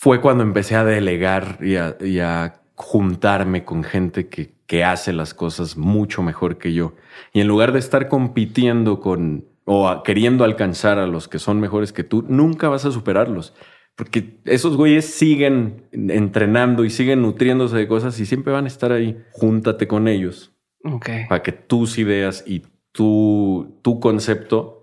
[0.00, 5.12] fue cuando empecé a delegar y a, y a juntarme con gente que, que hace
[5.12, 6.92] las cosas mucho mejor que yo.
[7.32, 11.58] Y en lugar de estar compitiendo con o a- queriendo alcanzar a los que son
[11.58, 13.54] mejores que tú, nunca vas a superarlos.
[13.96, 18.92] Porque esos güeyes siguen entrenando y siguen nutriéndose de cosas y siempre van a estar
[18.92, 19.16] ahí.
[19.32, 20.52] Júntate con ellos
[20.84, 21.08] Ok.
[21.28, 22.62] para que tus ideas y
[22.92, 24.77] tu, tu concepto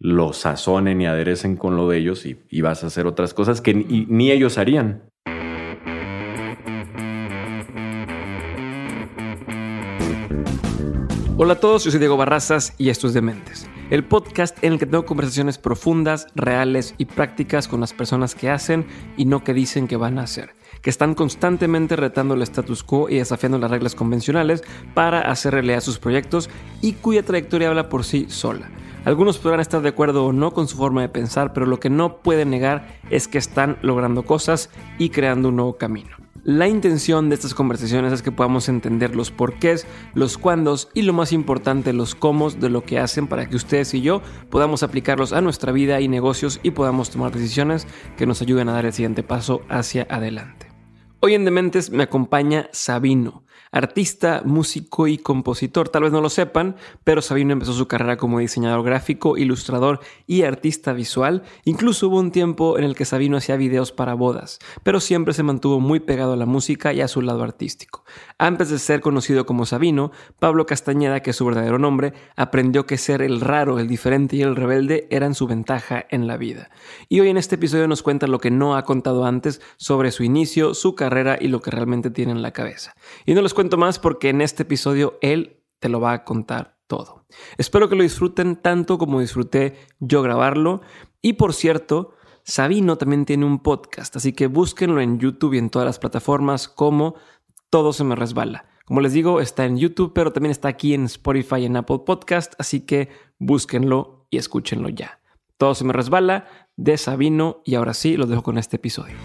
[0.00, 3.74] lo sazonen y aderecen con lo de ellos y, vas a hacer otras cosas que
[3.74, 5.02] ni, ni ellos harían.
[11.40, 14.78] Hola a todos, yo soy Diego Barrazas y esto es Dementes, el podcast en el
[14.80, 18.86] que tengo conversaciones profundas, reales y prácticas con las personas que hacen
[19.16, 20.50] y no que dicen que van a hacer,
[20.82, 25.80] que están constantemente retando el status quo y desafiando las reglas convencionales para hacer realidad
[25.80, 26.50] sus proyectos
[26.82, 28.68] y cuya trayectoria habla por sí sola.
[29.08, 31.88] Algunos podrán estar de acuerdo o no con su forma de pensar, pero lo que
[31.88, 36.10] no pueden negar es que están logrando cosas y creando un nuevo camino.
[36.44, 41.14] La intención de estas conversaciones es que podamos entender los porqués, los cuándos y lo
[41.14, 45.32] más importante, los cómo de lo que hacen para que ustedes y yo podamos aplicarlos
[45.32, 47.86] a nuestra vida y negocios y podamos tomar decisiones
[48.18, 50.68] que nos ayuden a dar el siguiente paso hacia adelante.
[51.20, 55.88] Hoy en Dementes me acompaña Sabino, artista, músico y compositor.
[55.88, 60.42] Tal vez no lo sepan, pero Sabino empezó su carrera como diseñador gráfico, ilustrador y
[60.42, 61.42] artista visual.
[61.64, 65.42] Incluso hubo un tiempo en el que Sabino hacía videos para bodas, pero siempre se
[65.42, 68.04] mantuvo muy pegado a la música y a su lado artístico.
[68.38, 72.98] Antes de ser conocido como Sabino, Pablo Castañeda, que es su verdadero nombre, aprendió que
[72.98, 76.70] ser el raro, el diferente y el rebelde eran su ventaja en la vida.
[77.08, 80.22] Y hoy en este episodio nos cuenta lo que no ha contado antes sobre su
[80.22, 82.94] inicio, su carrera y lo que realmente tiene en la cabeza.
[83.26, 86.78] Y no les cuento más porque en este episodio él te lo va a contar
[86.86, 87.26] todo.
[87.56, 90.80] Espero que lo disfruten tanto como disfruté yo grabarlo.
[91.22, 95.70] Y por cierto, Sabino también tiene un podcast, así que búsquenlo en YouTube y en
[95.70, 97.16] todas las plataformas como
[97.68, 98.66] Todo se me resbala.
[98.84, 102.02] Como les digo, está en YouTube, pero también está aquí en Spotify y en Apple
[102.06, 103.08] Podcast, así que
[103.40, 105.18] búsquenlo y escúchenlo ya.
[105.56, 106.46] Todo se me resbala
[106.76, 109.16] de Sabino y ahora sí los dejo con este episodio.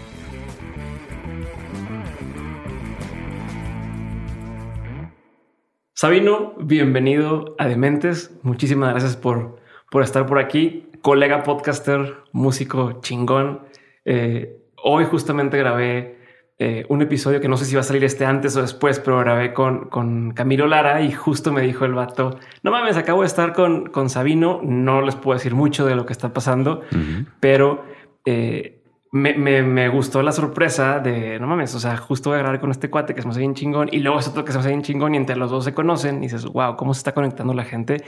[5.96, 8.36] Sabino, bienvenido a Dementes.
[8.42, 9.60] Muchísimas gracias por,
[9.92, 10.90] por estar por aquí.
[11.02, 13.60] Colega podcaster, músico chingón.
[14.04, 16.18] Eh, hoy justamente grabé
[16.58, 19.20] eh, un episodio que no sé si va a salir este antes o después, pero
[19.20, 23.28] grabé con, con Camilo Lara y justo me dijo el vato, no mames, acabo de
[23.28, 26.82] estar con, con Sabino, no les puedo decir mucho de lo que está pasando,
[27.38, 27.84] pero
[28.24, 28.73] eh,
[29.14, 31.74] me, me, gustó la sorpresa de no mames.
[31.74, 33.88] O sea, justo voy a grabar con este cuate que se me hace bien chingón
[33.92, 35.72] y luego es otro que se me hace bien chingón y entre los dos se
[35.72, 38.02] conocen y dices, wow, cómo se está conectando la gente.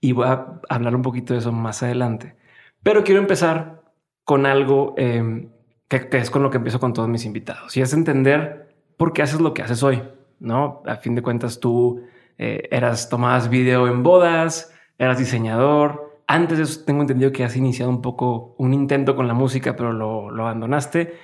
[0.00, 2.34] Y voy a hablar un poquito de eso más adelante.
[2.82, 3.82] Pero quiero empezar
[4.24, 5.48] con algo que,
[5.88, 9.22] que, es con lo que empiezo con todos mis invitados y es entender por qué
[9.22, 10.02] haces lo que haces hoy.
[10.40, 12.02] No, a fin de cuentas, tú
[12.36, 17.56] eh, eras, tomabas video en bodas, eras diseñador, antes de eso tengo entendido que has
[17.56, 21.14] iniciado un poco un intento con la música, pero lo, lo abandonaste.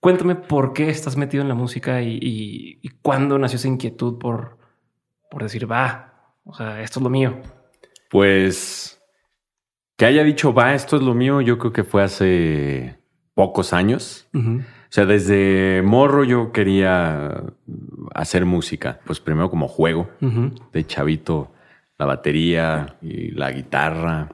[0.00, 4.18] Cuéntame por qué estás metido en la música y, y, y, cuándo nació esa inquietud
[4.18, 4.58] por,
[5.30, 7.40] por decir, va, o sea, esto es lo mío.
[8.10, 9.00] Pues
[9.96, 12.98] que haya dicho, va, esto es lo mío, yo creo que fue hace
[13.34, 14.26] pocos años.
[14.32, 14.60] Uh -huh.
[14.60, 17.44] O sea, desde morro yo quería
[18.14, 20.70] hacer música, pues primero como juego, uh -huh.
[20.72, 21.52] de chavito
[21.98, 24.28] la batería y la guitarra,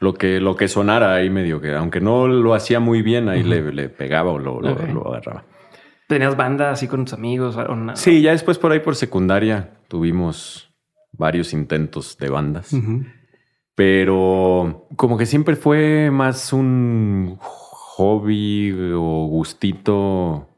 [0.00, 3.40] lo que, lo que sonara ahí medio que, aunque no lo hacía muy bien, ahí
[3.42, 3.48] uh -huh.
[3.48, 5.44] le, le, pegaba o lo, lo, agarraba.
[6.08, 7.56] ¿Tenías banda así con tus amigos?
[7.56, 7.94] Una...
[7.96, 10.74] Sí, ya después por ahí por secundaria tuvimos
[11.12, 13.06] varios intentos de bandas, uh -huh.
[13.74, 20.48] pero como que siempre fue más un hobby o gustito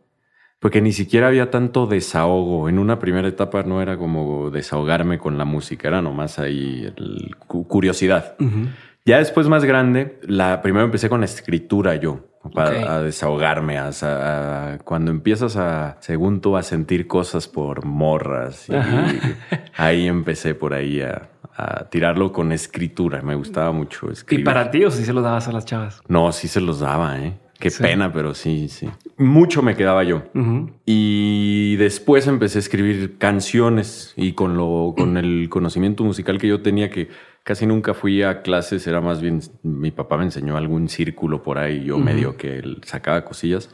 [0.64, 2.70] porque ni siquiera había tanto desahogo.
[2.70, 7.36] En una primera etapa no era como desahogarme con la música, era nomás ahí el,
[7.46, 8.34] curiosidad.
[8.40, 8.68] Uh -huh.
[9.04, 12.20] Ya después más grande, la primero empecé con la escritura yo,
[12.54, 12.82] para okay.
[12.82, 13.76] a desahogarme.
[13.76, 18.66] A, a, cuando empiezas a, según tú, a sentir cosas por morras.
[18.70, 18.72] Y,
[19.76, 23.20] ahí empecé por ahí a, a, tirarlo con escritura.
[23.20, 24.40] Me gustaba mucho escribir.
[24.40, 26.00] ¿Y para ti o si se los dabas a las chavas?
[26.08, 27.34] No, sí se los daba, ¿eh?
[27.64, 27.82] Qué sí.
[27.82, 28.90] pena, pero sí, sí.
[29.16, 30.18] Mucho me quedaba yo.
[30.34, 30.72] Uh -huh.
[30.84, 36.60] Y después empecé a escribir canciones y con lo, con el conocimiento musical que yo
[36.60, 37.08] tenía, que
[37.42, 41.56] casi nunca fui a clases, era más bien mi papá me enseñó algún círculo por
[41.56, 42.04] ahí, yo uh -huh.
[42.04, 43.70] medio que él sacaba cosillas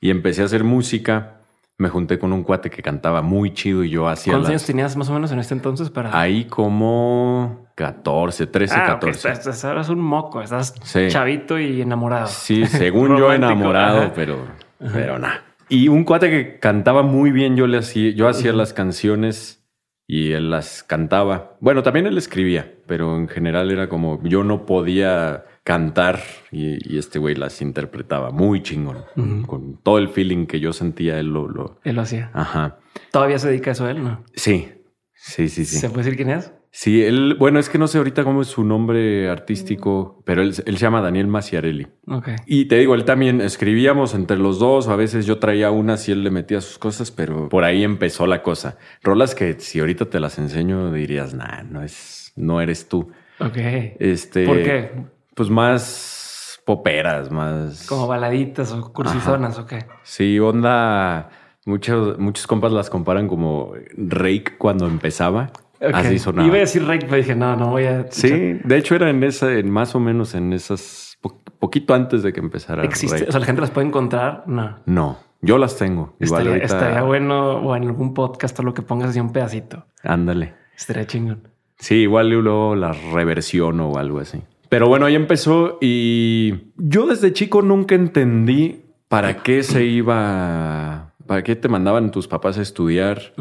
[0.00, 1.41] y empecé a hacer música.
[1.78, 4.32] Me junté con un cuate que cantaba muy chido y yo hacía.
[4.34, 4.60] ¿Cuántos las...
[4.60, 6.18] años tenías más o menos en este entonces para?
[6.18, 9.18] Ahí como 14, 13, ah, 14.
[9.18, 9.32] Okay.
[9.32, 11.08] Estás, un moco, estás sí.
[11.08, 12.28] chavito y enamorado.
[12.28, 14.12] Sí, según yo enamorado, Ajá.
[14.14, 14.46] pero
[14.78, 15.42] pero nada.
[15.68, 19.64] Y un cuate que cantaba muy bien, yo le hacía, yo hacía las canciones
[20.06, 21.56] y él las cantaba.
[21.60, 26.20] Bueno, también él escribía, pero en general era como yo no podía cantar
[26.50, 29.04] y, este güey las interpretaba muy chingón.
[29.46, 31.80] Con todo el feeling que yo sentía, él lo, lo...
[31.84, 32.30] Él lo hacía.
[32.34, 32.78] Ajá.
[33.10, 34.24] ¿Todavía se dedica a eso él, no?
[34.34, 34.72] Sí,
[35.14, 35.76] sí, sí, sí.
[35.76, 36.52] ¿Se puede decir quién es?
[36.74, 40.54] Sí, él, bueno, es que no sé ahorita cómo es su nombre artístico, pero él,
[40.54, 41.86] se llama Daniel Maciarelli.
[42.06, 42.30] Ok.
[42.46, 46.12] Y te digo, él también escribíamos entre los dos, a veces yo traía unas y
[46.12, 48.78] él le metía sus cosas, pero por ahí empezó la cosa.
[49.02, 53.12] Rolas que si ahorita te las enseño dirías, nah, no es, no eres tú.
[53.38, 53.58] Ok.
[53.98, 54.92] Este, ¿Por qué?
[55.34, 57.86] Pues más poperas, más.
[57.86, 59.86] Como baladitas o cursizonas, ¿o qué?
[60.02, 61.30] Sí, onda.
[61.64, 65.50] Muchos, muchos compas las comparan como Rake cuando empezaba.
[65.92, 66.46] Así sonaba.
[66.46, 68.06] Iba a decir Rake, pero dije, no, no voy a.
[68.10, 68.30] Sí,
[68.64, 71.18] de hecho era en esa, en más o menos en esas,
[71.58, 72.84] poquito antes de que empezara.
[72.84, 73.24] ¿Existe?
[73.28, 74.44] O sea, la gente las puede encontrar.
[74.46, 74.78] No.
[74.86, 76.14] No, yo las tengo.
[76.20, 79.86] Estaría, estaría bueno o en algún podcast o lo que pongas así un pedacito.
[80.02, 80.54] Ándale.
[80.76, 81.48] Estaría chingón.
[81.78, 84.42] Sí, igual luego la reversión o algo así.
[84.72, 91.44] Pero bueno, ahí empezó y yo desde chico nunca entendí para qué se iba, para
[91.44, 93.34] qué te mandaban tus papás a estudiar.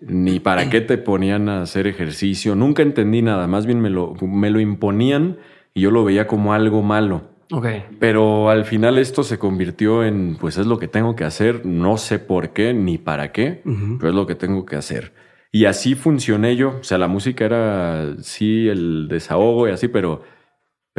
[0.00, 2.56] Ni para qué te ponían a hacer ejercicio.
[2.56, 3.46] Nunca entendí nada.
[3.46, 5.38] Más bien me lo, me lo imponían
[5.72, 7.30] y yo lo veía como algo malo.
[7.52, 7.84] Okay.
[8.00, 11.64] Pero al final esto se convirtió en, pues es lo que tengo que hacer.
[11.64, 13.62] No sé por qué ni para qué,
[14.00, 15.12] pero es lo que tengo que hacer.
[15.52, 16.78] Y así funcioné yo.
[16.80, 20.39] O sea, la música era sí el desahogo y así, pero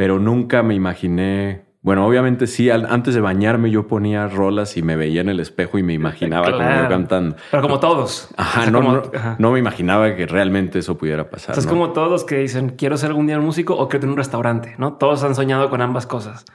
[0.02, 1.62] pero nunca me imaginé.
[1.80, 5.78] Bueno, obviamente sí, antes de bañarme yo ponía rolas y me veía en el espejo
[5.78, 7.36] y me imaginaba como yo cantando.
[7.52, 8.28] Pero como todos.
[8.36, 9.04] Ajá, no,
[9.38, 11.56] no, me imaginaba que realmente eso pudiera pasar.
[11.56, 14.16] es como todos que dicen, quiero ser algún día un músico o quiero tener un
[14.16, 14.94] restaurante, ¿no?
[14.94, 16.46] Todos han soñado con ambas cosas.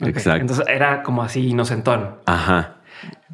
[0.00, 0.40] Exacto.
[0.40, 2.18] Entonces era como así inocentón.
[2.26, 2.76] Ajá.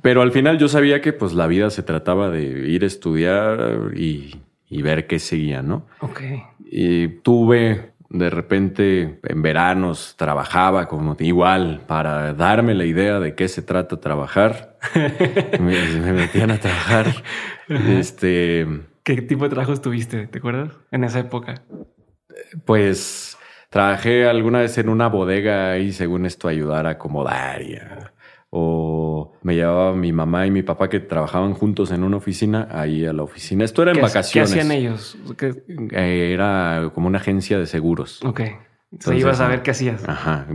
[0.00, 3.90] Pero al final yo sabía que pues la vida se trataba de ir a estudiar
[3.94, 5.84] y, y ver qué seguía, ¿no?
[6.00, 6.22] Ok.
[6.70, 13.48] Y tuve de repente en veranos trabajaba como igual para darme la idea de qué
[13.48, 14.78] se trata trabajar.
[15.60, 17.06] me, metían a trabajar.
[17.68, 18.66] este.
[19.02, 20.26] ¿Qué tipo de trabajos tuviste?
[20.26, 20.72] ¿Te acuerdas?
[20.90, 21.62] En esa época.
[22.64, 23.36] Pues
[23.70, 27.78] trabajé alguna vez en una bodega y según esto ayudar a acomodar y
[28.50, 33.04] o me llevaba mi mamá y mi papá que trabajaban juntos en una oficina ahí
[33.04, 33.64] a la oficina.
[33.64, 34.52] Esto era en vacaciones.
[34.52, 35.18] ¿Qué hacían ellos?
[35.92, 38.20] Eh, era como una agencia de seguros.
[38.24, 38.40] Ok.
[38.90, 40.08] Entonces ibas a ver qué hacías.
[40.08, 40.46] Ajá,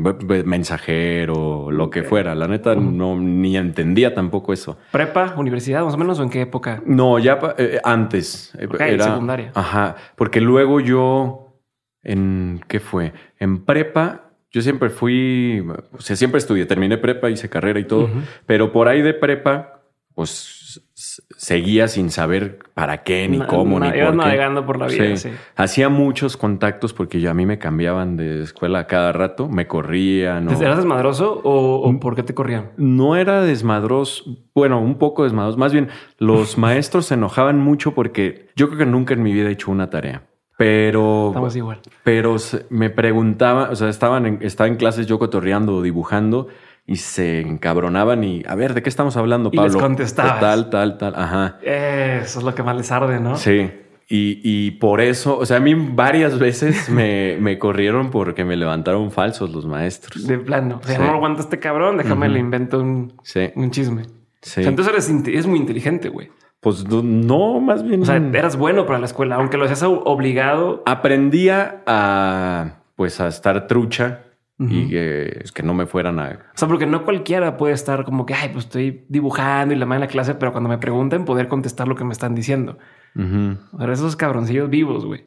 [0.45, 2.33] mensajero, lo que fuera.
[2.33, 4.79] La neta no ni entendía tampoco eso.
[4.91, 6.81] ¿Prepa, universidad, más o menos, o en qué época?
[6.85, 8.51] No, ya eh, antes.
[8.57, 9.51] era secundaria.
[9.53, 11.59] Ajá, porque luego yo
[12.01, 17.49] en qué fue en prepa yo siempre fui, o sea, siempre estudié, terminé prepa, hice
[17.49, 18.07] carrera y todo,
[18.45, 19.81] pero por ahí de prepa,
[20.13, 24.15] pues seguía sin saber para qué, ni cómo, ni por qué.
[24.15, 25.15] navegando por la vida,
[25.55, 30.47] Hacía muchos contactos porque yo, a mí me cambiaban de escuela cada rato, me corrían.
[30.49, 32.73] ¿Eras desmadroso o, o, por qué te corrían?
[32.77, 34.23] No era desmadroso,
[34.53, 35.57] bueno, un poco desmadroso.
[35.57, 35.89] Más bien,
[36.19, 39.71] los maestros se enojaban mucho porque yo creo que nunca en mi vida he hecho
[39.71, 40.27] una tarea.
[40.63, 41.27] Pero.
[41.27, 41.81] Estamos igual.
[42.05, 42.37] Pero
[42.69, 46.47] me preguntaba, o sea, estaban en, estaba en clases yo cotorreando o dibujando
[46.87, 49.71] y se encabronaban y a ver, ¿de qué estamos hablando, Pablo?
[49.71, 50.39] Y les contestabas.
[50.39, 51.15] Tal, tal, tal.
[51.17, 51.57] Ajá.
[51.61, 53.35] Eso es lo que más les arde, ¿no?
[53.35, 53.71] Sí.
[54.07, 58.55] Y, y por eso, o sea, a mí varias veces me, me, corrieron porque me
[58.55, 60.25] levantaron falsos los maestros.
[60.25, 60.79] De plano.
[60.81, 63.13] O sea, no aguanta este cabrón, déjame le invento un,
[63.55, 64.03] un chisme.
[64.41, 64.61] Sí.
[64.63, 66.29] entonces eres, eres muy inteligente, güey.
[66.63, 68.01] Pues no, más bien.
[68.03, 70.81] O sea, eras bueno para la escuela, aunque lo hacías obligado.
[70.85, 74.21] Aprendía a, pues, a estar trucha
[74.57, 76.39] y que, es que no me fueran a.
[76.55, 79.85] O sea, porque no cualquiera puede estar como que, ay, pues estoy dibujando y la
[79.85, 82.77] mano en la clase, pero cuando me pregunten, poder contestar lo que me están diciendo.
[83.13, 85.25] Pero esos cabroncillos vivos, güey.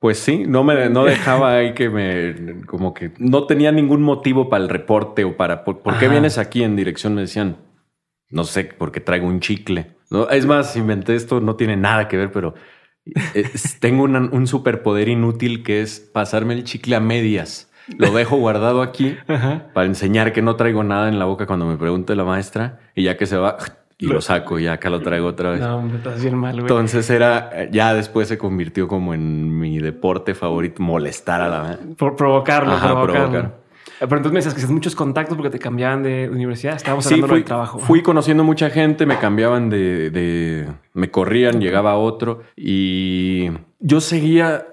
[0.00, 4.50] Pues sí, no me no dejaba ahí que me como que no tenía ningún motivo
[4.50, 7.56] para el reporte o para por, qué vienes aquí en dirección me decían
[8.28, 10.30] no sé por qué traigo un chicle ¿no?
[10.30, 12.54] Es más, inventé esto, no tiene nada que ver, pero
[13.80, 17.70] tengo un superpoder inútil que es pasarme el chicle a medias.
[17.98, 19.16] Lo dejo guardado aquí
[19.74, 23.02] para enseñar que no traigo nada en la boca cuando me pregunte la maestra y
[23.02, 23.58] ya que se va
[23.98, 25.60] y lo saco y acá lo traigo otra vez.
[25.60, 26.62] No, me estás bien mal, güey.
[26.62, 31.78] Entonces era, ya después se convirtió como en mi deporte favorito, molestar a la...
[31.96, 33.63] Por provocarlo, provocar.
[34.06, 36.76] Pero entonces me decías que haces muchos contactos porque te cambiaban de universidad.
[36.76, 37.78] Estábamos hablando fui, del trabajo.
[37.78, 44.66] Fui conociendo mucha gente, me cambiaban de, me corrían, llegaba otro y yo seguía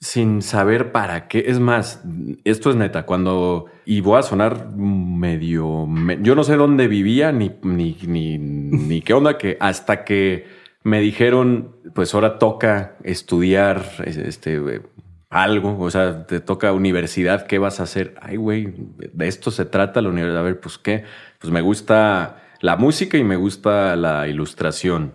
[0.00, 1.44] sin saber para qué.
[1.46, 2.02] Es más,
[2.44, 3.66] esto es neta, cuando...
[3.84, 5.88] Y voy a sonar medio...
[6.20, 10.46] yo no sé dónde vivía ni, ni, ni, ni qué onda, que hasta que
[10.84, 14.82] me dijeron, pues ahora toca estudiar este,
[15.30, 18.14] algo, o sea, te toca universidad, ¿qué vas a hacer?
[18.20, 18.72] Ay, güey,
[19.12, 20.40] de esto se trata la universidad.
[20.40, 21.04] A ver, pues qué,
[21.38, 25.14] pues me gusta la música y me gusta la ilustración.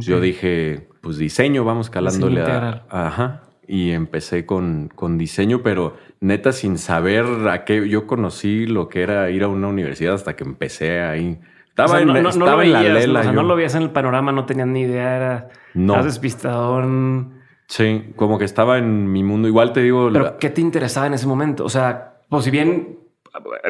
[0.00, 2.84] Yo dije, pues diseño, vamos calándole a...
[2.88, 8.88] Ajá y empecé con, con diseño, pero neta sin saber a qué yo conocí lo
[8.88, 11.38] que era ir a una universidad hasta que empecé ahí.
[11.68, 13.20] Estaba, en, estaba en la lela.
[13.20, 16.02] O sea, no lo veías en el panorama, no tenías ni idea, era no.
[16.02, 17.35] despistadón.
[17.68, 19.48] Sí, como que estaba en mi mundo.
[19.48, 20.10] Igual te digo.
[20.12, 21.64] Pero ¿qué te interesaba en ese momento?
[21.64, 22.98] O sea, pues si bien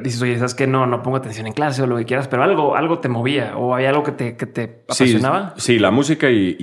[0.03, 2.43] dices, oye, sabes que no, no pongo atención en clase o lo que quieras, pero
[2.43, 5.55] algo, algo te movía o había algo que te, que te apasionaba.
[5.57, 6.55] Sí, la música y,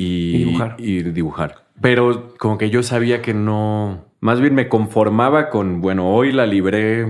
[0.46, 0.76] dibujar.
[0.78, 1.66] y dibujar.
[1.82, 6.46] Pero como que yo sabía que no, más bien me conformaba con, bueno, hoy la
[6.46, 7.08] libré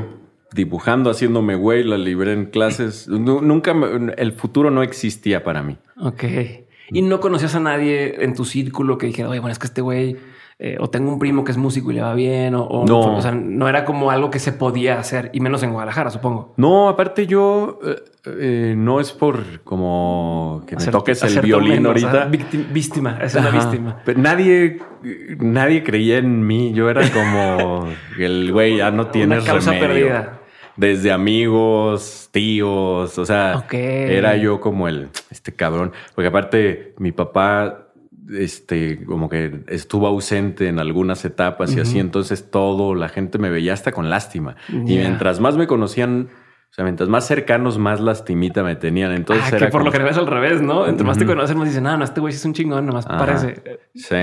[0.53, 3.08] dibujando, haciéndome güey, la libré en clases.
[3.08, 3.75] Nunca,
[4.18, 5.77] el futuro no existía para mí.
[5.98, 6.24] Ok.
[6.91, 9.81] ¿Y no conocías a nadie en tu círculo que dijera, oye, bueno, es que este
[9.81, 10.17] güey,
[10.59, 13.17] eh, o tengo un primo que es músico y le va bien, o, no.
[13.17, 16.53] o sea, no era como algo que se podía hacer, y menos en Guadalajara, supongo.
[16.57, 22.25] No, aparte yo, eh, eh, no es por como que me toques el violín ahorita.
[22.25, 24.01] víctima, es una víctima.
[24.05, 24.79] Pero nadie,
[25.39, 26.73] nadie creía en mí.
[26.73, 27.87] Yo era como
[28.19, 30.42] el güey, ya no tienes causa perdida.
[30.75, 35.92] Desde amigos, tíos, o sea, era yo como el este cabrón.
[36.15, 37.89] Porque aparte, mi papá,
[38.32, 42.00] este, como que estuvo ausente en algunas etapas y así.
[42.00, 44.56] Entonces todo, la gente me veía hasta con lástima.
[44.70, 46.30] Y mientras más me conocían
[46.74, 49.12] o sea, mientras más cercanos, más lastimita me tenían.
[49.12, 50.88] Entonces ah, era que por lo que ves al revés, ¿no?
[50.88, 53.62] Entre más te conocen, más dicen, ah, no, este güey es un chingón, nomás parece.
[53.94, 54.15] Sí.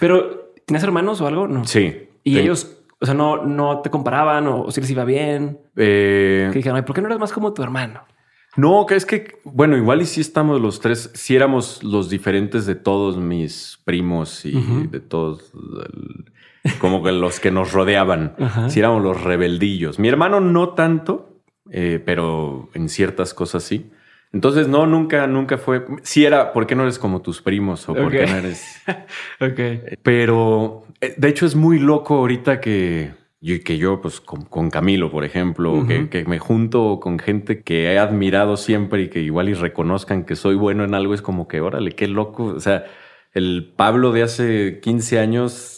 [0.00, 1.46] Pero, ¿tienes hermanos o algo?
[1.46, 1.66] No.
[1.66, 2.08] Sí.
[2.24, 5.58] Y ellos, o sea, no, no te comparaban o, si les iba bien.
[5.76, 6.48] Eh...
[6.52, 8.02] Que dijeron, ¿por qué no eres más como tu hermano?
[8.56, 12.64] No, que es que, bueno, igual y sí estamos los tres, si éramos los diferentes
[12.64, 14.52] de todos mis primos y
[14.90, 15.52] de todos,
[16.80, 18.34] como que los que nos rodeaban,
[18.68, 19.98] si éramos los rebeldillos.
[19.98, 23.90] Mi hermano no tanto, eh, pero en ciertas cosas sí.
[24.36, 25.86] Entonces, no, nunca, nunca fue.
[26.02, 27.88] Sí era, ¿por qué no eres como tus primos?
[27.88, 28.82] O ¿por qué no eres?
[29.40, 29.98] ok.
[30.02, 35.10] Pero, eh, de hecho, es muy loco ahorita que yo, que yo pues, con, Camilo,
[35.10, 39.48] por ejemplo, que, que, me junto con gente que he admirado siempre y que igual
[39.48, 42.44] y reconozcan que soy bueno en algo, es como que, órale, qué loco.
[42.44, 42.84] O sea,
[43.32, 45.75] el Pablo de hace 15 años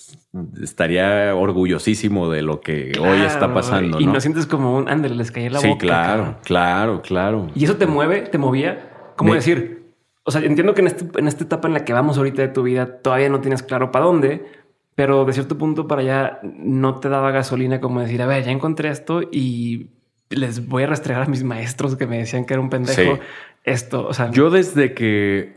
[0.61, 4.01] estaría orgullosísimo de lo que hoy está pasando.
[4.01, 4.21] Y ¿no?
[4.21, 5.81] sientes como un Ander, les caía la sí, boca.
[5.81, 7.47] Sí, claro, claro, claro.
[7.55, 9.13] Y eso te mueve, te movía.
[9.17, 9.95] ¿Cómo decir?
[10.25, 12.49] O sea, entiendo que en, este, en esta etapa en la que vamos ahorita de
[12.49, 14.47] tu vida todavía no tienes claro para dónde,
[14.95, 18.53] pero de cierto punto para allá no te daba gasolina como decir, a ver, ya
[18.53, 19.89] encontré esto y
[20.29, 23.19] les voy a restregar a mis maestros que me decían que era un pendejo.
[23.65, 25.57] Esto, o sea, yo desde que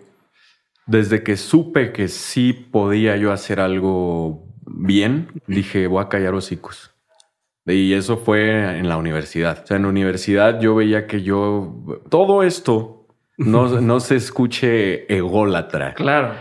[0.87, 6.95] desde que supe que sí podía yo hacer algo bien, dije, voy a callar hocicos.
[7.65, 9.61] Y eso fue en la universidad.
[9.63, 15.13] O sea, en la universidad yo veía que yo, todo esto no, no se escuche
[15.13, 15.93] ególatra.
[15.93, 16.35] Claro.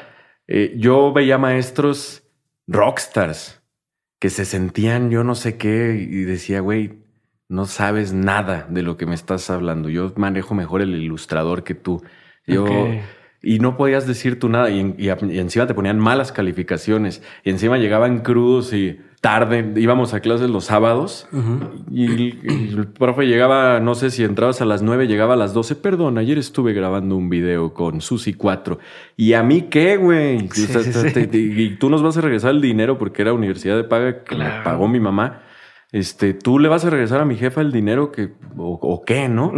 [0.47, 2.23] Eh, yo veía maestros
[2.67, 3.63] rockstars
[4.19, 7.01] que se sentían yo no sé qué y decía, güey,
[7.49, 9.89] no sabes nada de lo que me estás hablando.
[9.89, 12.03] Yo manejo mejor el ilustrador que tú.
[12.47, 12.65] Yo
[13.43, 18.21] y no podías decir tú nada y, encima te ponían malas calificaciones y encima llegaban
[18.21, 21.29] crudos y tarde, íbamos a clases los sábados
[21.91, 22.39] y,
[22.75, 26.19] el profe llegaba, no sé si entrabas a las nueve, llegaba a las doce, perdón,
[26.19, 28.79] ayer estuve grabando un video con Susi 4
[29.17, 30.49] y a mí qué, güey,
[31.33, 34.51] y tú nos vas a regresar el dinero porque era universidad de paga que me
[34.65, 35.43] pagó mi mamá,
[35.93, 39.53] este, tú le vas a regresar a mi jefa el dinero que, o, qué, ¿no?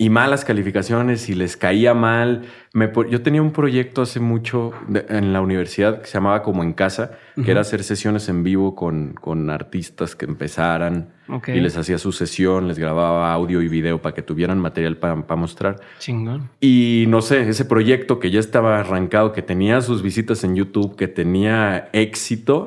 [0.00, 2.42] Y malas calificaciones y les caía mal.
[2.72, 4.72] Me, yo tenía un proyecto hace mucho
[5.08, 8.76] en la universidad que se llamaba Como en Casa, que era hacer sesiones en vivo
[8.76, 11.08] con, con artistas que empezaran
[11.48, 15.16] y les hacía su sesión, les grababa audio y video para que tuvieran material para
[15.36, 15.80] mostrar.
[15.98, 16.48] Chingón.
[16.60, 20.94] Y no sé, ese proyecto que ya estaba arrancado, que tenía sus visitas en YouTube,
[20.94, 22.66] que tenía éxito.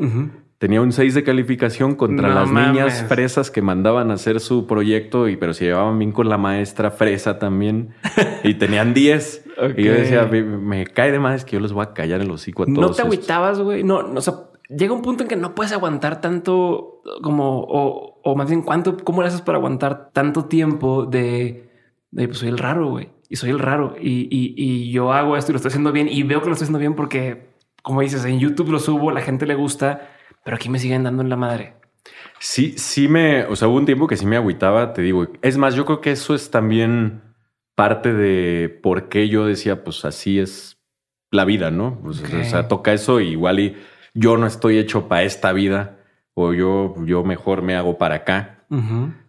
[0.62, 5.28] Tenía un 6 de calificación contra las niñas fresas que mandaban a hacer su proyecto,
[5.28, 7.96] y pero se llevaban bien con la maestra fresa también.
[8.44, 9.46] y tenían 10.
[9.76, 12.42] Y yo decía, me, cae de más que yo los voy a callar en los
[12.42, 12.78] hocico a todos.
[12.78, 13.84] ¿No te agüitabas, güey?
[13.84, 14.36] No, no, o sea,
[14.70, 18.98] llega un punto en que no puedes aguantar tanto como, o, o más bien, ¿cuánto,
[18.98, 21.72] cómo le haces para aguantar tanto tiempo de,
[22.12, 23.10] de pues soy el raro, güey?
[23.30, 23.96] Y soy el raro.
[24.00, 26.54] Y, y, y yo hago esto y lo estoy haciendo bien y veo que lo
[26.54, 27.48] estoy haciendo bien porque,
[27.82, 30.11] como dices, en YouTube lo subo, la gente le gusta
[30.44, 31.74] pero aquí me siguen dando en la madre.
[32.40, 35.28] Sí, sí me, o sea, hubo un tiempo que sí me agüitaba, te digo.
[35.42, 37.22] Es más, yo creo que eso es también
[37.76, 40.78] parte de por qué yo decía, pues así es
[41.30, 42.00] la vida, ¿no?
[42.02, 43.78] Pues, O sea, toca eso y igual y
[44.14, 46.00] yo no estoy hecho para esta vida
[46.34, 48.58] o yo, yo mejor me hago para acá.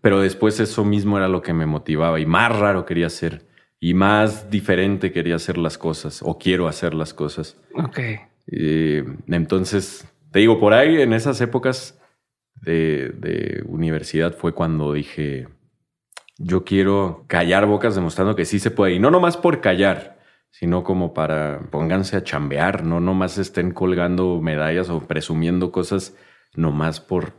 [0.00, 3.44] Pero después eso mismo era lo que me motivaba y más raro quería ser
[3.80, 7.56] y más diferente quería hacer las cosas o quiero hacer las cosas.
[7.74, 7.98] Ok.
[8.46, 12.00] Eh, entonces, te digo, por ahí en esas épocas
[12.54, 15.46] de, de universidad fue cuando dije,
[16.38, 18.94] yo quiero callar bocas demostrando que sí se puede.
[18.94, 20.18] Y no nomás por callar,
[20.50, 26.16] sino como para pónganse a chambear, no nomás estén colgando medallas o presumiendo cosas
[26.54, 27.32] nomás por,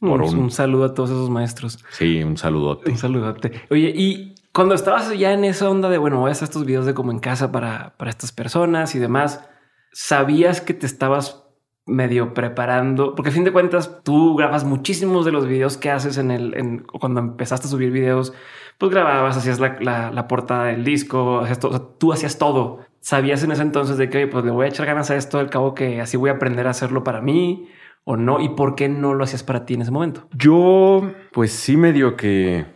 [0.00, 0.38] por un, un...
[0.44, 1.78] un saludo a todos esos maestros.
[1.90, 2.90] Sí, un saludote.
[2.90, 3.62] Un saludote.
[3.70, 6.86] Oye, y cuando estabas ya en esa onda de, bueno, voy a hacer estos videos
[6.86, 9.46] de como en casa para, para estas personas y demás,
[9.92, 11.45] ¿sabías que te estabas
[11.86, 13.14] medio preparando?
[13.14, 16.84] Porque a fin de cuentas tú grabas muchísimos de los videos que haces en el,
[17.00, 18.34] cuando empezaste a subir videos,
[18.78, 22.38] pues grababas, hacías la, la, la portada del disco, hacías todo, o sea, tú hacías
[22.38, 22.80] todo.
[23.00, 25.48] ¿Sabías en ese entonces de que, pues le voy a echar ganas a esto, al
[25.48, 27.68] cabo que así voy a aprender a hacerlo para mí
[28.02, 28.40] o no?
[28.40, 30.28] ¿Y por qué no lo hacías para ti en ese momento?
[30.32, 32.66] Yo, pues sí medio que...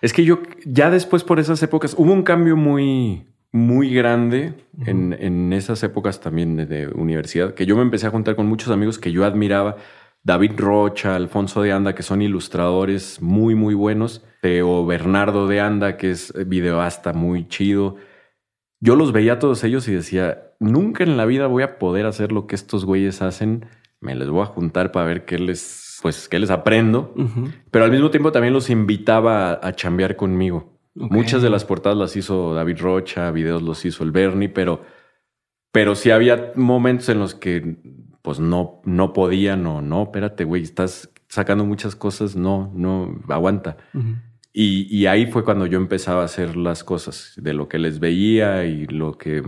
[0.00, 4.54] Es que yo ya después por esas épocas hubo un cambio muy, muy grande
[4.86, 8.46] en, en esas épocas también de, de universidad, que yo me empecé a juntar con
[8.46, 9.76] muchos amigos que yo admiraba.
[10.24, 14.24] David Rocha, Alfonso de Anda, que son ilustradores muy, muy buenos.
[14.42, 17.96] Teo Bernardo de Anda, que es videoasta muy chido.
[18.80, 22.04] Yo los veía a todos ellos y decía, nunca en la vida voy a poder
[22.04, 23.66] hacer lo que estos güeyes hacen.
[24.00, 27.14] Me les voy a juntar para ver qué les, pues, qué les aprendo.
[27.70, 30.77] Pero al mismo tiempo también los invitaba a, a chambear conmigo.
[30.98, 34.82] Muchas de las portadas las hizo David Rocha, videos los hizo el Bernie, pero,
[35.72, 37.76] pero sí había momentos en los que
[38.22, 43.76] pues no, no podían o no, espérate, güey, estás sacando muchas cosas, no, no, aguanta.
[44.52, 48.00] Y, y ahí fue cuando yo empezaba a hacer las cosas, de lo que les
[48.00, 49.42] veía y lo que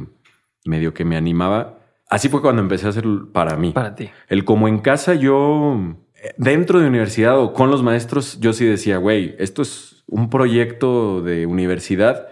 [0.64, 1.80] medio que me animaba.
[2.09, 3.73] Así fue cuando empecé a hacer para mí.
[3.73, 4.10] Para ti.
[4.28, 5.97] El como en casa, yo
[6.36, 11.23] dentro de universidad o con los maestros, yo sí decía, güey, esto es un proyecto
[11.23, 12.29] de universidad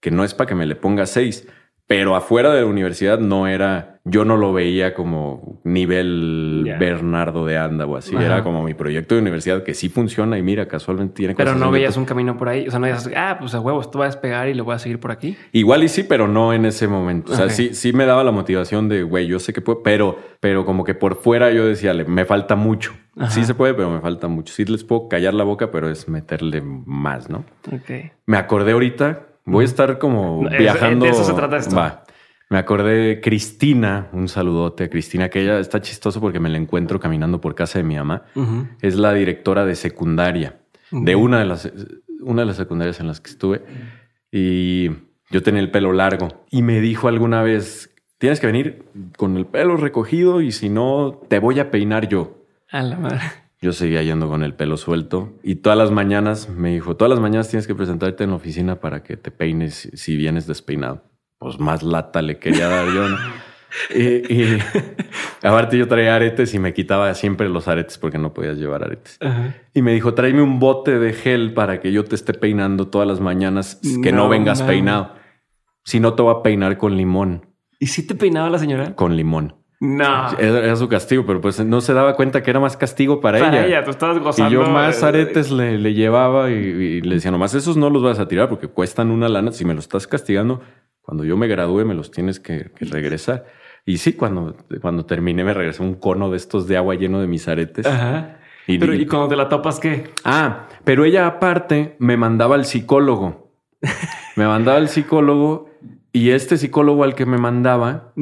[0.00, 1.46] que no es para que me le ponga seis,
[1.86, 6.74] pero afuera de la universidad no era, yo no lo veía como nivel.
[6.78, 8.24] Bernardo de Anda o así, Ajá.
[8.24, 11.60] era como mi proyecto de universidad que sí funciona y mira, casualmente tiene Pero cosas
[11.60, 12.66] no veías un camino por ahí.
[12.66, 14.74] O sea, no dices, ah, pues a huevos, tú vas a despegar y lo voy
[14.74, 15.36] a seguir por aquí.
[15.52, 17.32] Igual y sí, pero no en ese momento.
[17.32, 20.18] O sea, sí, sí me daba la motivación de, güey, yo sé que puedo, pero,
[20.40, 22.92] pero como que por fuera yo decía, le- me falta mucho.
[23.18, 23.30] Ajá.
[23.30, 24.54] Sí se puede, pero me falta mucho.
[24.54, 27.44] Sí les puedo callar la boca, pero es meterle más, ¿no?
[27.70, 28.12] Ok.
[28.26, 31.04] Me acordé ahorita, voy a estar como No, viajando.
[31.04, 31.74] de eso se trata esto.
[31.76, 32.04] Va.
[32.50, 36.58] Me acordé de Cristina, un saludote a Cristina, que ella está chistoso porque me la
[36.58, 38.24] encuentro caminando por casa de mi mamá.
[38.82, 40.58] Es la directora de secundaria,
[40.90, 41.72] de una de las
[42.20, 43.62] una de las secundarias en las que estuve.
[44.32, 44.90] Y
[45.30, 46.44] yo tenía el pelo largo.
[46.50, 48.84] Y me dijo alguna vez, tienes que venir
[49.16, 52.44] con el pelo recogido y si no, te voy a peinar yo.
[52.68, 53.22] A la madre.
[53.62, 57.20] Yo seguía yendo con el pelo suelto y todas las mañanas me dijo, todas las
[57.20, 61.09] mañanas tienes que presentarte en la oficina para que te peines si vienes despeinado.
[61.40, 63.16] Pues más lata le quería dar yo, ¿no?
[63.94, 64.58] Y, y
[65.42, 69.16] aparte yo traía aretes y me quitaba siempre los aretes porque no podías llevar aretes.
[69.20, 69.54] Ajá.
[69.72, 73.08] Y me dijo, tráeme un bote de gel para que yo te esté peinando todas
[73.08, 75.14] las mañanas, que no, No vengas peinado.
[75.82, 77.46] Si no, te voy a peinar con limón,
[77.78, 78.94] ¿Y si te peinaba la señora?
[78.94, 79.54] con limón.
[79.80, 80.28] No.
[80.38, 83.38] Era, era su castigo, pero pues no se daba cuenta que era más castigo para,
[83.38, 83.66] Para ella.
[83.66, 84.50] ella, tú estabas gozando.
[84.50, 88.02] Y yo más aretes le, le llevaba y, y le decía, nomás esos no los
[88.02, 89.52] vas a tirar porque cuestan una lana.
[89.52, 90.60] Si me los estás castigando,
[91.02, 93.46] cuando yo me gradúe me los tienes que, que regresar.
[93.86, 97.26] Y sí, cuando, cuando terminé me regresó un cono de estos de agua lleno de
[97.26, 97.86] mis aretes.
[97.86, 98.38] Ajá.
[98.66, 100.10] Y Pero ¿y cuando te la topas qué?
[100.24, 103.50] Ah, pero ella aparte me mandaba al psicólogo.
[104.36, 105.70] me mandaba al psicólogo
[106.12, 108.12] y este psicólogo al que me mandaba.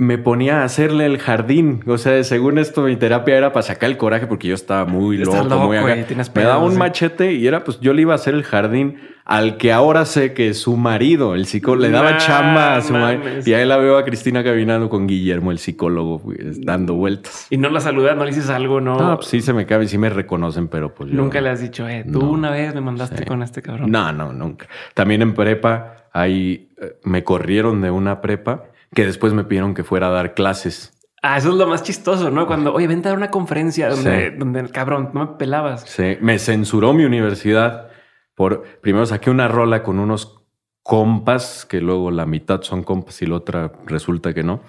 [0.00, 1.82] Me ponía a hacerle el jardín.
[1.86, 5.18] O sea, según esto, mi terapia era para sacar el coraje porque yo estaba muy
[5.18, 6.06] loco, muy acá.
[6.06, 6.78] tienes Me daba pedos, un sí.
[6.78, 10.32] machete y era pues yo le iba a hacer el jardín al que ahora sé
[10.32, 13.42] que su marido, el psicólogo, le daba Nah, chamba a su marido.
[13.44, 17.46] Y ahí la veo a Cristina caminando con Guillermo, el psicólogo, pues, dando vueltas.
[17.50, 18.96] Y no la saludas, no le dices algo, no.
[18.98, 21.16] No, pues sí se me cabe sí me reconocen, pero pues yo...
[21.16, 22.30] Nunca le has dicho, eh, tú No.
[22.30, 23.24] una vez me mandaste Sí.
[23.26, 23.90] con este cabrón.
[23.90, 24.66] No, no, nunca.
[24.94, 29.84] También en prepa, ahí eh, me corrieron de una prepa que después me pidieron que
[29.84, 30.96] fuera a dar clases.
[31.22, 32.46] Ah, eso es lo más chistoso, ¿no?
[32.46, 34.36] Cuando, oye, vente a dar una conferencia donde, Sí.
[34.38, 35.82] donde cabrón, no me pelabas.
[35.82, 37.88] Sí, me censuró mi universidad
[38.34, 40.38] por primero saqué una rola con unos
[40.82, 44.62] compas que luego la mitad son compas y la otra resulta que no.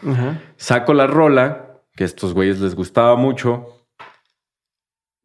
[0.58, 3.66] Saco la rola que a estos güeyes les gustaba mucho.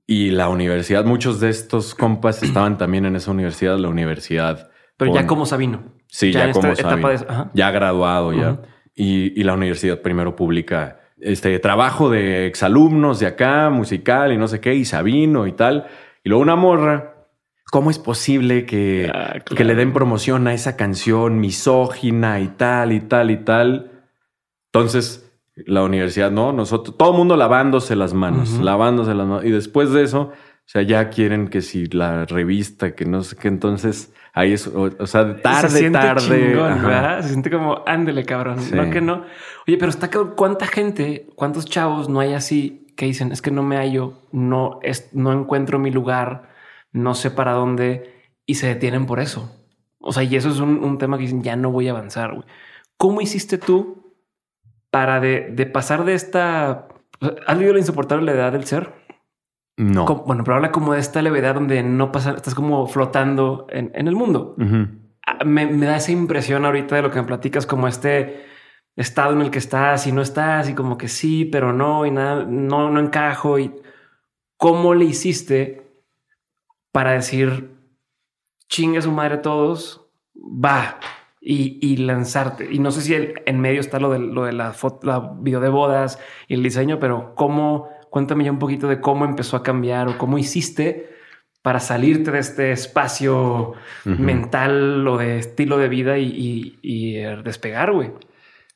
[0.07, 4.71] Y la universidad, muchos de estos compas estaban también en esa universidad, la universidad.
[4.97, 5.83] Pero ya como Sabino.
[6.07, 7.51] Sí, ya, como Sabino.
[7.53, 8.61] Ya graduado, ya.
[8.97, 14.49] Y, y, la universidad primero publica este trabajo de exalumnos de acá, musical y no
[14.49, 15.87] sé qué, y Sabino y tal.
[16.25, 17.13] Y luego una morra.
[17.71, 22.93] ¿Cómo es posible que, ah, que le den promoción a esa canción misógina y tal
[22.93, 23.91] y tal y tal?
[24.73, 29.45] Entonces, la universidad, no, nosotros, todo el mundo lavándose las manos, lavándose las manos.
[29.45, 30.31] Y después de eso,
[30.67, 34.67] o sea, ya quieren que si la revista, que no sé qué, entonces ahí es,
[34.67, 37.23] o, sea, tarde, se siente tarde.
[37.23, 38.59] Se siente como, ándele, cabrón.
[38.73, 39.23] No que no.
[39.69, 43.63] Oye, pero está cuánta gente, cuántos chavos no hay así que dicen, es que no
[43.63, 46.51] me hallo, no, es, no encuentro mi lugar,
[46.93, 48.13] no sé para dónde
[48.45, 49.55] y se detienen por eso.
[50.01, 52.35] O sea, y eso es un, tema que dicen, ya no voy a avanzar.
[52.35, 52.47] Güey.
[52.97, 54.17] ¿Cómo hiciste tú
[54.91, 56.89] para de, de pasar de esta...
[57.47, 59.06] ¿Has leído la insoportable edad del ser?
[59.77, 60.07] No.
[60.27, 64.09] bueno, pero habla como de esta levedad donde no pasa, estás como flotando en, en
[64.09, 64.57] el mundo.
[65.27, 68.47] Ah, me, me, da esa impresión ahorita de lo que me platicas, como este
[68.97, 72.11] estado en el que estás y no estás y como que sí, pero no y
[72.11, 73.59] nada, no, no encajo.
[73.59, 73.75] Y
[74.57, 75.87] cómo le hiciste
[76.91, 77.77] para decir
[78.69, 80.99] chingue a su madre todos, va
[81.41, 82.73] y, y, lanzarte.
[82.73, 85.61] Y no sé si en medio está lo de, lo de la foto, la video
[85.61, 89.63] de bodas y el diseño, pero cómo Cuéntame ya un poquito de cómo empezó a
[89.63, 91.17] cambiar o cómo hiciste
[91.63, 93.73] para salirte de este espacio
[94.05, 98.13] mental o de estilo de vida y, despegar, güey.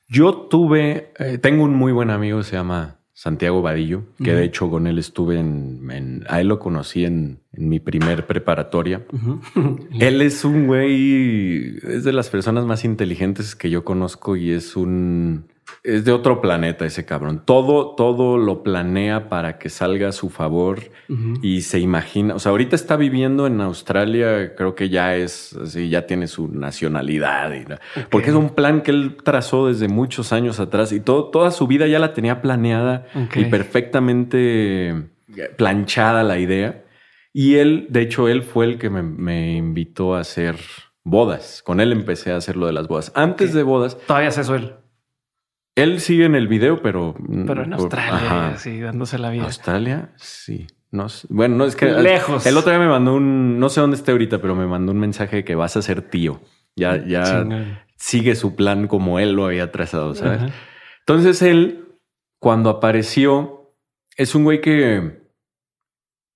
[0.09, 4.69] Yo tuve, eh, tengo un muy buen amigo, se llama Santiago Vadillo, que de hecho
[4.69, 9.05] con él estuve en, a él lo conocí en, mi primer preparatoria.
[10.01, 14.75] él es un güey, es de las personas más inteligentes que yo conozco y es
[14.75, 15.45] un,
[15.83, 17.43] es de otro planeta ese cabrón.
[17.45, 20.81] Todo, todo lo planea para que salga a su favor
[21.43, 22.35] y se imagina.
[22.35, 26.49] O sea, ahorita está viviendo en Australia, creo que ya es así, ya tiene su
[26.49, 27.53] nacionalidad.
[27.55, 27.65] Y,
[28.11, 31.67] Porque es un plan que él trazó desde muchos años atrás y todo, toda su
[31.67, 35.11] vida ya la tenía planeada y perfectamente
[35.57, 36.85] planchada la idea.
[37.33, 40.57] Y él, de hecho, él fue el que me, invitó a hacer
[41.05, 41.63] bodas.
[41.65, 43.13] Con él empecé a hacer lo de las bodas.
[43.15, 43.97] Antes de bodas.
[44.07, 44.57] Todavía hace eso
[45.75, 46.01] él.
[46.01, 47.15] Sigue en el video, pero.
[47.47, 49.45] Pero en Australia, sí, dándose la vida.
[49.45, 50.13] ¿Australia?
[50.17, 50.67] Sí.
[50.91, 51.87] No Bueno, no es que.
[51.87, 52.47] Lejos.
[52.47, 53.59] El, otro día me mandó un.
[53.59, 56.03] No sé dónde esté ahorita, pero me mandó un mensaje de que vas a ser
[56.03, 56.41] tío.
[56.77, 57.45] Ya, ya
[57.97, 60.53] sigue su plan como él lo había trazado, ¿sabes?
[61.01, 61.99] Entonces él,
[62.39, 63.75] cuando apareció,
[64.17, 65.21] es un güey que.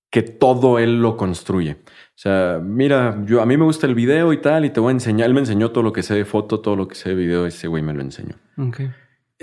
[0.09, 1.77] que todo él lo construye.
[1.81, 4.89] O sea, mira, yo a mí me gusta el video y tal, y te voy
[4.89, 5.27] a enseñar.
[5.27, 7.45] Él me enseñó todo lo que sé de foto, todo lo que sé de video.
[7.45, 8.35] Ese güey me lo enseñó.
[8.57, 8.89] Okay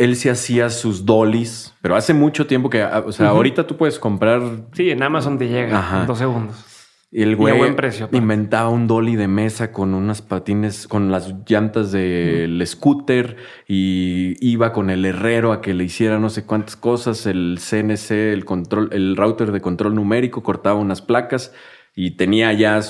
[0.03, 3.77] él se hacía sus dollies, pero hace mucho tiempo que, ah, o sea, ahorita tú
[3.77, 4.43] puedes comprar.
[4.73, 6.67] Sí, en Amazon te llega en dos segundos.
[7.15, 11.35] Y el güey buen precio, inventaba un dolly de mesa con unas patines, con las
[11.47, 13.37] llantas del scooter
[13.69, 18.33] y iba con el herrero a que le hiciera no sé cuántas cosas, el CNC,
[18.33, 21.53] el control, el router de control numérico, cortaba unas placas
[21.95, 22.81] y tenía ya,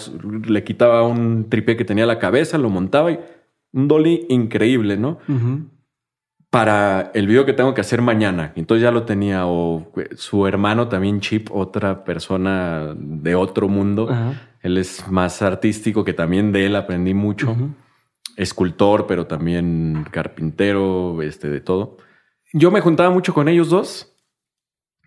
[0.45, 3.19] le quitaba un tripé que tenía la cabeza, lo montaba y
[3.73, 5.19] un dolly increíble, ¿no?
[6.53, 8.53] Para el video que tengo que hacer mañana.
[8.57, 14.11] Entonces ya lo tenía, o su hermano también, Chip, otra persona de otro mundo.
[14.61, 17.57] Él es más artístico, que también de él aprendí mucho.
[18.37, 21.97] Escultor, pero también carpintero, este, de todo.
[22.53, 24.15] Yo me juntaba mucho con ellos dos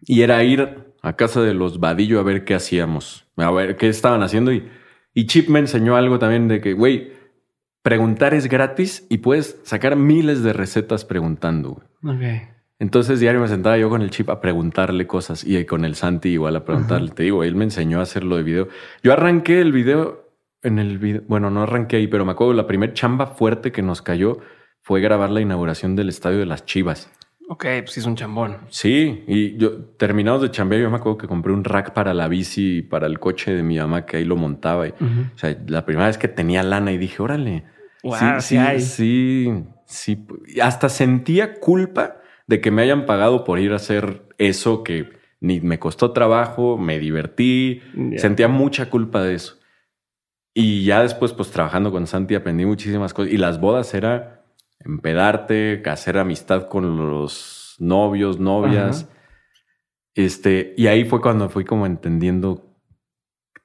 [0.01, 3.87] y era ir a casa de los Vadillo a ver qué hacíamos, a ver qué
[3.87, 4.51] estaban haciendo.
[4.51, 4.67] Y,
[5.13, 7.14] y Chip me enseñó algo también de que, güey,
[7.85, 11.83] preguntar es gratis y puedes sacar miles de recetas preguntando.
[12.79, 16.29] Entonces diario me sentaba yo con el chip a preguntarle cosas y con el Santi
[16.29, 17.11] igual a preguntarle.
[17.11, 18.69] Te digo, él me enseñó a hacerlo de video.
[19.03, 20.31] Yo arranqué el video
[20.63, 21.21] en el video.
[21.27, 24.39] Bueno, no arranqué ahí, pero me acuerdo la primera chamba fuerte que nos cayó
[24.81, 27.11] fue grabar la inauguración del estadio de las Chivas.
[27.49, 28.57] Ok, pues sí es un chambón.
[28.69, 32.27] Sí, y yo terminados de chambear, yo me acuerdo que compré un rack para la
[32.27, 34.87] bici, para el coche de mi mamá, que ahí lo montaba.
[34.87, 37.74] O sea, la primera vez que tenía lana y dije, órale,
[38.39, 40.27] sí, sí, sí,
[40.61, 45.61] Hasta sentía culpa de que me hayan pagado por ir a hacer eso que ni
[45.61, 47.81] me costó trabajo, me divertí,
[48.17, 49.59] sentía mucha culpa de eso.
[50.53, 53.33] Y ya después, pues trabajando con Santi, aprendí muchísimas cosas.
[53.33, 54.45] Y las bodas era
[54.79, 59.09] empedarte, hacer amistad con los novios, novias.
[60.13, 62.64] Este, y ahí fue cuando fui como entendiendo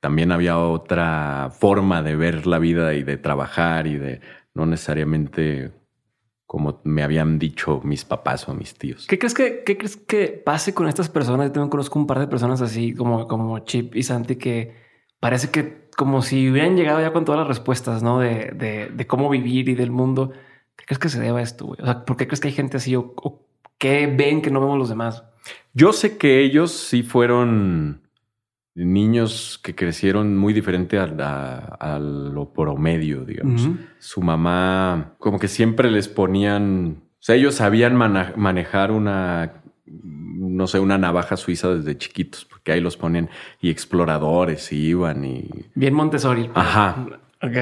[0.00, 4.20] también había otra forma de ver la vida y de trabajar y de
[4.54, 5.72] no necesariamente
[6.46, 9.06] como me habían dicho mis papás o mis tíos.
[9.06, 11.46] ¿Qué crees que, qué crees que pase con estas personas?
[11.46, 14.74] Yo también conozco un par de personas así como, como Chip y Santi que
[15.20, 18.18] parece que como si hubieran llegado ya con todas las respuestas, ¿no?
[18.18, 20.32] De, de, de cómo vivir y del mundo.
[20.74, 21.66] ¿Qué crees que se deba a esto?
[21.66, 21.78] Güey?
[21.82, 23.46] O sea, ¿por qué crees que hay gente así o, o
[23.78, 25.22] qué ven que no vemos los demás?
[25.72, 28.02] Yo sé que ellos sí fueron
[28.74, 33.68] niños que crecieron muy diferente a, a- a lo promedio, digamos.
[33.98, 40.78] Su mamá, como que siempre les ponían, o sea, ellos sabían manejar una, no sé,
[40.78, 43.28] una navaja suiza desde chiquitos, porque ahí los ponían
[43.60, 45.48] y exploradores y iban y...
[45.74, 46.44] Bien Montessori.
[46.44, 46.56] pues.
[46.56, 47.06] Ajá.
[47.42, 47.56] Ok.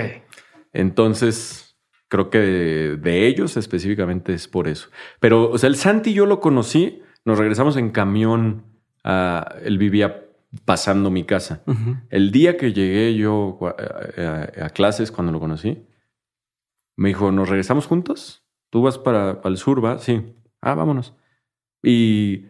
[0.72, 1.76] Entonces,
[2.08, 4.88] creo que de, de ellos específicamente es por eso.
[5.20, 8.64] Pero, o sea, el Santi yo lo conocí, nos regresamos en camión,
[9.04, 10.24] a- él vivía
[10.64, 11.62] pasando mi casa.
[12.10, 14.22] El día que llegué yo a,
[14.62, 15.84] a- a clases, cuando lo conocí,
[16.96, 18.44] me dijo, ¿nos regresamos juntos?
[18.70, 19.98] ¿Tú vas para, para el sur, va?
[19.98, 20.34] Sí.
[20.60, 21.14] Ah, vámonos.
[21.82, 22.46] Y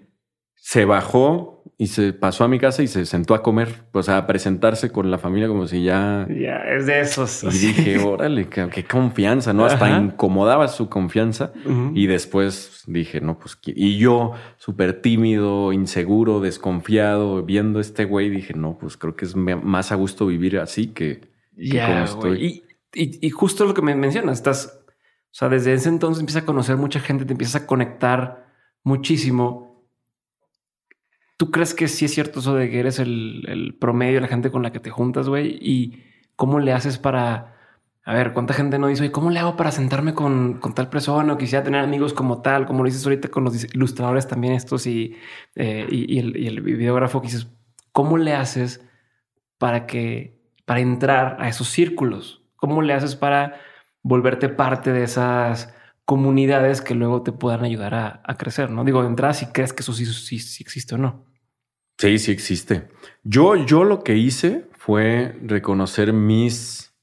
[0.54, 4.16] se bajó y se pasó a mi casa y se sentó a comer, o sea,
[4.18, 6.26] a presentarse con la familia como si ya...
[6.28, 7.44] Ya, es de esos.
[7.44, 9.64] Y dije, órale, qué, qué confianza, ¿no?
[9.64, 11.52] Hasta incomodaba su confianza.
[11.94, 18.28] Y después dije, no, pues, ¿qui- y yo, súper tímido, inseguro, desconfiado, viendo este güey,
[18.28, 21.20] dije, no, pues creo que es más a gusto vivir así que,
[21.86, 22.44] como estoy.
[22.44, 26.42] Y, y, y justo lo que me mencionas, estás, o sea, desde ese entonces empiezas
[26.42, 28.46] a conocer mucha gente, te empiezas a conectar
[28.82, 29.67] muchísimo.
[31.38, 34.64] ¿Tú crees que sí es cierto eso de que eres el, promedio la gente con
[34.64, 35.56] la que te juntas, güey?
[35.62, 36.02] ¿Y
[36.34, 37.54] cómo le haces para...
[38.04, 40.88] A ver, ¿cuánta gente no dice, oye, ¿cómo le hago para sentarme con, con tal
[40.88, 41.32] persona?
[41.32, 44.86] O quisiera tener amigos como tal, como lo dices ahorita con los ilustradores también estos
[44.88, 45.14] y,
[45.54, 47.46] eh, y, y el, y el videógrafo que dices,
[47.92, 48.84] ¿cómo le haces
[49.58, 52.42] para que, para entrar a esos círculos?
[52.56, 53.60] ¿Cómo le haces para
[54.02, 55.72] volverte parte de esas
[56.08, 58.70] comunidades que luego te puedan ayudar a, a crecer?
[58.70, 61.26] No digo, de entrada si crees que eso sí, sí, sí existe o no.
[61.98, 62.88] Sí, sí existe.
[63.24, 66.94] Yo, yo lo que hice fue reconocer mis,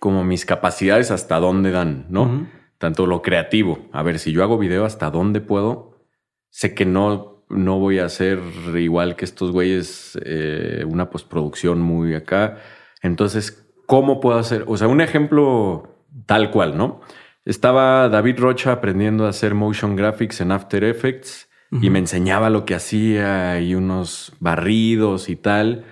[0.00, 2.48] como mis capacidades hasta dónde dan, ¿no?
[2.78, 3.88] Tanto lo creativo.
[3.92, 6.00] A ver, si yo hago video hasta dónde puedo,
[6.48, 8.40] sé que no, no voy a hacer
[8.74, 12.58] igual que estos güeyes eh, una postproducción muy acá.
[13.00, 14.64] Entonces, ¿cómo puedo hacer?
[14.66, 17.00] O sea, un ejemplo tal cual, ¿no?
[17.44, 21.90] Estaba David Rocha aprendiendo a hacer motion graphics en After Effects y Ujú.
[21.90, 25.84] me enseñaba lo que hacía y unos barridos y tal.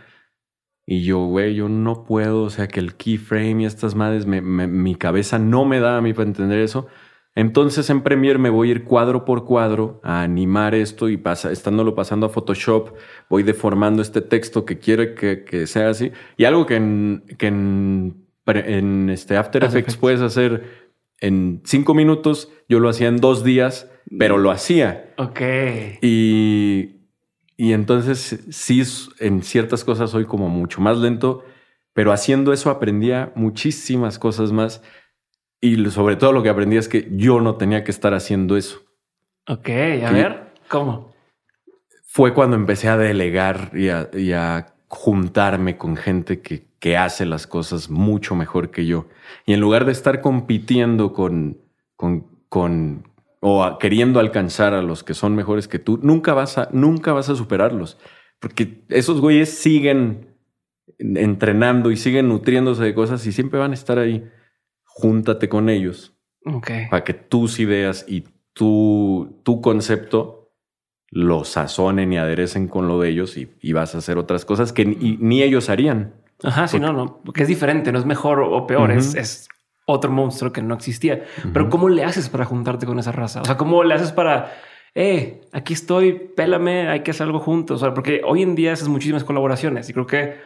[0.87, 4.41] Y yo, güey, yo no puedo, o sea, que el keyframe y estas madres, me-
[4.41, 6.87] me- mi cabeza no me da a mí para entender eso.
[7.35, 11.53] Entonces en Premiere me voy a ir cuadro por cuadro a animar esto y pasa,
[11.53, 12.95] estándolo pasando a Photoshop,
[13.31, 16.11] voy deformando este texto que quiero que, que sea así.
[16.37, 19.97] Y algo que en, que en, este After After Effects Effects.
[20.01, 20.88] puedes hacer
[21.21, 25.15] en cinco minutos, yo lo hacía en dos días, pero lo hacía.
[25.19, 25.41] Ok.
[26.01, 26.99] Y,
[27.57, 28.83] y entonces sí,
[29.19, 31.45] en ciertas cosas soy como mucho más lento,
[31.93, 34.83] pero haciendo eso aprendía muchísimas cosas más.
[35.61, 38.81] Y sobre todo lo que aprendí es que yo no tenía que estar haciendo eso.
[39.49, 41.13] Ok, a ver, ¿cómo?
[42.05, 47.27] Fue cuando empecé a delegar y a, y a juntarme con gente que, que hace
[47.27, 49.07] las cosas mucho mejor que yo.
[49.47, 51.59] Y en lugar de estar compitiendo con,
[51.97, 53.09] con, con
[53.41, 57.13] o a- queriendo alcanzar a los que son mejores que tú, nunca vas a, nunca
[57.13, 57.99] vas a superarlos.
[58.41, 60.37] Porque esos güeyes siguen
[60.99, 64.29] entrenando y siguen nutriéndose de cosas y siempre van a estar ahí.
[64.85, 66.15] Júntate con ellos
[66.45, 66.71] Ok.
[66.91, 70.51] para que tus ideas y tu, tu concepto
[71.11, 74.73] lo sazonen y aderecen con lo de ellos y, y vas a hacer otras cosas
[74.73, 76.15] que ni, ni ellos harían.
[76.43, 79.49] Ajá, sí, no, no, porque es diferente, no es mejor o peor, es, es
[79.87, 81.25] otro monstruo que no existía.
[81.53, 83.41] Pero ¿cómo le haces para juntarte con esa raza?
[83.43, 84.53] O sea, ¿cómo le haces para,
[84.95, 87.83] eh, aquí estoy, pélame, hay que hacer algo juntos?
[87.83, 90.37] O sea, porque hoy en día haces muchísimas colaboraciones y creo que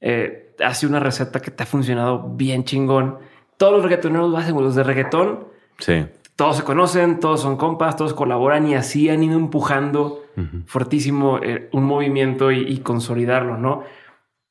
[0.00, 3.18] eh, hace una receta que te ha funcionado bien chingón.
[3.58, 5.46] Todos los reggaetoneros lo hacen, los de reggaetón,
[5.78, 6.06] Sí.
[6.34, 10.24] todos se conocen, todos son compas, todos colaboran y así han ido empujando
[10.66, 13.82] fuertísimo eh, un movimiento y, y consolidarlo, ¿no?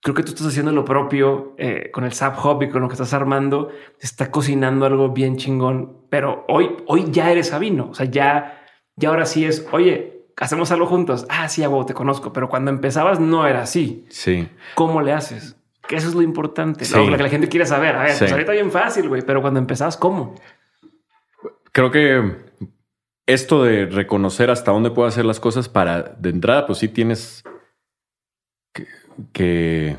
[0.08, 2.88] Creo que tú estás haciendo lo propio eh, con el Sap Hub y con lo
[2.88, 3.72] que estás armando.
[4.00, 7.90] Está cocinando algo bien chingón, pero hoy, hoy ya eres Sabino.
[7.90, 8.64] O sea, ya,
[8.96, 11.26] ya ahora sí es, oye, hacemos algo juntos.
[11.28, 14.06] Ah, sí, a huevo, te conozco, pero cuando empezabas no era así.
[14.08, 14.48] Sí.
[14.76, 15.58] ¿Cómo le haces?
[15.86, 16.96] Que eso es lo importante, Sí.
[16.96, 17.98] lo que la gente quiere saber.
[17.98, 18.20] A ver, Sí.
[18.20, 20.36] pues ahorita bien fácil, güey, pero cuando empezabas, ¿cómo?
[21.74, 22.32] Creo que
[23.26, 27.44] esto de reconocer hasta dónde puedo hacer las cosas para de entrada, pues sí tienes
[29.34, 29.98] que,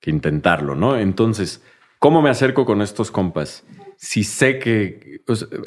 [0.00, 0.96] que- intentarlo, ¿no?
[0.96, 1.62] Entonces,
[1.98, 3.64] ¿cómo me acerco con estos compas?
[3.96, 5.22] sí sé que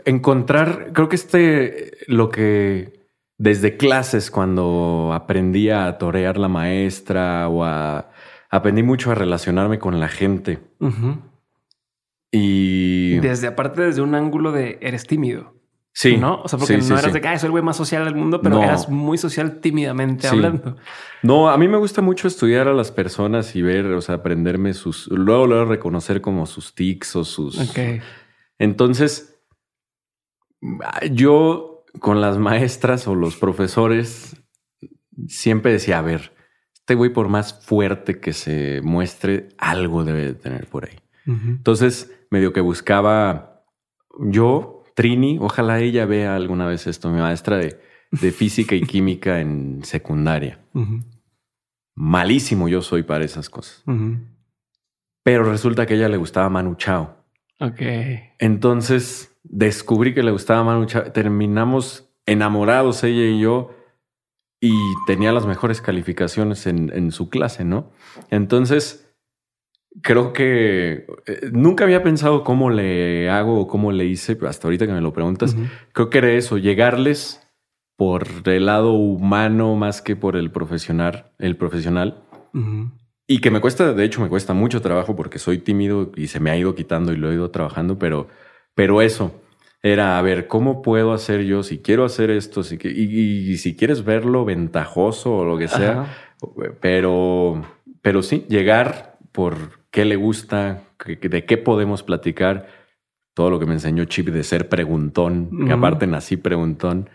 [0.06, 7.64] encontrar, creo que este, lo que desde clases cuando aprendí a torear la maestra o
[7.64, 8.12] a,
[8.50, 10.60] aprendí mucho a relacionarme con la gente.
[12.32, 15.56] Y desde aparte desde un ángulo de eres tímido.
[15.98, 16.16] Sí.
[16.16, 16.42] ¿No?
[16.44, 18.62] O sea, porque no eras de que soy el güey más social del mundo, pero
[18.62, 20.76] eras muy social tímidamente hablando.
[21.24, 24.76] No, a mí me gusta mucho estudiar a las personas y ver, o sea, aprenderme
[24.76, 27.60] sus, luego, luego reconocer como sus tics o sus.
[28.60, 29.42] Entonces,
[31.10, 34.40] yo con las maestras o los profesores
[35.28, 36.32] siempre decía, a ver,
[36.76, 41.00] este güey por más fuerte que se muestre, algo debe de tener por ahí.
[41.26, 43.64] Entonces, medio que buscaba
[44.20, 49.84] yo Trini, ojalá ella vea alguna vez esto, mi maestra de, física y química en
[49.84, 50.60] secundaria.
[51.94, 53.84] Malísimo yo soy para esas cosas.
[55.24, 57.16] Pero resulta que a ella le gustaba Manu Chao.
[57.60, 57.80] Ok.
[58.40, 61.12] Entonces descubrí que le gustaba Manu Chao.
[61.12, 63.76] Terminamos enamorados ella y yo
[64.60, 64.74] y
[65.06, 67.92] tenía las mejores calificaciones en, en su clase, ¿no?
[68.32, 69.07] Entonces
[70.02, 74.68] creo que eh, nunca había pensado cómo le hago o cómo le hice, pero hasta
[74.68, 75.56] ahorita que me lo preguntas,
[75.94, 77.42] creo que era eso, llegarles
[77.96, 82.24] por el lado humano más que por el profesional, el profesional.
[83.28, 86.40] Y que me cuesta, de hecho, me cuesta mucho trabajo porque soy tímido y se
[86.40, 88.30] me ha ido quitando y lo he ido trabajando, pero,
[88.74, 89.42] pero eso
[89.84, 93.76] era a ver cómo puedo hacer yo si quiero hacer esto, si, y, y, si
[93.76, 96.08] quieres verlo ventajoso o lo que sea,
[96.82, 97.64] pero,
[98.02, 102.68] pero sí, llegar por qué le gusta, de qué podemos platicar.
[103.34, 107.10] Todo lo que me enseñó Chip de ser preguntón, que aparte nací preguntón.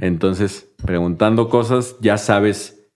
[0.00, 2.90] Entonces, preguntando cosas, ya sabes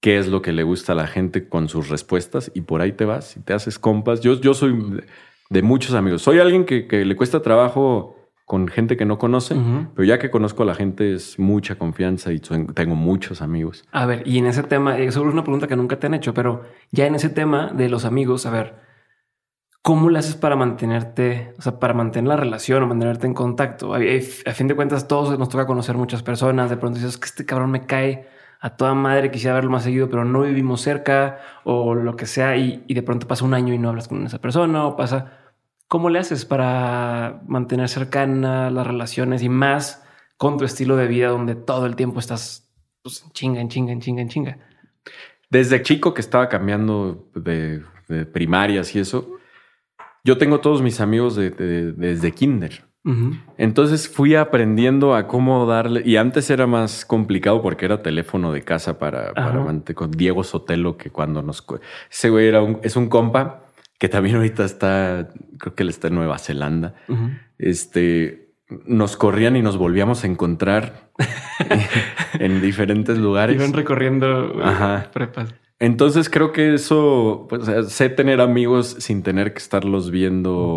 [0.00, 2.92] qué es lo que le gusta a la gente con sus respuestas y por ahí
[2.92, 4.20] te vas y te haces compas.
[4.20, 5.02] Yo, yo soy
[5.50, 6.22] de muchos amigos.
[6.22, 8.15] Soy alguien que, que le cuesta trabajo
[8.46, 9.56] con gente que no conoce,
[9.96, 13.84] pero ya que conozco a la gente es mucha confianza y tengo muchos amigos.
[13.90, 16.32] A ver, y en ese tema, eso es una pregunta que nunca te han hecho,
[16.32, 18.76] pero ya en ese tema de los amigos, a ver,
[19.82, 23.92] ¿cómo le haces para mantenerte, o sea, para mantener la relación o mantenerte en contacto?
[23.92, 23.98] A,
[24.52, 27.72] fin de cuentas, todos nos toca conocer muchas personas, de pronto dices que este cabrón
[27.72, 28.28] me cae
[28.60, 32.56] a toda madre, quisiera verlo más seguido, pero no vivimos cerca o lo que sea,
[32.56, 35.45] y, y de pronto pasa un año y no hablas con esa persona o pasa
[35.88, 40.04] ¿Cómo le haces para mantener cercana las relaciones y más
[40.36, 42.68] con tu estilo de vida donde todo el tiempo estás
[43.02, 44.58] pues, en chinga, en chinga, en chinga, en chinga?
[45.48, 47.84] Desde chico que estaba cambiando de,
[48.32, 49.38] primarias y eso,
[50.24, 52.84] yo tengo todos mis amigos desde kinder.
[53.56, 58.62] Entonces fui aprendiendo a cómo darle, y antes era más complicado porque era teléfono de
[58.62, 61.64] casa para, para con Diego Sotelo, que cuando nos...
[62.10, 63.65] Ese güey era un, es un compa
[63.98, 65.28] que también ahorita está,
[65.58, 66.94] creo que él está en Nueva Zelanda.
[67.58, 71.10] Este, nos corrían y nos volvíamos a encontrar
[72.38, 73.56] en diferentes lugares.
[73.56, 75.10] Iban recorriendo Ajá.
[75.12, 75.54] prepas.
[75.78, 80.74] Entonces creo que eso, pues, sé tener amigos sin tener que estarlos viendo.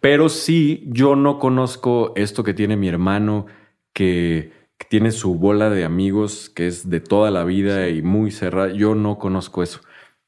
[0.00, 3.46] Pero sí, yo no conozco esto que tiene mi hermano,
[3.92, 8.30] que, que, tiene su bola de amigos, que es de toda la vida y muy
[8.30, 8.72] cerrada.
[8.72, 9.80] Yo no conozco eso.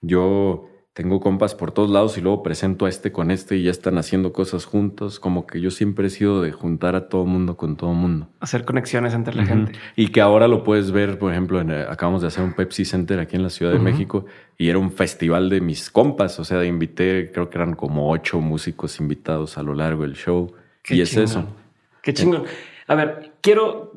[0.02, 3.70] Yo tengo compas por todos lados y luego presento a este con este y ya
[3.70, 5.20] están haciendo cosas juntos.
[5.20, 8.28] Como que yo siempre he sido de juntar a todo mundo con todo mundo.
[8.40, 9.72] Hacer conexiones entre la gente.
[9.94, 13.20] Y que ahora lo puedes ver, por ejemplo, en, acabamos de hacer un Pepsi Center
[13.20, 14.26] aquí en la Ciudad de México
[14.58, 16.40] y era un festival de mis compas.
[16.40, 20.52] O sea, invité, creo que eran como ocho músicos invitados a lo largo del show.
[20.88, 21.46] y es eso.
[22.02, 22.44] Qué chingón.
[22.88, 23.92] A ver, quiero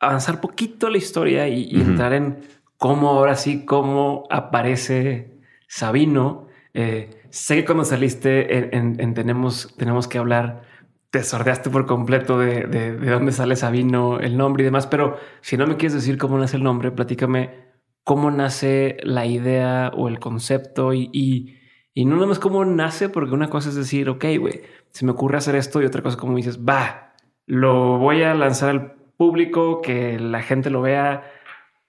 [0.00, 2.40] avanzar poquito la historia y, entrar en
[2.76, 5.35] cómo ahora sí, cómo aparece
[5.66, 6.48] Sabino.
[6.74, 9.68] Eh, sé que cuando saliste en, tenemos,
[10.08, 10.62] que hablar,
[11.10, 15.56] te sordeaste por completo de, de, dónde sale Sabino, el nombre y demás, pero si
[15.56, 17.66] no me quieres decir cómo nace el nombre, platícame
[18.06, 23.34] cómo nace la idea o el concepto y, y, no nada más cómo nace, porque
[23.34, 26.36] una cosa es decir, ok, güey, se me ocurre hacer esto y otra cosa como
[26.36, 27.14] dices, va,
[27.46, 31.24] lo voy a lanzar al público, que la gente lo vea,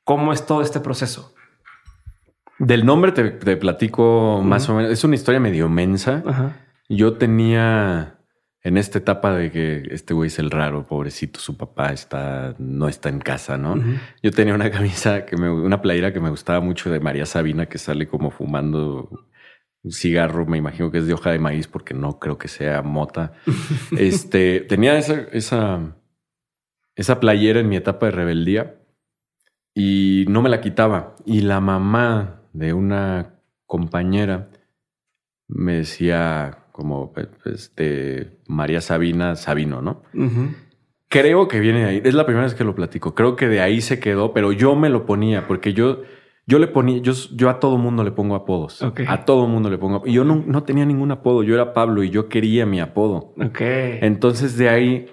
[0.04, 1.36] cómo es todo este proceso.
[2.60, 4.92] Del nombre te, platico más o menos.
[4.92, 6.56] Es una historia medio mensa.
[6.90, 8.18] Yo tenía
[8.64, 12.90] en esta etapa de que este güey es el raro, pobrecito, su papá está, no
[12.90, 13.82] está en casa, ¿no?
[14.22, 17.68] Yo tenía una camisa que me, una playera que me gustaba mucho de María Sabina,
[17.68, 19.10] que sale como fumando
[19.84, 22.82] un cigarro, me imagino que es de hoja de maíz, porque no creo que sea
[22.82, 23.34] mota.
[23.98, 25.96] este tenía esa, esa,
[26.96, 28.76] esa playera en mi etapa de rebeldía
[29.74, 31.16] y no me la quitaba.
[31.26, 33.36] Y la mamá de una
[33.66, 34.50] compañera
[35.48, 37.14] me decía, como
[37.46, 40.02] este, María Sabina Sabino, ¿no?
[41.08, 42.02] Creo que viene de ahí.
[42.04, 43.16] Es la primera vez que lo platico.
[43.16, 46.02] Creo que de ahí se quedó, pero yo me lo ponía porque yo,
[46.48, 48.82] yo le ponía, yo, yo a todo mundo le pongo apodos.
[49.08, 50.02] A todo mundo le pongo.
[50.06, 51.44] Y yo no, no, tenía ningún apodo.
[51.44, 53.34] Yo era Pablo y yo quería mi apodo.
[54.02, 55.08] Entonces de ahí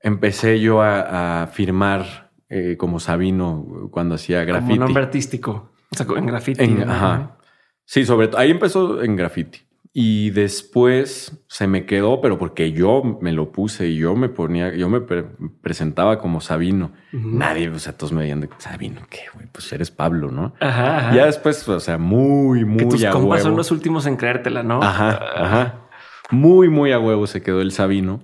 [0.00, 4.74] empecé yo a, firmar eh, como Sabino cuando hacía graffiti.
[4.74, 5.73] Como nombre artístico.
[5.94, 6.76] O sea, en graffiti.
[6.86, 7.38] Ajá.
[7.84, 8.40] Sí, sobre todo.
[8.40, 9.60] Ahí empezó en graffiti.
[9.96, 14.74] Y después se me quedó, pero porque yo me lo puse y yo me ponía,
[14.74, 16.90] yo me presentaba como Sabino.
[17.12, 19.46] Nadie, o sea, todos me veían de Sabino, ¿qué, güey?
[19.52, 20.52] Pues eres Pablo, ¿no?
[20.58, 24.64] Ajá, Ya después, o sea, muy, muy que tus compas son los últimos en creértela,
[24.64, 24.82] ¿no?
[24.82, 25.88] Ajá, ajá.
[26.30, 28.20] Muy, muy a huevo se quedó el Sabino.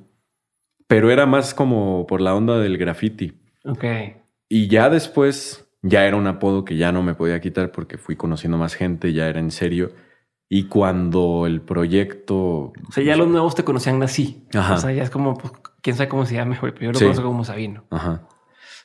[0.88, 3.40] Pero era más como por la onda del graffiti.
[3.64, 3.84] Ok.
[4.48, 8.16] Y ya después, ya era un apodo que ya no me podía quitar porque fui
[8.16, 9.92] conociendo más gente, ya era en serio
[10.52, 12.36] y cuando el proyecto.
[12.36, 14.48] O sea, ya los nuevos te conocían así.
[14.52, 14.74] Ajá.
[14.74, 17.22] O sea, ya es como, pues, quién sabe cómo se llama, pero yo lo conozco
[17.22, 17.84] como Sabino.
[17.90, 18.26] Ajá.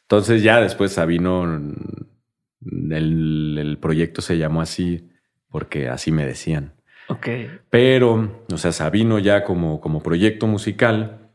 [0.03, 5.09] Entonces, ya después Sabino, el, el proyecto se llamó así
[5.49, 6.75] porque así me decían.
[7.07, 7.27] Ok.
[7.71, 11.31] Pero, o sea, Sabino ya como, como proyecto musical.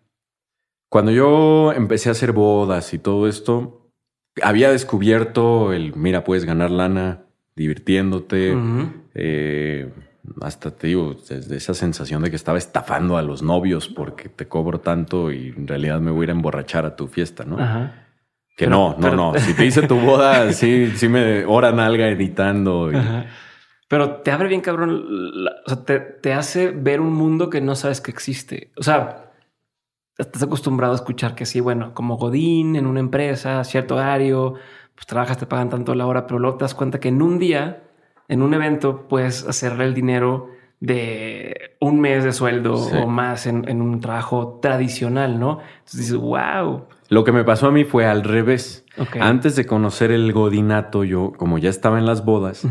[0.89, 3.80] Cuando yo empecé a hacer bodas y todo esto,
[4.43, 7.21] había descubierto el, mira, puedes ganar lana
[7.57, 8.57] divirtiéndote.
[9.15, 9.93] eh,
[10.41, 14.47] hasta te digo, desde esa sensación de que estaba estafando a los novios porque te
[14.47, 17.59] cobro tanto y en realidad me voy a ir a emborrachar a tu fiesta, ¿no?
[17.59, 18.07] Ajá.
[18.57, 19.33] Que no, no, no.
[19.39, 22.91] Si te hice tu boda, sí, sí me oran algo editando.
[23.89, 25.05] Pero te abre bien, cabrón.
[25.67, 28.71] o sea, te, te, hace ver un mundo que no sabes que existe.
[28.77, 29.30] O sea,
[30.21, 34.55] estás acostumbrado a escuchar que sí, bueno, como Godín en una empresa, cierto horario,
[34.95, 37.39] pues trabajas, te pagan tanto la hora, pero luego te das cuenta que en un
[37.39, 37.85] día
[38.29, 43.83] en un evento puedes hacerle el dinero de un mes de sueldo o más en,
[43.83, 45.59] un trabajo tradicional, ¿no?
[45.79, 46.85] Entonces dices, wow.
[47.09, 48.87] Lo que me pasó a mí fue al revés.
[49.21, 52.67] Antes de conocer el godinato, yo, como ya estaba en las bodas,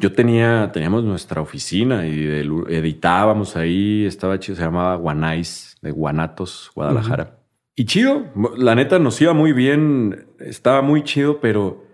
[0.00, 2.24] yo tenía, teníamos nuestra oficina y
[2.68, 7.38] editábamos ahí, estaba chido, se llamaba Guanais, de Guanatos, Guadalajara.
[7.76, 8.24] Y chido,
[8.56, 11.84] la neta nos iba muy bien, estaba muy chido, pero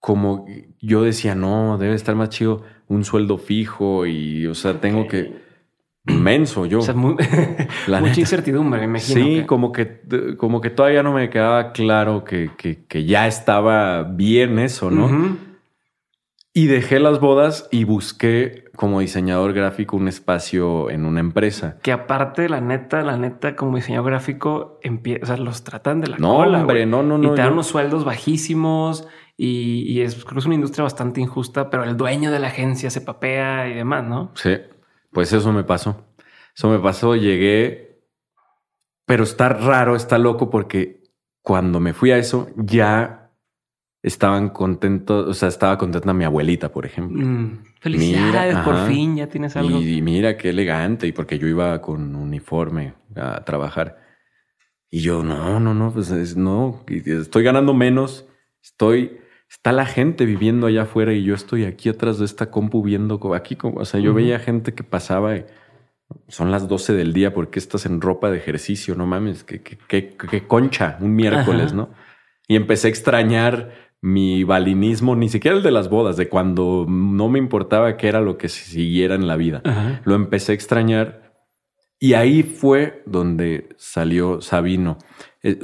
[0.00, 0.46] como
[0.80, 5.32] yo decía, no, debe estar más chido un sueldo fijo y, o sea, tengo que
[6.06, 6.80] inmenso yo.
[6.80, 9.24] O sea, mucha incertidumbre, me imagino.
[9.24, 10.00] Sí, como que
[10.36, 15.49] como que todavía no me quedaba claro que, que, ya estaba bien eso, ¿no?
[16.52, 21.76] Y dejé las bodas y busqué como diseñador gráfico un espacio en una empresa.
[21.82, 24.80] Que aparte, la neta, la neta, como diseñador gráfico,
[25.22, 27.32] o sea, los tratan de la no, Hombre, no, no, no.
[27.32, 31.70] Y te dan unos sueldos bajísimos y, es, creo que es una industria bastante injusta,
[31.70, 34.32] pero el dueño de la agencia se papea y demás, ¿no?
[34.34, 34.56] Sí,
[35.12, 36.04] pues eso me pasó.
[36.54, 38.02] Eso me pasó, llegué,
[39.06, 41.04] pero está raro, está loco porque
[41.42, 43.19] cuando me fui a eso ya
[44.02, 47.26] estaban contentos, o sea, estaba contenta mi abuelita, por ejemplo.
[47.26, 49.80] Mm, felicidades, por fin ya tienes algo.
[49.80, 53.98] Y, mira qué elegante, y porque yo iba con uniforme a trabajar.
[54.90, 58.26] Y yo, no, no, no, pues no, estoy ganando menos,
[58.62, 59.20] estoy
[59.50, 63.20] está la gente viviendo allá afuera y yo estoy aquí atrás de esta compu viendo
[63.34, 65.44] aquí, o sea, yo veía gente que pasaba y
[66.28, 70.96] son las 12 del día porque estás en ropa de ejercicio, no mames, que, concha,
[71.00, 71.90] un miércoles, ¿no?
[72.46, 77.28] Y empecé a extrañar mi balinismo, ni siquiera el de las bodas, de cuando no
[77.28, 79.62] me importaba qué era lo que siguiera en la vida.
[80.04, 81.30] Lo empecé a extrañar
[81.98, 84.96] y ahí fue donde salió Sabino.
[85.42, 85.58] Eh,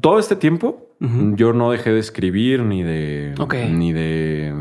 [0.00, 0.88] todo este tiempo
[1.34, 3.34] yo no dejé de escribir ni de,
[3.72, 4.54] ni de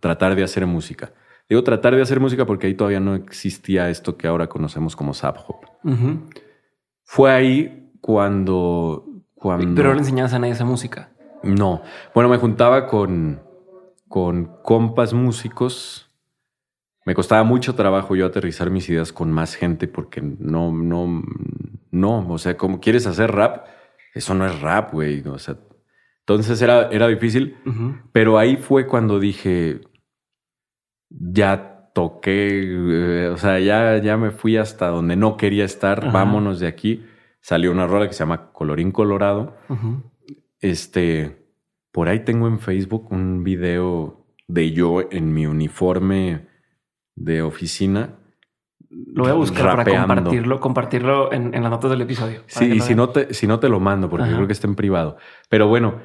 [0.00, 1.12] tratar de hacer música.
[1.48, 5.14] Digo tratar de hacer música porque ahí todavía no existía esto que ahora conocemos como
[5.14, 5.56] Sub Hop.
[7.04, 9.74] Fue ahí cuando, cuando...
[9.76, 11.15] Pero no le enseñabas a nadie esa música.
[11.46, 11.82] No.
[12.14, 13.42] Bueno, me juntaba con,
[14.08, 16.10] con compas músicos.
[17.04, 21.22] Me costaba mucho trabajo yo aterrizar mis ideas con más gente porque no, no,
[21.90, 22.28] no.
[22.28, 23.66] O sea, como quieres hacer rap,
[24.14, 25.22] eso no es rap, güey.
[25.26, 25.56] O sea,
[26.20, 27.56] entonces era, era difícil,
[28.10, 29.82] pero ahí fue cuando dije,
[31.08, 36.60] ya toqué, eh, o sea, ya, ya me fui hasta donde no quería estar, vámonos
[36.60, 37.06] de aquí.
[37.40, 39.56] Salió una rola que se llama Colorín Colorado.
[40.70, 41.36] Este,
[41.92, 46.46] por ahí tengo en Facebook un video de yo en mi uniforme
[47.14, 48.16] de oficina.
[48.88, 52.42] Lo voy a buscar para compartirlo, compartirlo en, las notas del episodio.
[52.46, 54.76] Sí, y si no, te, si no te lo mando, porque creo que está en
[54.76, 55.16] privado.
[55.48, 56.00] Pero bueno,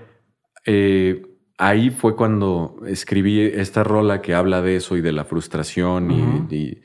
[0.66, 1.22] eh,
[1.58, 6.82] ahí fue cuando escribí esta rola que habla de eso y de la frustración y,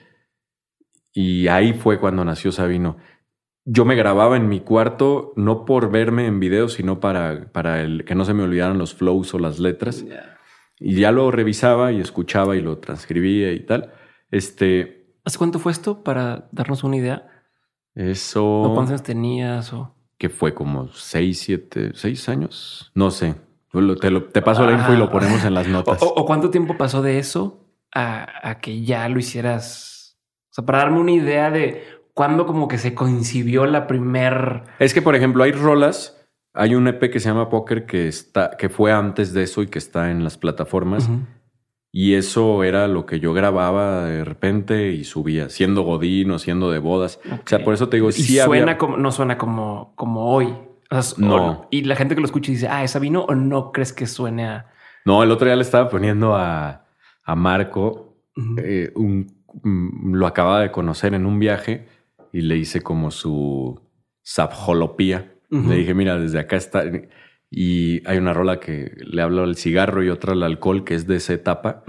[1.12, 2.98] Y ahí fue cuando nació Sabino.
[3.68, 8.04] Yo me grababa en mi cuarto, no por verme en video, sino para, para el,
[8.04, 10.04] que no se me olvidaran los flows o las letras.
[10.78, 13.92] Y ya lo revisaba y escuchaba y lo transcribía y tal.
[14.30, 15.16] Este.
[15.24, 17.28] ¿Hace cuánto fue esto para darnos una idea?
[17.96, 18.62] Eso.
[18.72, 19.72] ¿Cuántos años tenías?
[19.72, 19.96] O...
[20.16, 22.92] Que fue como seis, siete, seis años.
[22.94, 23.34] No sé.
[24.00, 25.10] Te, te paso la info y lo ah.
[25.10, 25.98] ponemos en las notas.
[26.02, 30.16] O, cuánto tiempo pasó de eso a, a, que ya lo hicieras?
[30.50, 34.62] O sea, para darme una idea de cuándo como que se coincidió la primer...
[34.78, 36.14] Es que, por ejemplo, hay rolas...
[36.54, 39.66] Hay un EP que se llama Poker que está, que fue antes de eso y
[39.66, 41.10] que está en las plataformas.
[41.92, 46.70] Y eso era lo que yo grababa de repente y subía, siendo godín o siendo
[46.70, 47.20] de bodas.
[47.30, 50.54] O sea, por eso te digo, y suena como, no suena como, como hoy.
[51.18, 51.68] no.
[51.70, 54.46] y la gente que lo escucha dice, ah, ¿esa vino o no crees que suene
[54.46, 54.70] a...?
[55.04, 56.86] No, el otro día le estaba poniendo a,
[57.22, 58.16] a Marco,
[58.56, 59.26] eh, un,
[59.62, 61.94] mm, lo acababa de conocer en un viaje
[62.36, 63.80] y le hice como su
[64.22, 65.32] sapjolopía.
[65.48, 66.84] Le dije, mira, desde acá está
[67.50, 71.06] y hay una rola que le hablo al cigarro y otra al alcohol, que es
[71.06, 71.82] de esa etapa.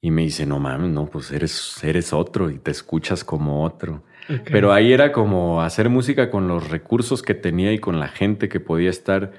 [0.00, 4.02] Y me dice, no mames, no, pues eres, eres otro y te escuchas como otro.
[4.50, 8.48] Pero ahí era como hacer música con los recursos que tenía y con la gente
[8.48, 9.34] que podía estar.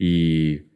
[0.00, 0.69] Y,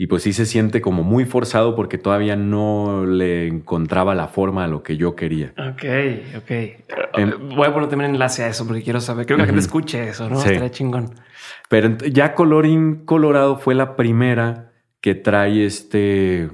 [0.00, 4.64] y pues sí se siente como muy forzado porque todavía no le encontraba la forma
[4.64, 5.52] a lo que yo quería.
[5.58, 5.84] Ok,
[6.38, 7.54] ok.
[7.54, 9.26] Voy a poner también enlace a eso porque quiero saber.
[9.26, 10.40] Creo que la gente escuche eso, ¿no?
[10.40, 10.48] Sí.
[10.48, 11.16] Estaría chingón.
[11.68, 14.72] Pero ya Colorín Colorado fue la primera
[15.02, 16.48] que trae este,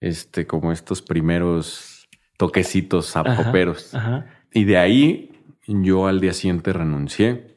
[0.00, 3.22] este, como estos primeros toquecitos a
[4.52, 5.30] Y de ahí
[5.68, 7.50] yo al día siguiente renuncié.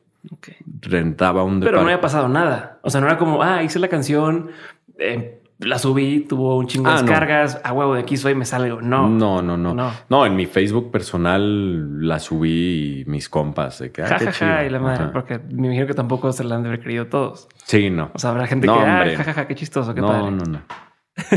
[0.82, 2.80] Rentaba un Pero no había pasado nada.
[2.82, 4.52] O sea, no era como, ah, hice la canción,
[5.00, 8.46] eh, la subí, tuvo un chingo de ah, descargas, a huevo de aquí soy, me
[8.46, 8.82] salgo.
[8.82, 9.08] No.
[9.08, 9.92] No, no, no.
[10.10, 14.70] No, en mi Facebook personal la subí y mis compas de que, ah, ja, y
[14.70, 17.48] la madre, porque me imagino que tampoco se la han de haber creído todos.
[17.64, 18.12] Sí, no.
[18.14, 20.24] O sea, habrá gente que, ah, jajaja, qué chistoso, qué no, padre.
[20.24, 20.62] No, no, no.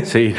[0.03, 0.33] Sí.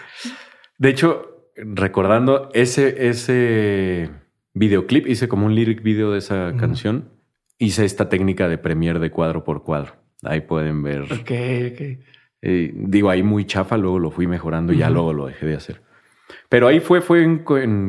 [0.78, 4.10] de hecho, recordando ese, ese
[4.54, 7.10] videoclip, hice como un lyric video de esa canción.
[7.58, 9.94] Hice esta técnica de premier de cuadro por cuadro.
[10.22, 11.02] Ahí pueden ver.
[11.02, 11.30] Ok,
[11.72, 12.04] ok.
[12.46, 15.54] Eh, digo, ahí muy chafa, luego lo fui mejorando y ya luego lo dejé de
[15.54, 15.80] hacer.
[16.50, 17.38] Pero ahí fue, fue en,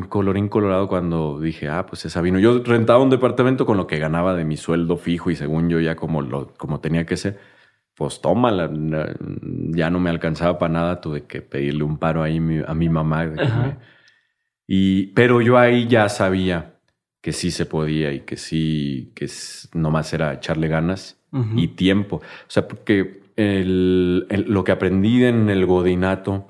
[0.08, 2.38] Colorín Colorado cuando dije, ah, pues esa vino.
[2.38, 5.78] Yo rentaba un departamento con lo que ganaba de mi sueldo fijo y según yo
[5.78, 7.38] ya como, lo, como tenía que ser,
[7.94, 8.70] pues tómala.
[9.72, 13.30] Ya no me alcanzaba para nada, tuve que pedirle un paro ahí a mi mamá.
[14.66, 16.76] y, pero yo ahí ya sabía
[17.20, 19.28] que sí se podía y que sí, que
[19.74, 21.20] nomás era echarle ganas
[21.54, 22.16] y tiempo.
[22.16, 26.48] O sea, porque el, lo que aprendí en el godinato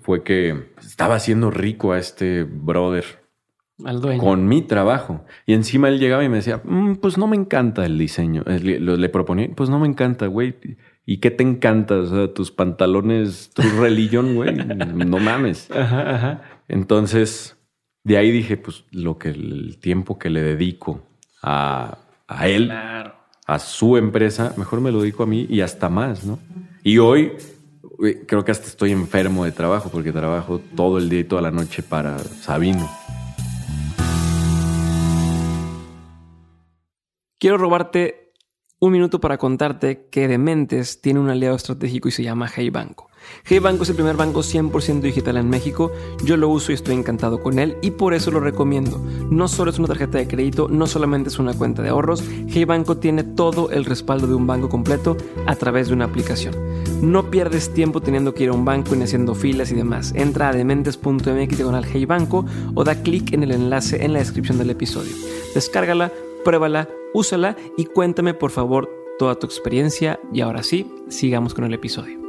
[0.00, 3.04] fue que estaba haciendo rico a este brother.
[4.18, 5.24] Con mi trabajo.
[5.46, 8.42] Y encima él llegaba y me decía, mm, pues no me encanta el diseño.
[8.46, 10.56] Le, le proponía, pues no me encanta, güey.
[11.06, 11.96] ¿Y qué te encanta?
[11.96, 14.54] O sea, tus pantalones, tu religión, güey.
[14.54, 15.68] No mames.
[16.68, 17.56] Entonces,
[18.04, 21.02] de ahí dije, pues lo que el tiempo que le dedico
[21.42, 22.66] a, a él.
[22.66, 26.38] Claro a su empresa, mejor me lo dedico a mí y hasta más, ¿no?
[26.82, 27.32] Y hoy
[28.26, 31.50] creo que hasta estoy enfermo de trabajo porque trabajo todo el día y toda la
[31.50, 32.88] noche para Sabino.
[37.38, 38.32] Quiero robarte
[38.78, 43.10] un minuto para contarte que Dementes tiene un aliado estratégico y se llama Hey Banco.
[43.44, 45.92] Hey Banco es el primer banco 100% digital en México.
[46.24, 48.98] Yo lo uso y estoy encantado con él y por eso lo recomiendo.
[49.30, 52.24] No solo es una tarjeta de crédito, no solamente es una cuenta de ahorros.
[52.48, 55.16] Hey Banco tiene todo el respaldo de un banco completo
[55.46, 56.54] a través de una aplicación.
[57.02, 60.12] No pierdes tiempo teniendo que ir a un banco y haciendo filas y demás.
[60.14, 61.84] Entra a dementes.mx diagonal
[62.74, 65.14] o da clic en el enlace en la descripción del episodio.
[65.54, 66.12] Descárgala,
[66.44, 70.18] pruébala, úsala y cuéntame por favor toda tu experiencia.
[70.32, 72.23] Y ahora sí, sigamos con el episodio.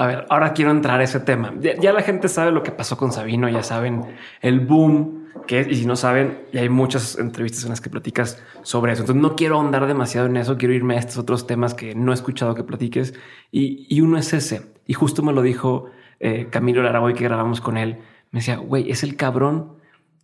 [0.00, 1.52] A ver, ahora quiero entrar a ese tema.
[1.60, 4.02] Ya, la gente sabe lo que pasó con Sabino, ya saben
[4.40, 7.90] el boom que es, y si no saben, ya hay muchas entrevistas en las que
[7.90, 9.02] platicas sobre eso.
[9.02, 12.12] Entonces no quiero ahondar demasiado en eso, quiero irme a estos otros temas que no
[12.12, 13.12] he escuchado que platiques.
[13.52, 14.72] Y, uno es ese.
[14.86, 17.98] Y justo me lo dijo eh, Camilo Laraboy que grabamos con él.
[18.30, 19.74] Me decía, güey, es el cabrón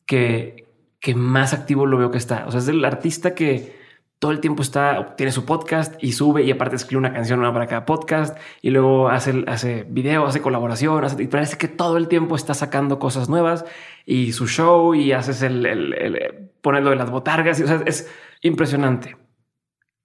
[0.06, 0.70] que,
[1.00, 2.46] que más activo lo veo que está.
[2.46, 3.76] O sea, es el artista que
[4.18, 7.52] todo el tiempo está, tiene su podcast y sube y aparte escribe una canción nueva
[7.52, 12.08] para cada podcast y luego hace, hace video, hace colaboración, y parece que todo el
[12.08, 13.66] tiempo está sacando cosas nuevas
[14.06, 17.60] y su show y haces el, el ponerlo de las botargas.
[17.60, 18.10] Es
[18.40, 19.16] impresionante.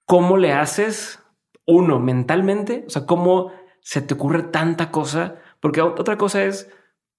[0.05, 1.23] ¿Cómo le haces
[1.65, 2.83] uno mentalmente?
[2.87, 5.35] O sea, ¿cómo se te ocurre tanta cosa?
[5.61, 6.69] Porque otra cosa es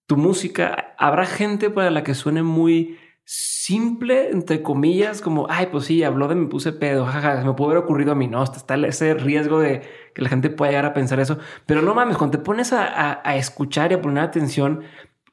[0.06, 5.84] tu música, habrá gente para la que suene muy simple, entre comillas, como, ay, pues
[5.84, 8.74] sí, habló de me puse pedo, jaja, me pudo haber ocurrido a mí, no, está
[8.74, 9.82] ese riesgo de
[10.14, 13.22] que la gente pueda llegar a pensar eso, pero no mames, cuando te pones a,
[13.36, 14.82] escuchar y a poner atención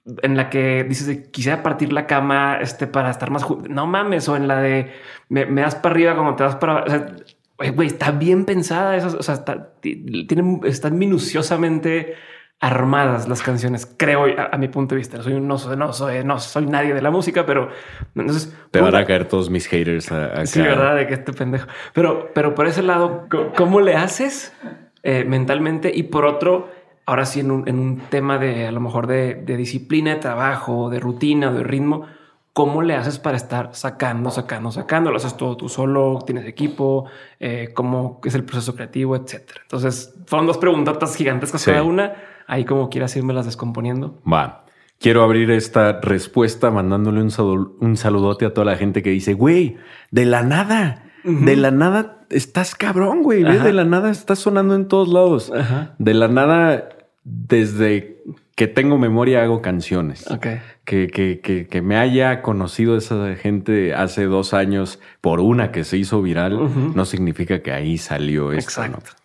[0.06, 4.36] en la que dices, quisiera partir la cama este, para estar más, no mames, o
[4.36, 4.92] en la de
[5.30, 7.16] me, das para arriba como te das para, o sea,
[7.74, 12.16] güey, está bien pensada, eso, o sea, está, tiene, están minuciosamente
[12.60, 15.22] armadas las canciones, creo a, mi punto de vista.
[15.24, 17.70] Soy un, no, soy, no, soy, no soy nadie de la música, pero
[18.16, 18.54] entonces...
[18.72, 21.68] Te van a caer todos mis haters a, Sí, verdad, de que este pendejo.
[21.94, 24.54] Pero, pero por ese lado, ¿cómo le haces
[25.04, 25.90] eh, mentalmente?
[25.94, 26.70] Y por otro,
[27.06, 30.20] ahora sí, en un, en un tema de a lo mejor de, de disciplina de
[30.20, 32.08] trabajo, de rutina, de ritmo,
[32.52, 35.12] ¿cómo le haces para estar sacando, sacando, sacando?
[35.12, 36.20] ¿Lo haces todo tú solo?
[36.26, 37.06] ¿Tienes equipo?
[37.40, 39.16] Eh, ¿Cómo es el proceso creativo?
[39.16, 39.62] Etcétera.
[39.62, 42.16] Entonces, fueron dos preguntas gigantescas cada una
[42.50, 44.20] ahí como quieras las descomponiendo.
[44.32, 44.66] Va.
[45.00, 49.78] Quiero abrir esta respuesta mandándole un, saludote a toda la gente que dice, güey,
[50.12, 53.44] de la nada, de la nada estás cabrón, güey.
[53.44, 55.54] De la nada estás sonando en todos lados.
[56.00, 56.90] De la nada,
[57.24, 58.18] desde
[58.56, 60.30] que tengo memoria hago canciones.
[60.30, 60.60] Okay.
[60.84, 65.86] Que, que, que, que, me haya conocido esa gente hace dos años por una que
[65.86, 68.82] se hizo viral, no significa que ahí salió esto.
[68.82, 69.19] Exacto.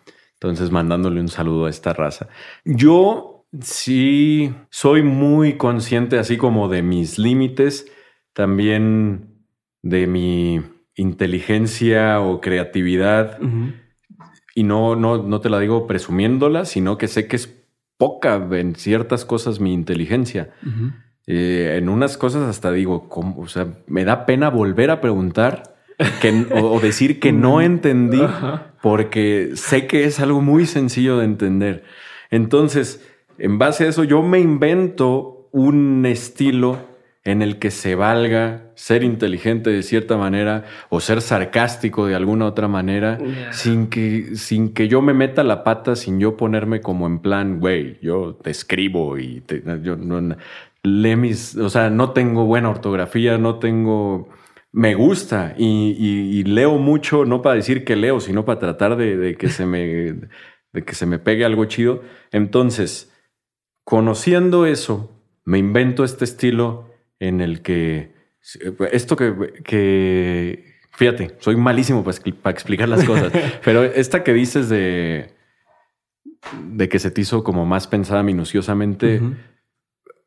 [0.45, 2.27] Entonces, mandándole un saludo a esta raza.
[2.65, 7.91] Yo sí soy muy consciente, así como de mis límites,
[8.33, 9.45] también
[9.81, 10.61] de mi
[10.95, 13.39] inteligencia o creatividad.
[14.53, 17.65] Y no, no, no te la digo presumiéndola, sino que sé que es
[17.97, 20.53] poca en ciertas cosas mi inteligencia.
[21.27, 25.74] Eh, en unas cosas hasta digo, o sea, me da pena volver a preguntar
[26.21, 28.21] que, o, decir que no entendí
[28.81, 31.83] porque sé que es algo muy sencillo de entender.
[32.31, 33.05] Entonces,
[33.37, 36.77] en base a eso, yo me invento un estilo
[37.23, 42.45] en el que se valga ser inteligente de cierta manera o ser sarcástico de alguna
[42.45, 43.17] otra manera
[43.51, 47.59] sin, que, sin que yo me meta la pata, sin yo ponerme como en plan,
[47.59, 49.41] güey, yo te escribo y
[49.81, 50.35] yo no,
[50.83, 54.29] le mis, o sea, no tengo buena ortografía, no tengo
[54.75, 59.47] me gusta y, leo mucho, no para decir que leo, sino para tratar de, que
[59.47, 59.79] se me,
[60.73, 62.03] de que se me pegue algo chido.
[62.33, 63.09] Entonces,
[63.85, 68.13] conociendo eso, me invento este estilo en el que
[68.91, 73.31] esto que, que fíjate, soy malísimo para, explicar las cosas,
[73.63, 75.33] pero esta que dices de,
[76.73, 79.21] de que se te hizo como más pensada minuciosamente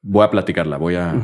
[0.03, 1.15] voy a platicarla, voy a...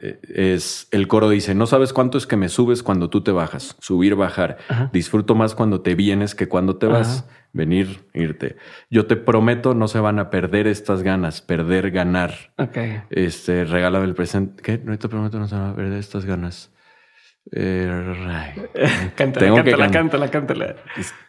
[0.00, 3.32] Eh, es, el coro dice, no sabes cuánto es que me subes cuando tú te
[3.32, 4.58] bajas, subir, bajar.
[4.92, 8.56] Disfruto más cuando te vienes que cuando te vas, venir, irte.
[8.90, 12.52] Yo te prometo, no se van a perder estas ganas, perder, ganar.
[12.58, 12.78] Ok.
[13.10, 14.62] Este, regálame el presente.
[14.62, 14.78] ¿Qué?
[14.78, 16.72] No te prometo, no se van a perder estas ganas.
[17.52, 18.54] Eh,
[19.14, 20.74] cántala, cántala, cántala, cántala,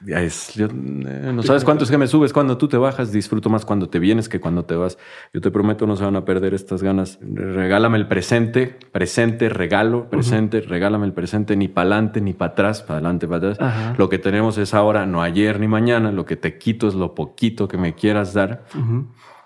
[0.08, 3.12] eh, no sabes cuánto es que me subes cuando tú te bajas.
[3.12, 4.98] Disfruto más cuando te vienes que cuando te vas.
[5.32, 7.20] Yo te prometo, no se van a perder estas ganas.
[7.22, 12.82] Regálame el presente, presente, regalo, presente, regálame el presente, ni para adelante, ni para atrás,
[12.82, 13.98] para adelante, para atrás.
[13.98, 16.12] Lo que tenemos es ahora, no ayer ni mañana.
[16.12, 18.66] Lo que te quito es lo poquito que me quieras dar.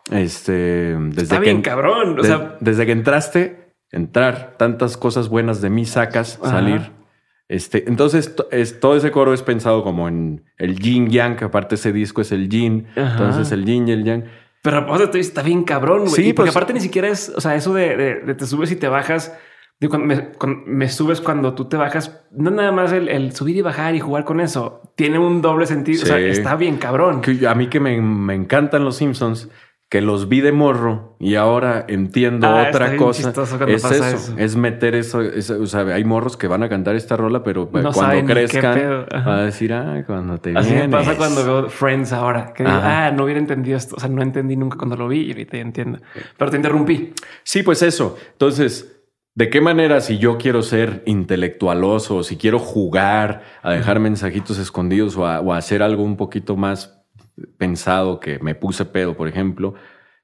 [0.09, 2.17] Este, desde Está bien, cabrón.
[2.59, 3.60] desde que entraste,
[3.91, 6.91] entrar, tantas cosas buenas de mí sacas, salir.
[7.47, 11.75] Este, entonces, es, todo ese coro es pensado como en el yin yang, que aparte
[11.75, 14.23] ese disco es el yin, entonces el yin y el yang.
[14.61, 16.13] Pero aparte te está bien cabrón, güey.
[16.13, 18.87] Sí, porque pues aparte ni siquiera es, o sea, eso de, te subes y te
[18.87, 19.37] bajas.
[19.89, 20.15] Cuando
[20.67, 24.23] me, subes cuando tú te bajas, no nada más el, subir y bajar y jugar
[24.23, 24.83] con eso.
[24.95, 26.03] Tiene un doble sentido.
[26.03, 27.21] O sea, está bien cabrón.
[27.49, 29.49] a mí que me, me encantan los Simpsons
[29.91, 33.33] que los vi de morro y ahora entiendo ah, otra cosa.
[33.67, 35.19] Es eso, es meter eso,
[35.59, 37.91] O sea, hay morros que van a cantar esta rola, pero cuando
[38.25, 42.63] crezcan va a decir, ah, cuando te Así me pasa cuando veo Friends ahora, que
[42.63, 43.97] digo, ah, no hubiera entendido esto.
[43.97, 45.99] O sea, no entendí nunca cuando lo vi y ahorita ya entiendo.
[46.37, 47.13] Pero te interrumpí.
[47.43, 48.17] Sí, pues eso.
[48.31, 48.97] Entonces,
[49.33, 55.15] ¿De qué manera si yo quiero ser intelectualoso, si quiero jugar a dejar mensajitos escondidos
[55.15, 57.00] o a hacer algo un poquito más
[57.57, 59.75] pensado que me puse pedo, por ejemplo,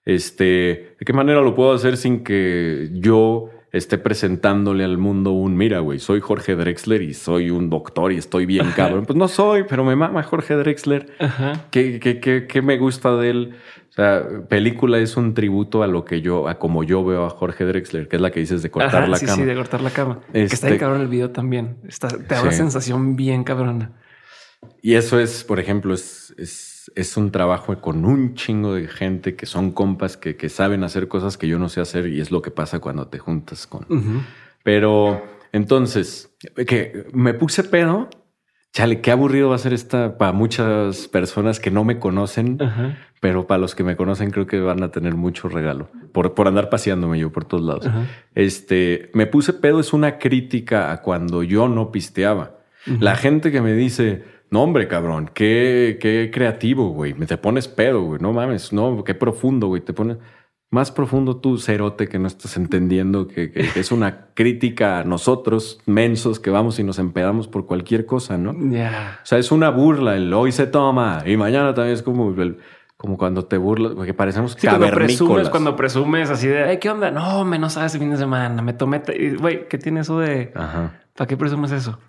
[0.06, 5.58] este, ¿de qué manera lo puedo hacer sin que yo esté presentándole al mundo un,
[5.58, 9.06] mira, güey, soy Jorge Drexler y soy un doctor y estoy bien cabrón?
[9.06, 11.12] Pues no soy, pero me mama Jorge Drexler.
[11.72, 13.56] ¿Qué, qué, me gusta de él?
[13.90, 17.30] O sea, película es un tributo a lo que yo, a como yo veo a
[17.30, 19.36] Jorge Drexler, que es la que dices de cortar la cama.
[19.36, 20.22] Sí, de cortar la cama.
[20.32, 21.78] que está bien este cabrón el video también.
[21.88, 23.92] Está, te da una sensación bien cabrona.
[24.82, 26.67] Y eso es, por ejemplo, es es
[27.18, 31.38] un trabajo con un chingo de gente que son compas que, que, saben hacer cosas
[31.38, 33.86] que yo no sé hacer y es lo que pasa cuando te juntas con.
[34.64, 35.22] Pero
[35.52, 36.36] entonces,
[36.68, 38.10] que me puse pedo.
[38.74, 42.60] Chale, qué aburrido va a ser esta para muchas personas que no me conocen,
[43.22, 46.48] pero para los que me conocen creo que van a tener mucho regalo por, por
[46.48, 47.90] andar paseándome yo por todos lados.
[48.36, 52.58] Este, me puse pedo es una crítica a cuando yo no pisteaba.
[53.00, 57.14] La gente que me dice, no, hombre, cabrón, qué, qué creativo, güey.
[57.14, 58.22] Me te pones pedo, güey.
[58.22, 59.82] No mames, no, qué profundo, güey.
[59.82, 60.18] Te pones
[60.70, 66.40] más profundo tú, cerote, que no estás entendiendo que, es una crítica a nosotros, mensos,
[66.40, 68.54] que vamos y nos empedamos por cualquier cosa, ¿no?
[68.72, 69.20] Ya.
[69.24, 70.16] O sea, es una burla.
[70.16, 72.34] El hoy se toma y mañana también es como
[72.98, 77.12] como cuando te burlas, porque parecemos sí, cuando presumes, cuando presumes así de, ¿qué onda?
[77.12, 79.04] No, me no sabes el fin de semana, me tomé,
[79.40, 81.00] güey, ¿qué tiene eso de, Ajá.
[81.16, 82.00] ¿para qué presumes eso?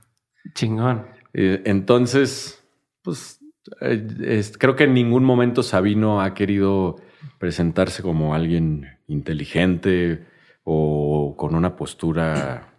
[0.55, 1.05] Chingón.
[1.33, 2.65] Entonces,
[3.03, 3.41] pues
[3.81, 6.97] eh, creo que en ningún momento Sabino ha querido
[7.39, 10.27] presentarse como alguien inteligente
[10.65, 12.73] o con una postura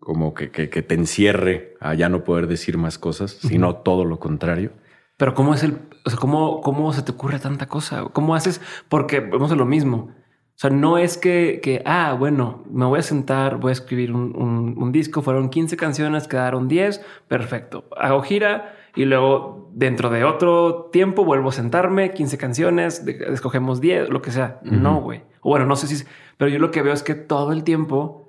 [0.00, 4.18] como que, que, te encierre a ya no poder decir más cosas, sino todo lo
[4.18, 4.72] contrario.
[5.16, 8.04] Pero ¿cómo es el, o sea, cómo, cómo se te ocurre tanta cosa?
[8.12, 8.60] ¿Cómo haces?
[8.88, 10.14] Porque vamos a lo mismo.
[10.58, 14.12] O sea, no es que, que, ah, bueno, me voy a sentar, voy a escribir
[14.12, 17.84] un, un, disco, fueron 15 canciones, quedaron 10, perfecto.
[17.96, 24.08] Hago gira y luego dentro de otro tiempo vuelvo a sentarme, 15 canciones, escogemos 10,
[24.08, 24.58] lo que sea.
[24.64, 25.22] No, güey.
[25.42, 26.04] O bueno, no sé si,
[26.36, 28.28] pero yo lo que veo es que todo el tiempo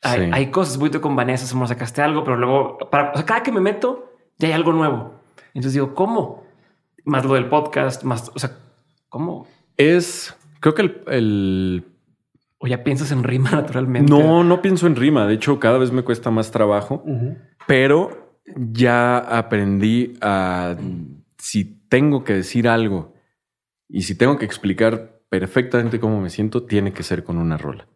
[0.00, 0.78] hay, hay cosas.
[0.78, 4.12] Voy con Vanessa, somos sacaste algo, pero luego, para, o sea, cada que me meto,
[4.38, 5.14] ya hay algo nuevo.
[5.48, 6.44] Entonces digo, ¿cómo?
[7.04, 8.58] Más lo del podcast, más, o sea,
[9.08, 9.48] ¿cómo?
[9.76, 11.84] Es Creo que el,
[12.56, 14.10] O ya piensas en rima naturalmente.
[14.10, 15.26] No, no pienso en rima.
[15.26, 17.04] De hecho, cada vez me cuesta más trabajo.
[17.66, 20.74] Pero ya aprendí a...
[21.36, 23.12] Si tengo que decir algo
[23.90, 27.86] y si tengo que explicar perfectamente cómo me siento, tiene que ser con una rola.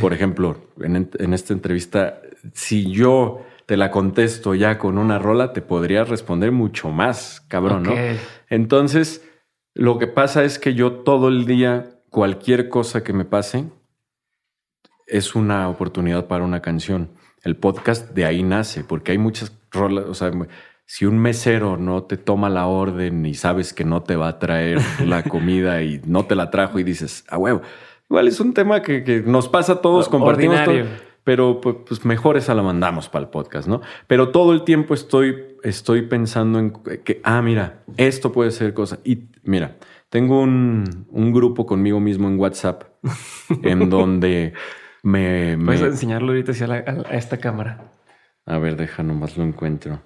[0.00, 2.22] Por ejemplo, en, esta entrevista,
[2.54, 7.82] si yo te la contesto ya con una rola, te podría responder mucho más, cabrón,
[7.82, 7.92] ¿no?
[8.48, 9.22] Entonces,
[9.74, 13.66] lo que pasa es que yo todo el día cualquier cosa que me pase
[15.06, 17.10] es una oportunidad para una canción.
[17.42, 20.30] El podcast de ahí nace, porque hay muchas rolas, o sea,
[20.86, 24.38] si un mesero no te toma la orden y sabes que no te va a
[24.38, 27.60] traer la comida y no te la trajo y dices, a huevo,
[28.08, 30.86] igual es un tema que, nos pasa a todos, compartimos todo,
[31.22, 33.82] pero pues, pues, mejor esa la mandamos para el podcast, ¿no?
[34.06, 36.72] Pero todo el tiempo estoy, estoy pensando en
[37.04, 39.00] que, ah, mira, esto puede ser cosa.
[39.04, 39.76] Y mira,
[40.08, 42.84] tengo un, grupo conmigo mismo en WhatsApp
[43.62, 44.52] en donde
[45.02, 47.92] me, Puedes enseñarlo ahorita hacia a, esta cámara.
[48.44, 50.02] A ver, deja nomás lo encuentro.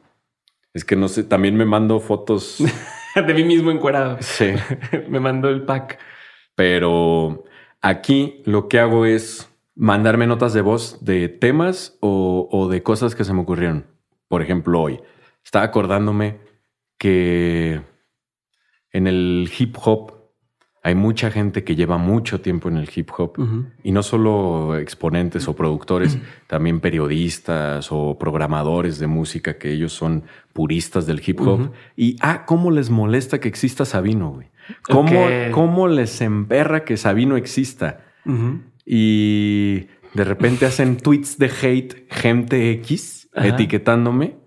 [0.72, 2.58] Es que no sé, también me mando fotos
[3.14, 4.18] de mí mismo encuadrado.
[4.20, 4.52] Sí.
[5.08, 5.98] me mando el pack.
[6.54, 7.44] Pero
[7.80, 13.14] aquí lo que hago es mandarme notas de voz de temas o, o de cosas
[13.14, 13.86] que se me ocurrieron.
[14.28, 15.00] Por ejemplo, hoy
[15.42, 16.38] estaba acordándome
[16.98, 17.80] que
[18.92, 20.14] en el hip hop.
[20.82, 23.34] Hay mucha gente que lleva mucho tiempo en el hip hop.
[23.82, 30.24] Y no solo exponentes o productores, también periodistas o programadores de música que ellos son
[30.54, 31.72] puristas del hip hop.
[31.96, 34.48] Y ah, cómo les molesta que exista Sabino, güey.
[34.82, 38.04] ¿Cómo, ¿Cómo, les emperra que Sabino exista?
[38.86, 44.39] Y de repente hacen tweets de hate, gente X, etiquetándome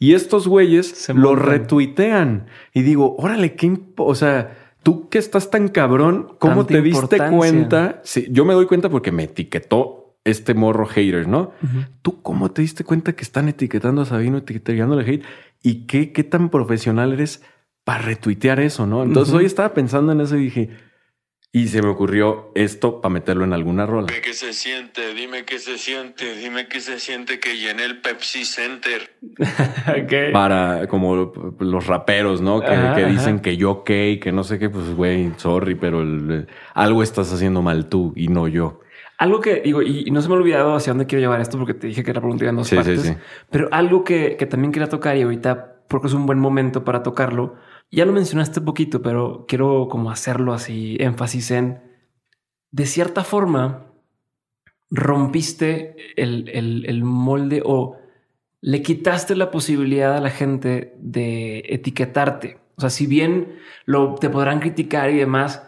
[0.00, 2.46] y estos güeyes lo retuitean.
[2.72, 3.78] Y digo, órale, qué...
[3.98, 8.00] O sea, tú que estás tan cabrón, ¿cómo te diste cuenta?
[8.02, 11.52] Sí, yo me doy cuenta porque me etiquetó este morro hater, ¿no?
[12.00, 15.24] ¿Tú cómo te diste cuenta que están etiquetando a Sabino, etiquetándole hate?
[15.62, 17.42] ¿Y qué, qué tan profesional eres
[17.84, 19.02] para retuitear eso, no?
[19.02, 20.70] Entonces hoy estaba pensando en eso y dije,
[21.52, 24.06] y se me ocurrió esto para meterlo en alguna rola.
[24.06, 28.00] Dime qué se siente, dime qué se siente, dime qué se siente que llené el
[28.00, 29.10] Pepsi Center.
[30.32, 32.60] Para como los raperos, ¿no?
[32.60, 33.90] Que, dicen que yo ok,
[34.20, 36.04] que no sé qué, pues güey, sorry, pero
[36.74, 38.80] algo estás haciendo mal tú y no yo.
[39.18, 41.74] Algo que digo, y, no se me ha olvidado hacia dónde quiero llevar esto porque
[41.74, 43.16] te dije que era pregunta en dos partes,
[43.50, 47.02] pero algo que, que también quería tocar y ahorita porque es un buen momento para
[47.02, 47.56] tocarlo
[47.90, 51.80] ya lo mencionaste un poquito, pero quiero como hacerlo así, énfasis en,
[52.70, 53.86] de cierta forma,
[54.90, 57.98] rompiste el, molde o
[58.60, 62.58] le quitaste la posibilidad a la gente de etiquetarte.
[62.76, 65.62] O sea, si bien lo, te podrán criticar y demás,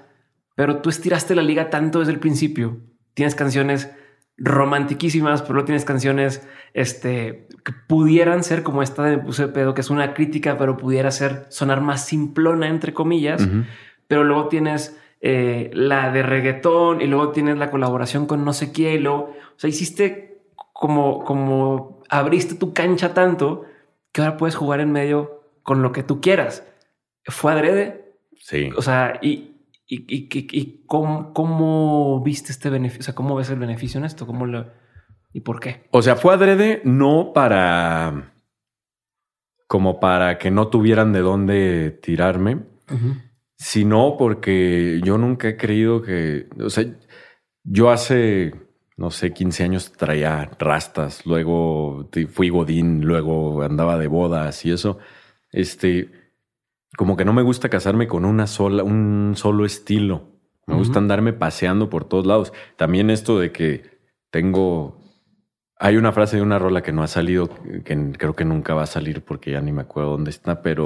[0.54, 2.80] pero tú estiraste la liga tanto desde el principio.
[3.14, 3.90] Tienes canciones
[4.36, 9.80] romantiquísimas, pero tienes canciones este, que pudieran ser como esta de Me puse pedo, que
[9.80, 13.46] es una crítica, pero pudiera ser sonar más simplona, entre comillas.
[14.08, 18.72] Pero luego tienes eh, la de reggaetón y luego tienes la colaboración con no sé
[18.72, 19.06] quién.
[19.06, 20.42] o sea, hiciste
[20.72, 23.64] como, como abriste tu cancha tanto
[24.12, 26.66] que ahora puedes jugar en medio con lo que tú quieras.
[27.24, 28.16] ¿Fue adrede?
[28.36, 28.70] Sí.
[28.76, 29.52] O sea, y,
[29.86, 34.04] y, y, y cómo, cómo, viste este beneficio, o sea, cómo ves el beneficio en
[34.04, 34.66] esto, cómo lo
[35.32, 35.84] y por qué.
[35.90, 38.32] O sea, fue adrede no para
[39.72, 42.58] como para que no tuvieran de dónde tirarme,
[43.56, 46.84] sino porque yo nunca he creído que, o sea,
[47.64, 48.52] yo hace,
[48.98, 54.98] no sé, 15 años traía rastas, luego fui godín, luego andaba de bodas y eso.
[55.52, 56.10] Este,
[56.94, 60.28] como que no me gusta casarme con una sola, un solo estilo.
[60.66, 62.52] Me gusta andarme paseando por todos lados.
[62.76, 63.84] También esto de que
[64.30, 65.01] tengo
[65.84, 67.50] hay una frase de una rola que no ha salido,
[67.84, 70.84] que creo que nunca va a salir porque ya ni me acuerdo dónde está, pero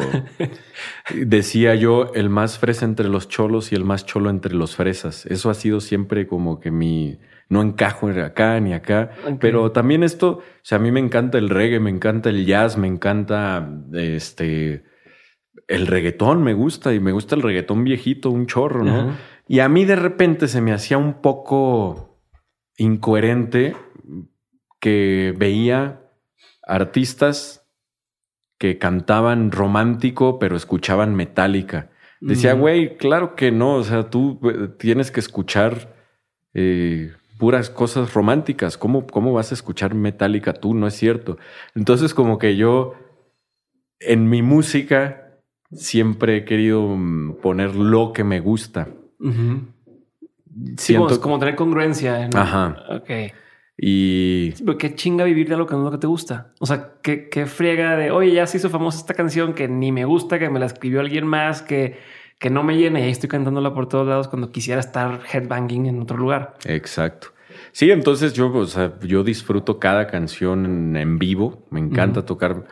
[1.15, 5.27] decía yo, el más fresa entre los cholos y el más cholo entre los fresas.
[5.27, 7.19] Eso ha sido siempre como que mi,
[7.51, 11.51] no encajo acá ni acá, pero también esto, o sea, a mí me encanta el
[11.51, 14.85] reggae, me encanta el jazz, me encanta este,
[15.69, 19.15] el reggaetón me gusta y me gusta el reggaetón viejito, un chorro, ¿no?
[19.47, 22.19] Y a mí de repente se me hacía un poco
[22.79, 23.77] incoherente
[24.87, 26.01] que veía
[26.63, 27.67] artistas
[28.57, 31.91] que cantaban romántico, pero escuchaban metálica.
[32.21, 33.75] Decía, güey, claro que no.
[33.75, 35.93] O sea, tú eh, tienes que escuchar
[36.55, 38.79] eh, puras cosas románticas.
[38.79, 40.73] ¿Cómo, ¿Cómo vas a escuchar metálica tú?
[40.73, 41.37] No es cierto.
[41.75, 42.95] Entonces, como que yo
[43.99, 45.41] en mi música
[45.73, 48.87] siempre he querido mm, poner lo que me gusta.
[50.77, 51.21] Siento...
[51.21, 52.31] como, tener congruencia.
[52.33, 52.85] Ajá.
[52.89, 53.11] Ok.
[53.79, 54.53] Y.
[54.65, 56.53] pero qué chinga vivir de algo que no es lo que te gusta.
[56.61, 59.93] O sea, qué, qué friega de oye, ya se hizo famosa esta canción que ni
[59.93, 61.99] me gusta, que me la escribió alguien más, que,
[62.39, 65.87] que no me llena y ahí estoy cantándola por todos lados cuando quisiera estar headbanging
[65.87, 66.55] en otro lugar.
[66.65, 67.29] Exacto.
[67.73, 71.67] Sí, entonces yo, o sea, yo disfruto cada canción en, vivo.
[71.71, 72.65] Me encanta tocar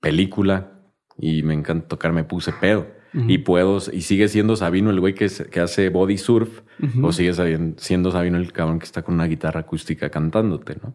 [0.00, 0.72] película
[1.18, 5.14] y me encanta tocar Me Puse Pedo y puedo, y sigue siendo Sabino el güey
[5.14, 6.62] que, que hace body surf,
[7.02, 7.32] o sigue
[7.76, 10.94] siendo Sabino el cabrón que está con una guitarra acústica cantándote, ¿no?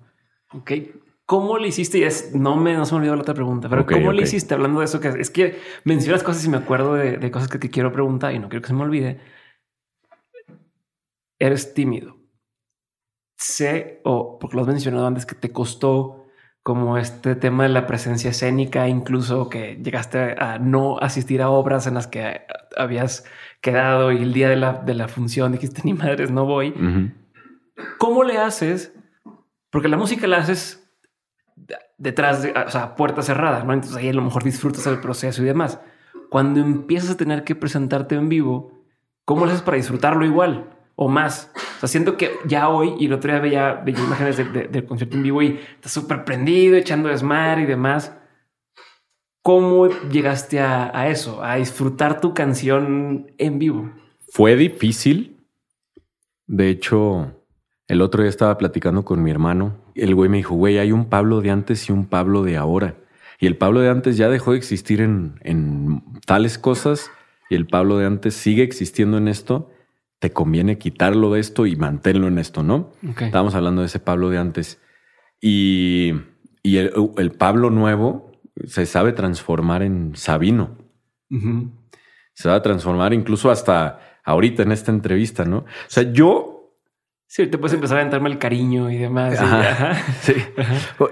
[0.53, 0.71] Ok.
[1.27, 1.97] ¿Cómo le hiciste?
[1.97, 4.53] Y es, no me, no se me olvidó la otra pregunta, pero ¿cómo le hiciste
[4.53, 5.01] hablando de eso?
[5.01, 8.39] Que es que mencionas cosas y me acuerdo de, cosas que te quiero preguntar y
[8.39, 9.19] no quiero que se me olvide.
[11.37, 12.15] Eres tímido.
[13.37, 16.16] Sé, o porque lo has mencionado antes, que te costó
[16.67, 21.87] como este tema de la presencia escénica, incluso que llegaste a no asistir a obras
[21.87, 22.41] en las que
[22.75, 23.23] habías
[23.61, 26.73] quedado y el día de la, de la función dijiste ni madres, no voy.
[27.97, 28.93] ¿Cómo le haces?
[29.69, 30.91] Porque la música la haces
[31.97, 33.71] detrás de, o sea, puerta cerrada, ¿no?
[33.71, 35.79] Entonces ahí a lo mejor disfrutas el proceso y demás.
[36.29, 38.73] Cuando empiezas a tener que presentarte en vivo,
[39.23, 40.76] ¿cómo le haces para disfrutarlo igual?
[40.97, 41.51] O más.
[41.77, 45.15] O sea, siento que ya hoy y el otro día veía, veía imágenes del concierto
[45.15, 48.17] en vivo y está súper prendido, echando desmar y demás.
[49.43, 53.91] ¿Cómo llegaste a, eso, a disfrutar tu canción en vivo?
[54.29, 55.37] Fue difícil.
[56.47, 57.31] De hecho,
[57.87, 59.77] el otro día estaba platicando con mi hermano.
[59.93, 62.95] El güey me dijo, güey, hay un Pablo de antes y un Pablo de ahora.
[63.39, 67.11] Y el Pablo de antes ya dejó de existir en, en tales cosas
[67.51, 69.69] y el Pablo de antes sigue existiendo en esto
[70.19, 72.91] te conviene quitarlo de esto y mantenerlo en esto, ¿no?
[73.19, 74.81] Estábamos hablando de ese Pablo de antes.
[75.39, 76.13] Y,
[76.63, 78.31] el, Pablo nuevo
[78.65, 80.77] se sabe transformar en Sabino.
[82.33, 85.59] Se va a transformar incluso hasta ahorita en esta entrevista, ¿no?
[85.59, 86.53] O sea, yo...
[87.29, 89.37] Sí, te puedes empezar a aventarme el cariño y demás.
[90.21, 90.33] Sí.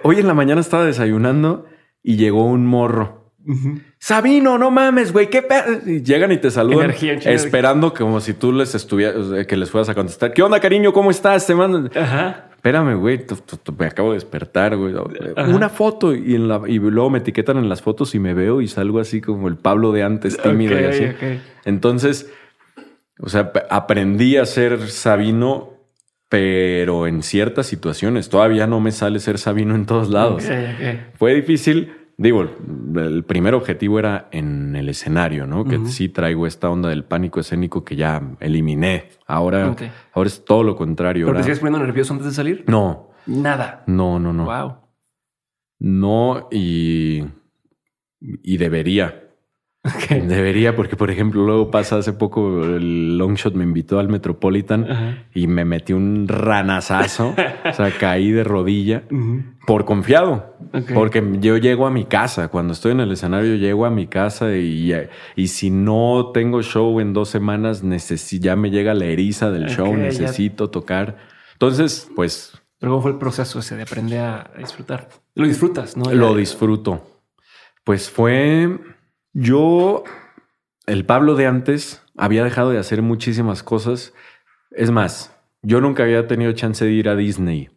[0.03, 1.65] Hoy en la mañana estaba desayunando
[2.01, 3.24] y llegó un morro
[3.99, 5.45] Sabino, no mames, güey, qué
[5.85, 6.93] Y llegan y te saludan
[7.25, 10.33] esperando como si tú les estuvieras, que les fueras a contestar.
[10.33, 10.91] ¿Qué onda, cariño?
[10.93, 11.45] ¿Cómo estás?
[11.45, 11.89] Te mando.
[11.95, 12.49] Ajá.
[12.55, 13.23] Espérame, güey,
[13.77, 14.95] me acabo de despertar, güey.
[15.47, 18.59] Una foto y, en la, y luego me etiquetan en las fotos y me veo
[18.59, 21.05] y salgo así como el Pablo de antes, tímido y así.
[21.63, 22.31] Entonces,
[23.19, 25.73] o sea, aprendí a ser Sabino,
[26.27, 28.29] pero en ciertas situaciones.
[28.29, 30.43] Todavía no me sale ser Sabino en todos lados.
[31.19, 35.65] Fue difícil Digo, el primer objetivo era en el escenario, ¿no?
[35.65, 39.09] Que sí traigo esta onda del pánico escénico que ya eliminé.
[39.27, 39.75] Ahora,
[40.13, 41.25] ahora es todo lo contrario.
[41.25, 42.63] ¿Pero te sigues poniendo nervioso antes de salir?
[42.67, 43.09] No.
[43.25, 43.83] Nada.
[43.87, 44.45] No, no, no.
[44.45, 44.75] Wow.
[45.79, 47.25] No, y,
[48.21, 49.24] y debería.
[50.09, 55.47] Debería, porque por ejemplo, luego pasa hace poco el Longshot me invitó al Metropolitan y
[55.47, 57.35] me metí un ranazazo.
[57.69, 59.03] o sea, caí de rodilla
[59.67, 60.55] por confiado.
[60.93, 62.47] Porque yo llego a mi casa.
[62.47, 64.93] Cuando estoy en el escenario, llego a mi casa y,
[65.35, 67.83] y si no tengo show en dos semanas,
[68.39, 71.17] ya me llega la eriza del show, necesito tocar.
[71.53, 72.53] Entonces, pues.
[72.79, 75.07] Pero ¿cómo fue el proceso ese de aprender a disfrutar?
[75.35, 76.11] Lo disfrutas, ¿no?
[76.11, 77.21] Lo disfruto.
[77.83, 78.79] Pues fue
[79.35, 80.05] yo,
[80.87, 84.13] el Pablo de antes, había dejado de hacer muchísimas cosas.
[84.71, 87.69] Es más, yo nunca había tenido chance de ir a Disney.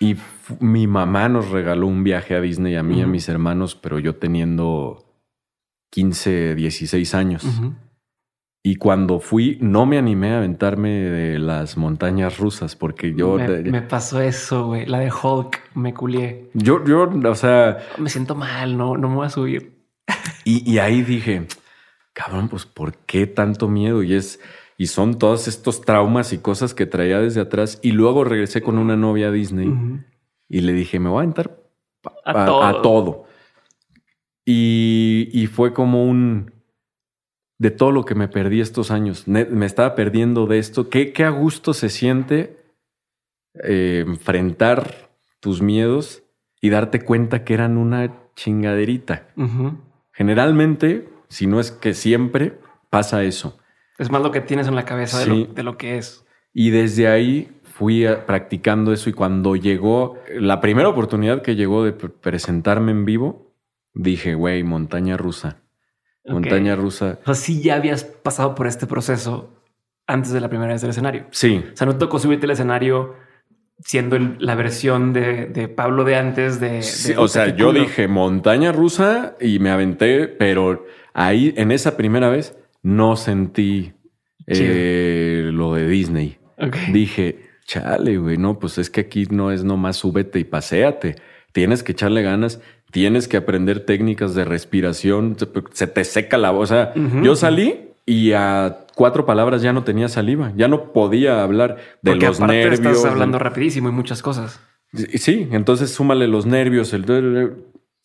[0.00, 0.16] Y
[0.58, 3.98] mi mamá nos regaló un viaje a Disney a mí y a mis hermanos, pero
[4.00, 5.06] yo teniendo
[5.90, 7.46] 15, 16 años.
[8.64, 13.36] Y cuando fui, no me animé a aventarme de las montañas rusas porque yo...
[13.36, 14.86] Me, pasó eso, güey.
[14.86, 16.50] La de Hulk, me culié.
[16.52, 17.78] Yo, yo, o sea...
[17.98, 19.75] Me siento mal, no, no me voy a subir.
[20.44, 21.48] Y, ahí dije,
[22.12, 24.04] cabrón, pues ¿por qué tanto miedo?
[24.04, 24.38] Y es,
[24.78, 27.80] y son todos estos traumas y cosas que traía desde atrás.
[27.82, 29.74] Y luego regresé con una novia a Disney
[30.48, 31.58] y le dije, me voy a entrar
[32.24, 33.24] a, todo.
[34.44, 36.52] Y, fue como un
[37.58, 39.26] de todo lo que me perdí estos años.
[39.26, 40.88] Me estaba perdiendo de esto.
[40.88, 42.56] Qué, qué a gusto se siente
[43.64, 46.22] eh, enfrentar tus miedos
[46.60, 49.28] y darte cuenta que eran una chingaderita.
[50.16, 52.58] Generalmente, si no es que siempre,
[52.88, 53.58] pasa eso.
[53.98, 56.24] Es más lo que tienes en la cabeza de, lo, que es.
[56.54, 61.92] Y desde ahí fui practicando eso y cuando llegó, la primera oportunidad que llegó de
[61.92, 63.54] presentarme en vivo,
[63.92, 65.62] dije, güey, montaña rusa.
[66.24, 67.18] Montaña rusa.
[67.22, 69.62] O sea, sí ya habías pasado por este proceso
[70.06, 71.26] antes de la primera vez del escenario.
[71.30, 71.62] Sí.
[71.72, 73.14] O sea, no tocó subirte al escenario
[73.84, 76.80] siendo la versión de, Pablo de antes de...
[77.16, 82.56] o sea, yo dije montaña rusa y me aventé, pero ahí en esa primera vez
[82.82, 83.92] no sentí
[84.46, 86.38] eh, lo de Disney.
[86.92, 91.16] Dije, chale, güey, no, pues es que aquí no es nomás súbete y paséate.
[91.52, 92.60] Tienes que echarle ganas,
[92.90, 95.36] tienes que aprender técnicas de respiración,
[95.72, 96.70] se te seca la voz.
[96.70, 101.42] O sea, yo salí y a cuatro palabras ya no tenía saliva, ya no podía
[101.42, 102.80] hablar de Porque los nervios.
[102.80, 104.60] Estás hablando rapidísimo y muchas cosas.
[104.92, 107.04] Sí, entonces súmale los nervios, el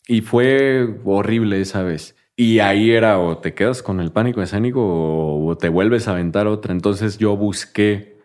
[0.08, 2.16] y fue horrible esa vez.
[2.36, 6.48] Y ahí era o te quedas con el pánico escénico o te vuelves a aventar
[6.48, 6.74] otra.
[6.74, 8.18] Entonces yo busqué,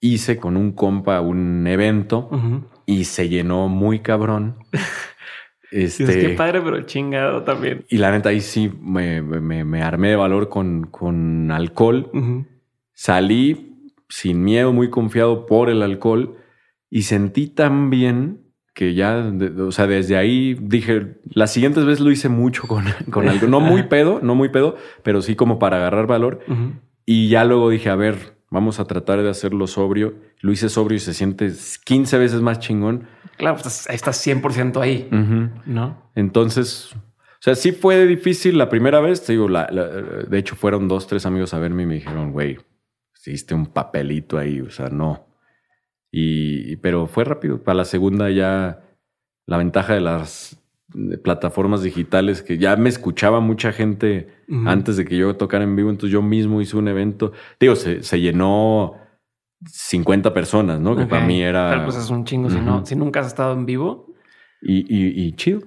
[0.00, 2.28] hice con un compa un evento
[2.84, 4.56] y se llenó muy cabrón.
[5.74, 7.84] Este, es que padre, pero chingado también.
[7.88, 9.18] Y la neta, ahí sí me,
[9.82, 12.12] armé de valor con, con alcohol.
[12.92, 16.36] Salí sin miedo, muy confiado por el alcohol
[16.90, 22.12] y sentí tan bien que ya, o sea, desde ahí dije, las siguientes veces lo
[22.12, 25.78] hice mucho con, con algo, no muy pedo, no muy pedo, pero sí como para
[25.78, 26.38] agarrar valor.
[27.04, 30.14] Y ya luego dije, a ver, vamos a tratar de hacerlo sobrio.
[30.40, 31.52] Lo hice sobrio y se siente
[31.84, 35.08] 15 veces más chingón Claro, pues estás 100% ahí,
[35.66, 36.10] ¿no?
[36.14, 39.24] Entonces, o sea, sí fue difícil la primera vez.
[39.24, 42.58] Te digo, de hecho, fueron dos, tres amigos a verme y me dijeron, güey,
[43.14, 45.26] hiciste un papelito ahí, o sea, no.
[46.12, 47.62] Y, pero fue rápido.
[47.62, 48.84] Para la segunda ya
[49.46, 50.63] la ventaja de las
[51.22, 54.28] plataformas digitales que ya me escuchaba mucha gente
[54.66, 57.32] antes de que yo tocara en vivo, entonces yo mismo hice un evento.
[57.58, 58.94] Digo, se, se llenó
[59.66, 60.96] 50 personas, ¿no?
[60.96, 61.70] Que para mí era.
[61.70, 64.14] Pero pues es un chingo si no, si nunca has estado en vivo.
[64.62, 65.66] Y, y, chill.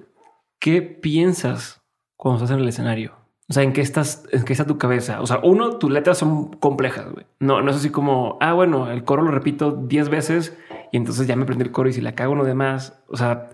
[0.58, 1.82] ¿Qué piensas
[2.16, 3.14] cuando estás en el escenario?
[3.48, 5.22] O sea, ¿en qué estás, en qué está tu cabeza?
[5.22, 7.24] O sea, uno, tus letras son complejas, güey.
[7.38, 10.58] No, no es así como, ah, bueno, el coro lo repito 10 veces
[10.92, 13.16] y entonces ya me aprendí el coro y si la cago uno de más, o
[13.16, 13.50] sea,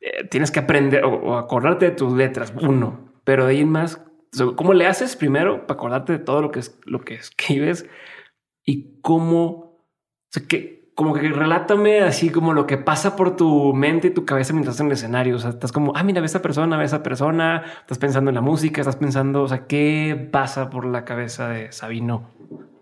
[0.00, 3.12] eh, tienes que aprender o, acordarte de tus letras, uno.
[3.24, 4.04] Pero de ahí en más,
[4.56, 7.88] ¿cómo le haces primero para acordarte de todo lo que es lo que escribes
[8.64, 9.68] y cómo
[10.28, 14.10] o sea, que como que relátame así como lo que pasa por tu mente y
[14.10, 15.36] tu cabeza mientras estás en el escenario.
[15.36, 17.98] O sea, estás como, ah, mira, ve a esa persona, ve a esa persona, estás
[17.98, 22.32] pensando en la música, estás pensando, o sea, ¿qué pasa por la cabeza de Sabino?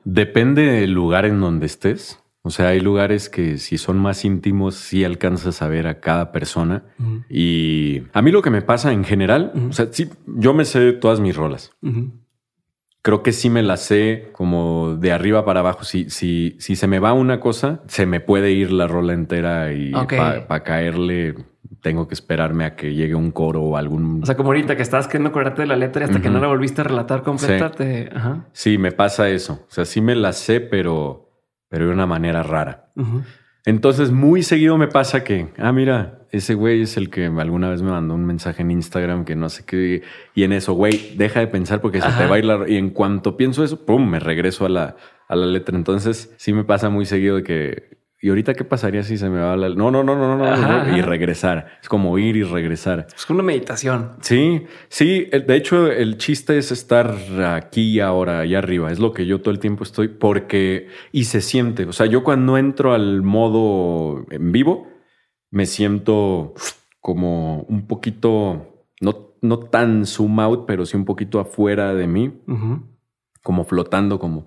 [0.05, 2.19] Depende del lugar en donde estés.
[2.47, 6.31] O sea, hay lugares que si son más íntimos, sí alcanzas a ver a cada
[6.31, 6.85] persona.
[7.29, 10.93] Y a mí lo que me pasa en general, o sea, sí, yo me sé
[10.93, 11.73] todas mis rolas
[13.07, 15.85] creo que sí me la sé como de arriba para abajo.
[15.85, 19.73] Si, si, si se me va una cosa, se me puede ir la rola entera
[19.73, 21.37] y para caerle
[21.83, 24.25] tengo que esperarme a que llegue un coro o algún.
[24.25, 26.41] O sea, como ahorita que estabas queriendo acordarte de la letra y hasta que no
[26.41, 28.09] la volviste a relatar completa, sí.
[28.53, 29.65] Sí, me pasa eso.
[29.69, 31.26] O sea, sí me la sé, pero,
[31.77, 32.87] pero de una manera rara.
[33.67, 37.83] Entonces, muy seguido me pasa que, ah, mira, ese güey es el que alguna vez
[37.83, 40.03] me mandó un mensaje en Instagram que no sé qué.
[40.35, 42.67] Y en eso, güey, deja de pensar porque se te va a ir la...
[42.67, 44.97] Y en cuanto pienso eso, pum, me regreso a la,
[45.29, 45.77] a la letra.
[45.77, 49.41] Entonces, sí me pasa muy seguido de que ¿Y ahorita qué pasaría si se me
[49.41, 49.69] va la...
[49.69, 51.79] No, no, no, no, no, y regresar.
[51.83, 53.07] Es como ir y regresar.
[53.15, 54.13] Es como una meditación.
[54.23, 55.27] Sí, sí.
[55.27, 57.15] De hecho, el chiste es estar
[57.45, 58.91] aquí ahora, allá arriba.
[58.91, 60.89] Es lo que yo todo el tiempo estoy porque...
[61.13, 61.85] Y se siente.
[61.85, 64.89] O sea, yo cuando entro al modo en vivo,
[65.51, 66.55] me siento
[67.01, 68.87] como un poquito...
[68.99, 72.33] No, no tan zoom out, pero sí un poquito afuera de mí.
[73.43, 74.47] Como flotando, como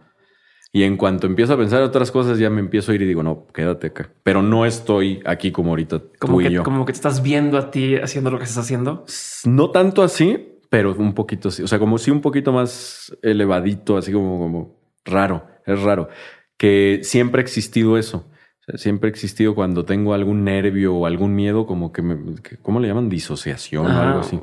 [0.72, 3.24] y en cuanto empiezo a pensar otras cosas, ya me empiezo a ir y digo,
[3.24, 4.12] no, quédate acá.
[4.22, 6.64] Pero no estoy aquí como ahorita como tú que, y yo.
[6.64, 9.04] Como que te estás viendo a ti haciendo lo que estás haciendo.
[9.46, 11.64] No tanto así, pero un poquito así.
[11.64, 15.48] O sea, como si un poquito más elevadito, así como, como raro.
[15.66, 16.10] Es raro.
[16.56, 18.30] Que siempre ha existido eso.
[18.76, 22.88] siempre ha existido cuando tengo algún nervio o algún miedo, como que me, ¿cómo le
[22.88, 23.10] llaman?
[23.10, 24.40] Disociación o algo así.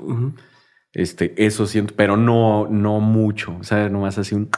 [0.92, 3.56] Este, eso siento, pero no, no mucho.
[3.60, 4.50] O sea, nomás así un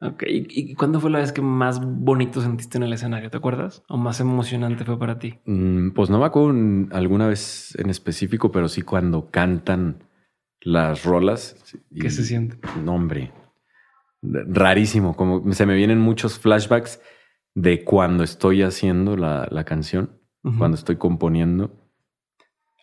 [0.00, 3.30] Ok, ¿Y, cuándo fue la vez que más bonito sentiste en el escenario?
[3.30, 3.82] ¿Te acuerdas?
[3.88, 5.38] ¿O más emocionante fue para ti?
[5.46, 6.54] Mm, pues no me acuerdo
[6.92, 10.04] alguna vez en específico, pero sí cuando cantan
[10.60, 11.56] las rolas.
[11.98, 12.58] ¿Qué se siente?
[12.84, 13.32] No, hombre,
[14.22, 15.16] rarísimo.
[15.16, 17.00] Como se me vienen muchos flashbacks
[17.54, 20.20] de cuando estoy haciendo la, canción,
[20.58, 21.70] cuando estoy componiendo.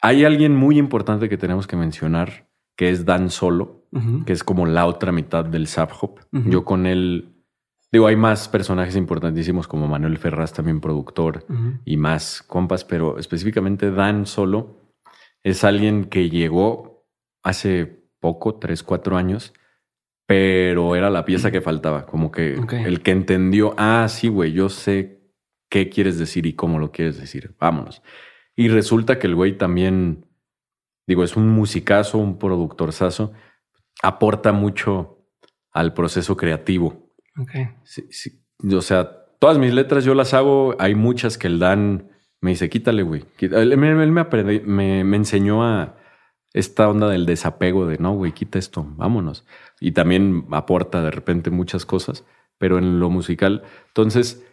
[0.01, 3.82] Hay alguien muy importante que tenemos que mencionar que es Dan Solo,
[4.25, 6.19] que es como la otra mitad del Zap Hop.
[6.31, 7.35] Yo con él,
[7.91, 11.45] digo, hay más personajes importantísimos como Manuel Ferraz, también productor,
[11.85, 14.79] y más compas, pero específicamente Dan Solo
[15.43, 17.05] es alguien que llegó
[17.43, 19.53] hace poco, tres, cuatro años,
[20.25, 24.69] pero era la pieza que faltaba, como que el que entendió, ah, sí, güey, yo
[24.69, 25.21] sé
[25.69, 28.01] qué quieres decir y cómo lo quieres decir, vámonos.
[28.55, 30.25] Y resulta que el güey también
[31.07, 33.33] digo, es un musicazo, un productorzazo,
[34.03, 35.25] aporta mucho
[35.71, 37.09] al proceso creativo.
[37.39, 37.51] Ok.
[38.71, 42.69] O sea, todas mis letras yo las hago, hay muchas que el Dan me dice,
[42.69, 43.25] quítale, güey.
[43.39, 45.95] Él, me, me, enseñó a
[46.51, 49.47] esta onda del desapego de, no, güey, quita esto, vámonos.
[49.79, 52.25] Y también aporta de repente muchas cosas,
[52.57, 54.45] pero en lo musical, entonces,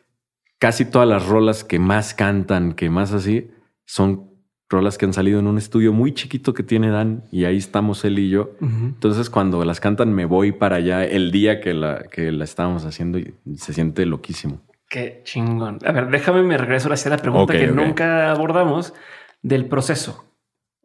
[0.59, 3.51] casi todas las rolas que más cantan, que más así,
[3.85, 4.30] son
[4.71, 8.05] rolas que han salido en un estudio muy chiquito que tiene Dan y ahí estamos
[8.05, 8.53] él y yo.
[8.61, 12.87] Entonces cuando las cantan me voy para allá el día que la, que la estábamos
[12.87, 14.61] haciendo y se siente loquísimo.
[14.89, 15.79] Qué chingón.
[15.85, 18.95] A ver, déjame me regreso a la pregunta que nunca abordamos
[19.43, 20.25] del proceso.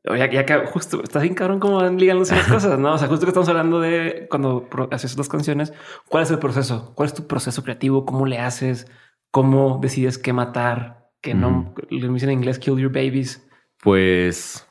[0.03, 2.93] Ya, ya, que justo estás bien cabrón cómo ligan las cosas, ¿no?
[2.93, 5.73] O sea, justo que estamos hablando de cuando haces las canciones,
[6.07, 6.93] ¿cuál es el proceso?
[6.95, 8.05] ¿Cuál es tu proceso creativo?
[8.05, 8.85] ¿Cómo le haces?
[9.31, 11.09] ¿Cómo decides qué matar?
[11.21, 13.44] Que no, le dicen en inglés, kill your babies.
[13.85, 14.67] Pues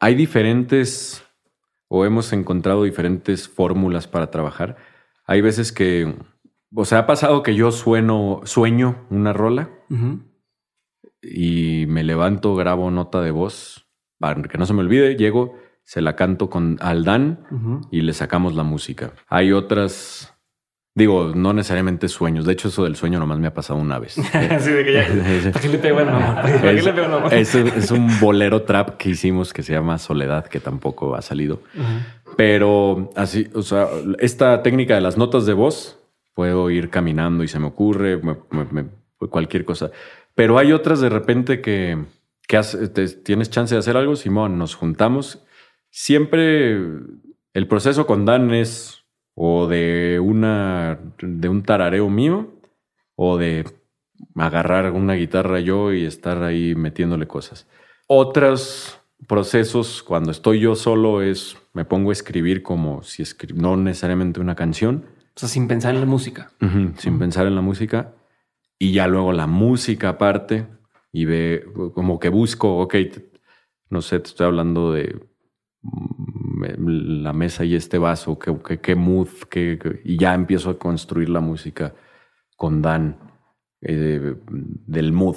[0.00, 1.24] hay diferentes
[1.88, 4.76] o hemos encontrado diferentes fórmulas para trabajar.
[5.24, 6.14] Hay veces que,
[6.74, 9.70] o sea, ha pasado que yo sueno, sueño una rola
[11.22, 13.88] y me levanto, grabo nota de voz
[14.18, 18.54] para que no se me olvide, llego, se la canto con Aldan y le sacamos
[18.54, 19.14] la música.
[19.26, 20.38] Hay otras
[20.92, 22.44] Digo, no necesariamente sueños.
[22.44, 24.18] De hecho, eso del sueño nomás me ha pasado una vez.
[24.34, 25.06] Así de que ya.
[25.52, 26.00] ¿Para qué le pego
[27.30, 31.62] es, es, un bolero trap que hicimos que se llama Soledad, que tampoco ha salido.
[32.36, 33.88] Pero así, o sea,
[34.18, 35.98] esta técnica de las notas de voz,
[36.34, 38.20] puedo ir caminando y se me ocurre
[39.30, 39.90] cualquier cosa.
[40.34, 41.98] Pero hay otras de repente que,
[42.48, 42.60] que
[43.24, 45.44] tienes chance de hacer algo, Simón, nos juntamos.
[45.90, 46.78] Siempre
[47.52, 48.99] el proceso con Dan es
[49.34, 52.52] o de una de un tarareo mío
[53.16, 53.64] o de
[54.36, 57.66] agarrar una guitarra yo y estar ahí metiéndole cosas.
[58.06, 63.76] Otros procesos cuando estoy yo solo es me pongo a escribir como si escribo, no
[63.76, 65.06] necesariamente una canción.
[65.36, 66.50] O sea, sin pensar en la música.
[66.96, 68.14] sin pensar en la música.
[68.78, 70.66] Y ya luego la música aparte
[71.12, 72.94] y ve como que busco, ok,
[73.90, 75.29] no sé, te estoy hablando de
[75.82, 79.28] la mesa y este vaso, qué, qué, mood,
[80.04, 81.94] y ya empiezo a construir la música
[82.56, 83.18] con Dan
[83.80, 85.36] eh, del mood.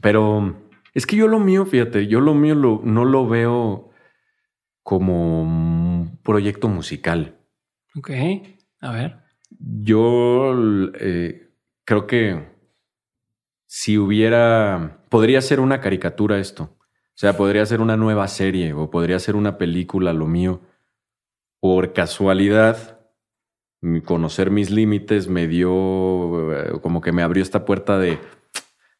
[0.00, 0.56] Pero
[0.94, 3.90] es que yo lo mío, fíjate, yo lo mío no lo veo
[4.82, 7.36] como un proyecto musical.
[7.96, 8.10] Ok,
[8.80, 9.16] a ver.
[9.58, 10.54] Yo
[11.00, 11.50] eh,
[11.84, 12.56] creo que
[13.66, 16.78] si hubiera, podría ser una caricatura esto.
[17.16, 20.60] O sea, podría ser una nueva serie o podría ser una película, lo mío.
[21.60, 23.00] Por casualidad,
[24.04, 28.18] conocer mis límites me dio, eh, como que me abrió esta puerta de,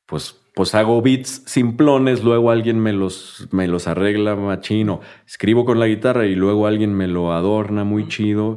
[0.06, 5.78] pues pues hago beats simplones, luego alguien me los, me los arregla machino, escribo con
[5.78, 8.56] la guitarra y luego alguien me lo adorna muy chido.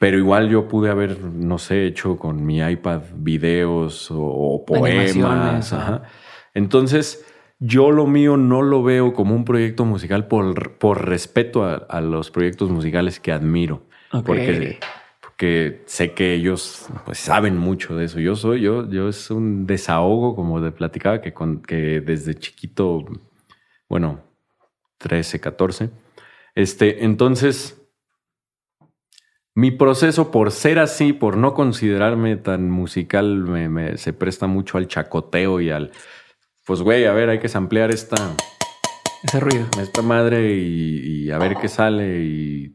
[0.00, 5.74] Pero igual yo pude haber, no sé, hecho con mi iPad videos o, poemas.
[6.54, 7.27] Entonces,
[7.58, 12.30] yo lo mío no lo veo como un proyecto musical por, por respeto a, los
[12.30, 13.82] proyectos musicales que admiro.
[14.10, 14.78] Porque,
[15.20, 18.20] porque, sé que ellos pues, saben mucho de eso.
[18.20, 23.04] Yo soy, yo, yo es un desahogo, como de platicaba, que, con, que desde chiquito,
[23.88, 24.22] bueno,
[24.98, 25.90] 13, 14.
[26.54, 27.78] Este, entonces,
[29.54, 34.86] mi proceso, por ser así, por no considerarme tan musical, me, se presta mucho al
[34.86, 35.90] chacoteo y al.
[36.68, 38.36] Pues, güey, a ver, hay que samplear esta.
[39.24, 39.66] Ese ruido.
[39.80, 42.20] Esta madre y, a ver qué sale.
[42.22, 42.74] Y.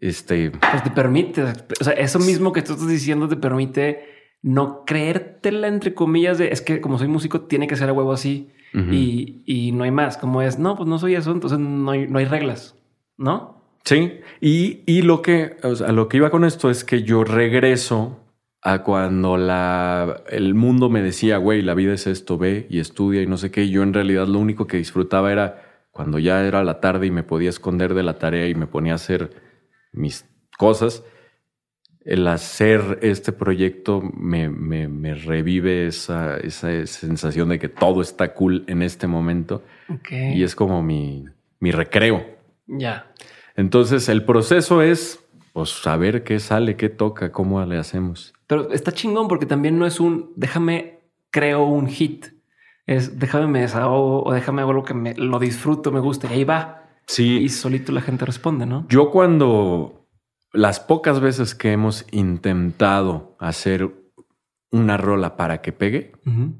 [0.00, 0.50] Este.
[0.50, 1.44] Pues te permite.
[1.80, 4.12] O sea, eso mismo que tú estás diciendo te permite
[4.42, 8.12] no creértela, entre comillas, de es que como soy músico, tiene que ser a huevo
[8.12, 8.50] así.
[8.72, 10.16] y, y, no hay más.
[10.16, 12.76] Como es, no, pues no soy eso, entonces no hay, no hay reglas,
[13.16, 13.62] ¿no?
[13.84, 18.23] Sí, y, lo que, a lo que iba con esto es que yo regreso
[18.66, 23.20] a cuando la, el mundo me decía, güey, la vida es esto, ve y estudia
[23.20, 23.64] y no sé qué.
[23.64, 27.10] Y yo en realidad lo único que disfrutaba era cuando ya era la tarde y
[27.10, 29.30] me podía esconder de la tarea y me ponía a hacer
[29.92, 30.24] mis
[30.56, 31.04] cosas.
[32.06, 38.64] El hacer este proyecto me, me, revive esa, esa, sensación de que todo está cool
[38.66, 39.62] en este momento.
[40.10, 41.26] Y es como mi,
[41.60, 42.24] mi recreo.
[42.66, 43.12] Ya.
[43.56, 45.23] Entonces, el proceso es
[45.54, 48.34] pues, saber qué sale, qué toca, cómo le hacemos.
[48.48, 50.98] Pero está chingón porque también no es un déjame
[51.30, 52.26] creo un hit.
[52.86, 56.34] Es déjame me desahogo o déjame hago lo que me lo disfruto, me gusta y
[56.34, 56.82] ahí va.
[57.06, 57.38] Sí.
[57.38, 58.84] Y solito la gente responde, ¿no?
[58.88, 60.08] Yo cuando
[60.52, 63.92] las pocas veces que hemos intentado hacer
[64.72, 66.12] una rola para que pegue,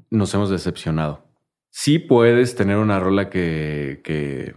[0.09, 1.25] nos hemos decepcionado.
[1.69, 4.55] Sí puedes tener una rola que, que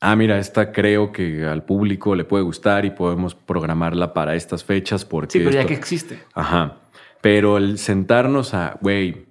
[0.00, 4.64] ah, mira, esta creo que al público le puede gustar y podemos programarla para estas
[4.64, 5.32] fechas porque...
[5.32, 6.22] Sí, pero ya que existe.
[6.34, 6.80] Ajá.
[7.20, 9.26] Pero el sentarnos a, güey,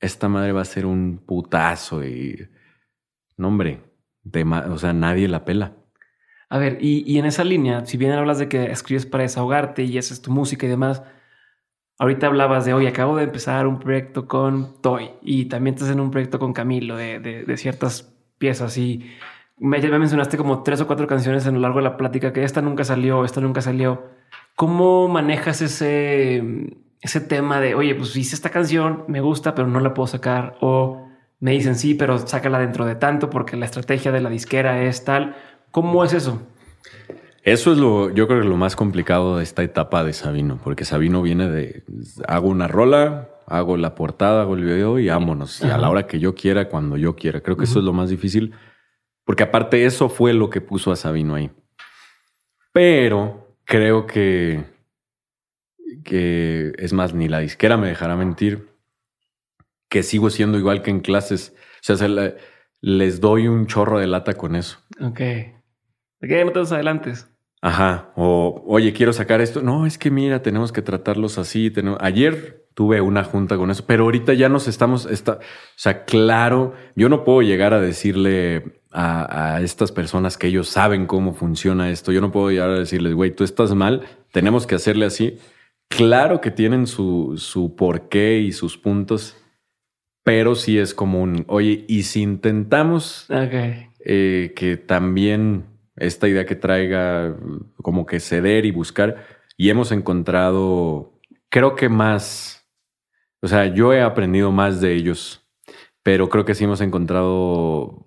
[0.00, 2.48] esta madre va a ser un putazo y...
[3.36, 3.80] No, hombre,
[4.70, 5.72] o sea, nadie la pela.
[6.48, 9.84] A ver, y, y, en esa línea, si bien hablas de que escribes para desahogarte
[9.84, 11.02] y haces tu música y demás,
[11.98, 15.98] ahorita hablabas de, hoy acabo de empezar un proyecto con Toy y también estás en
[15.98, 19.10] un proyecto con Camilo de, de, de ciertas piezas y
[19.62, 22.60] me, mencionaste como tres o cuatro canciones en lo largo de la plática que esta
[22.60, 24.02] nunca salió, esta nunca salió.
[24.56, 26.42] ¿Cómo manejas ese,
[27.00, 30.56] ese tema de, oye, pues hice esta canción, me gusta, pero no la puedo sacar?
[30.60, 31.08] O
[31.38, 35.04] me dicen, sí, pero sácala dentro de tanto porque la estrategia de la disquera es
[35.04, 35.36] tal.
[35.70, 36.42] ¿Cómo es eso?
[37.44, 40.84] Eso es lo, yo creo que lo más complicado de esta etapa de Sabino, porque
[40.84, 41.82] Sabino viene de,
[42.28, 45.60] hago una rola, hago la portada, hago el video y vámonos.
[45.62, 47.40] Y a la hora que yo quiera, cuando yo quiera.
[47.40, 48.54] Creo que eso es lo más difícil
[49.24, 51.50] porque aparte eso fue lo que puso a Sabino ahí.
[52.72, 54.64] Pero creo que,
[56.04, 58.68] que es más, ni la disquera me dejará mentir,
[59.88, 61.54] que sigo siendo igual que en clases.
[61.88, 62.08] O sea,
[62.80, 64.78] les doy un chorro de lata con eso.
[65.00, 65.18] Ok.
[65.18, 67.28] ¿De qué no te adelantes?
[67.60, 68.12] Ajá.
[68.16, 69.62] O, oye, quiero sacar esto.
[69.62, 71.72] No, es que mira, tenemos que tratarlos así.
[72.00, 75.40] Ayer tuve una junta con eso, pero ahorita ya nos estamos, está, o
[75.76, 81.34] sea, claro, yo no puedo llegar a decirle a, estas personas que ellos saben cómo
[81.34, 82.12] funciona esto.
[82.12, 84.02] Yo no puedo llegar a decirles, güey, tú estás mal,
[84.32, 85.38] tenemos que hacerle así.
[85.88, 89.36] Claro que tienen su, su porqué y sus puntos,
[90.24, 95.64] pero sí es como un, oye, y si intentamos eh, que también
[95.96, 97.36] esta idea que traiga
[97.76, 99.24] como que ceder y buscar,
[99.56, 101.20] y hemos encontrado,
[101.50, 102.66] creo que más,
[103.42, 105.46] o sea, yo he aprendido más de ellos,
[106.02, 108.01] pero creo que sí hemos encontrado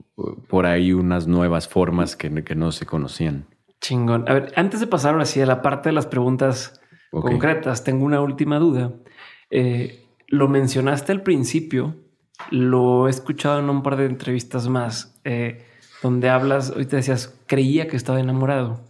[0.47, 3.45] por ahí unas nuevas formas que, que no se conocían.
[3.81, 4.25] Chingón.
[4.27, 6.81] A ver, antes de pasar ahora sí a la parte de las preguntas
[7.11, 8.93] concretas, tengo una última duda.
[9.49, 11.95] Eh, lo mencionaste al principio,
[12.49, 15.65] lo he escuchado en un par de entrevistas más, eh,
[16.01, 18.81] donde hablas, hoy te decías, creía que estaba enamorado.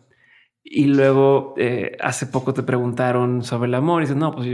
[0.64, 4.47] Y luego eh, hace poco te preguntaron sobre el amor y dices, no, pues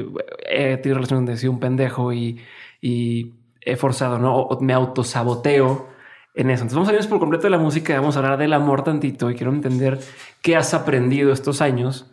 [0.49, 2.41] he tenido relaciones de soy un pendejo y,
[2.81, 4.35] y he forzado, ¿no?
[4.35, 5.87] O me autosaboteo
[6.33, 6.63] en eso.
[6.63, 9.29] Entonces vamos a irnos por completo de la música, vamos a hablar del amor tantito
[9.29, 9.99] y quiero entender
[10.41, 12.11] qué has aprendido estos años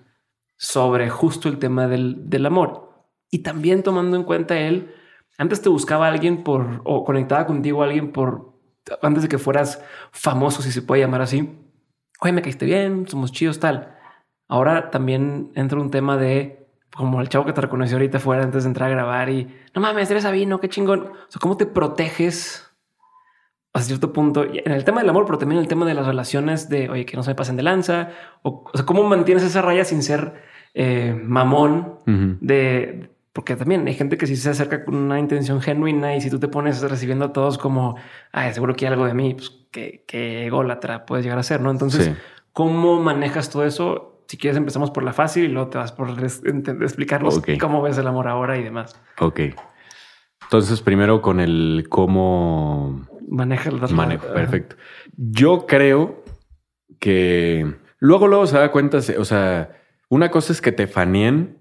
[0.57, 3.07] sobre justo el tema del, del amor.
[3.31, 4.95] Y también tomando en cuenta él,
[5.39, 8.55] antes te buscaba alguien por, o conectaba contigo a alguien por,
[9.03, 11.57] antes de que fueras famoso, si se puede llamar así.
[12.21, 13.97] Oye, me caíste bien, somos chidos, tal.
[14.49, 16.67] Ahora también entra un tema de
[16.97, 19.81] como el chavo que te reconoció ahorita fuera antes de entrar a grabar y no
[19.81, 21.01] mames, eres Sabino, qué chingón.
[21.01, 22.68] O sea, ¿cómo te proteges
[23.73, 26.07] a cierto punto en el tema del amor, pero también en el tema de las
[26.07, 28.11] relaciones de oye, que no se me pasen de lanza?
[28.43, 30.43] O, sea, ¿cómo mantienes esa raya sin ser
[30.75, 31.99] eh, mamón
[32.41, 36.29] de porque también hay gente que si se acerca con una intención genuina y si
[36.29, 37.95] tú te pones recibiendo a todos como,
[38.53, 41.71] seguro que hay algo de mí, pues que, que ególatra puedes llegar a ser, ¿no?
[41.71, 42.17] Entonces,
[42.53, 44.25] ¿cómo manejas todo eso?
[44.27, 48.09] Si quieres, empezamos por la fácil y luego te vas por explicarnos cómo ves el
[48.09, 49.01] amor ahora y demás.
[49.21, 49.41] Ok.
[50.43, 54.27] Entonces, primero con el cómo maneja el manejo.
[54.33, 54.77] Perfecto.
[55.17, 56.25] Yo creo
[56.99, 59.77] que luego, luego se da cuenta, o sea,
[60.09, 61.59] una cosa es que te faneen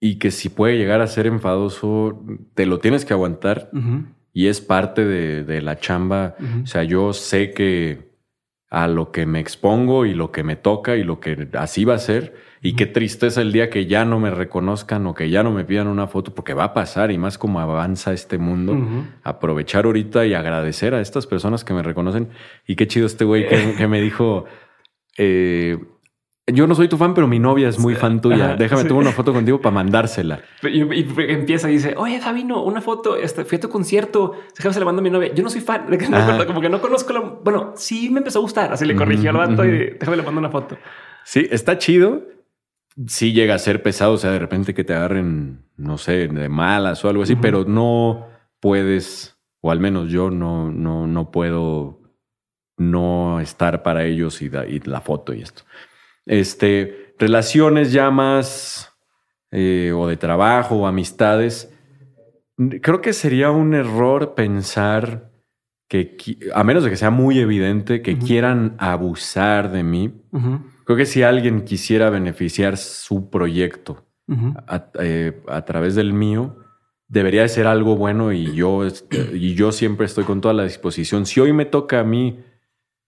[0.00, 2.24] y que si puede llegar a ser enfadoso,
[2.54, 3.70] te lo tienes que aguantar
[4.32, 6.36] y es parte de, la chamba.
[6.62, 8.14] O sea, yo sé que
[8.68, 11.94] a lo que me expongo y lo que me toca y lo que así va
[11.94, 12.34] a ser.
[12.66, 15.64] Y qué tristeza el día que ya no me reconozcan o que ya no me
[15.64, 18.76] pidan una foto, porque va a pasar y más como avanza este mundo.
[19.22, 22.30] Aprovechar ahorita y agradecer a estas personas que me reconocen.
[22.66, 24.46] Y qué chido este güey que, me dijo,
[25.16, 25.78] eh,
[26.52, 28.56] yo no soy tu fan, pero mi novia es muy fan tuya.
[28.56, 30.40] Déjame tomar una foto contigo para mandársela.
[30.64, 34.80] Y, empieza y dice, oye, Sabino, una foto, este, fui a tu concierto, déjame se
[34.80, 35.32] la mando a mi novia.
[35.32, 35.86] Yo no soy fan,
[36.48, 37.20] como que no conozco la...
[37.20, 40.40] Bueno, sí me empezó a gustar, así le corrigió al vato y déjame le mando
[40.40, 40.76] una foto.
[41.22, 42.34] Sí, está chido.
[43.06, 46.48] Sí llega a ser pesado, o sea, de repente que te agarren, no sé, de
[46.48, 48.26] malas o algo así, pero no
[48.60, 52.00] puedes, o al menos yo no, no, no puedo
[52.78, 55.62] no estar para ellos y la foto y esto.
[56.24, 58.92] Este, relaciones ya más
[59.50, 61.72] eh, o de trabajo o amistades.
[62.56, 65.30] Creo que sería un error pensar
[65.88, 66.16] que,
[66.54, 70.20] a menos de que sea muy evidente, que quieran abusar de mí.
[70.86, 74.06] Creo que si alguien quisiera beneficiar su proyecto
[75.00, 76.58] eh, a, través del mío,
[77.08, 78.86] debería de ser algo bueno y yo,
[79.32, 81.26] y yo siempre estoy con toda la disposición.
[81.26, 82.38] Si hoy me toca a mí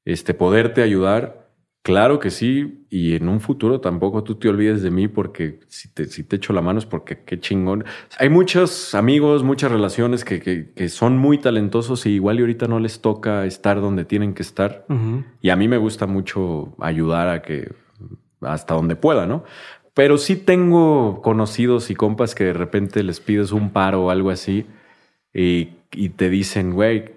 [0.05, 1.48] este, poderte ayudar,
[1.83, 5.89] Claro que sí, y en un futuro tampoco tú te olvides de mí porque si
[5.89, 7.85] te, si te echo la mano es porque qué chingón.
[8.19, 12.79] Hay muchos amigos, muchas relaciones que, que, son muy talentosos y igual y ahorita no
[12.79, 14.85] les toca estar donde tienen que estar.
[15.41, 17.73] Y a mí me gusta mucho ayudar a que
[18.43, 19.45] hasta donde pueda, ¿no?
[19.95, 24.31] Pero sí tengo conocidos y compas que de repente les pides un paro o algo
[24.31, 24.67] así
[25.33, 27.13] y, y te dicen, güey,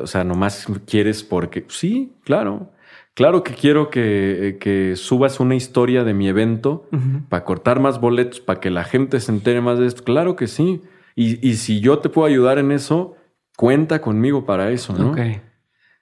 [0.00, 2.70] o sea, nomás quieres porque sí, claro.
[3.14, 6.88] Claro que quiero que, subas una historia de mi evento
[7.28, 10.02] para cortar más boletos, para que la gente se entere más de esto.
[10.02, 10.82] Claro que sí.
[11.14, 13.16] Y, si yo te puedo ayudar en eso,
[13.56, 15.14] cuenta conmigo para eso, ¿no?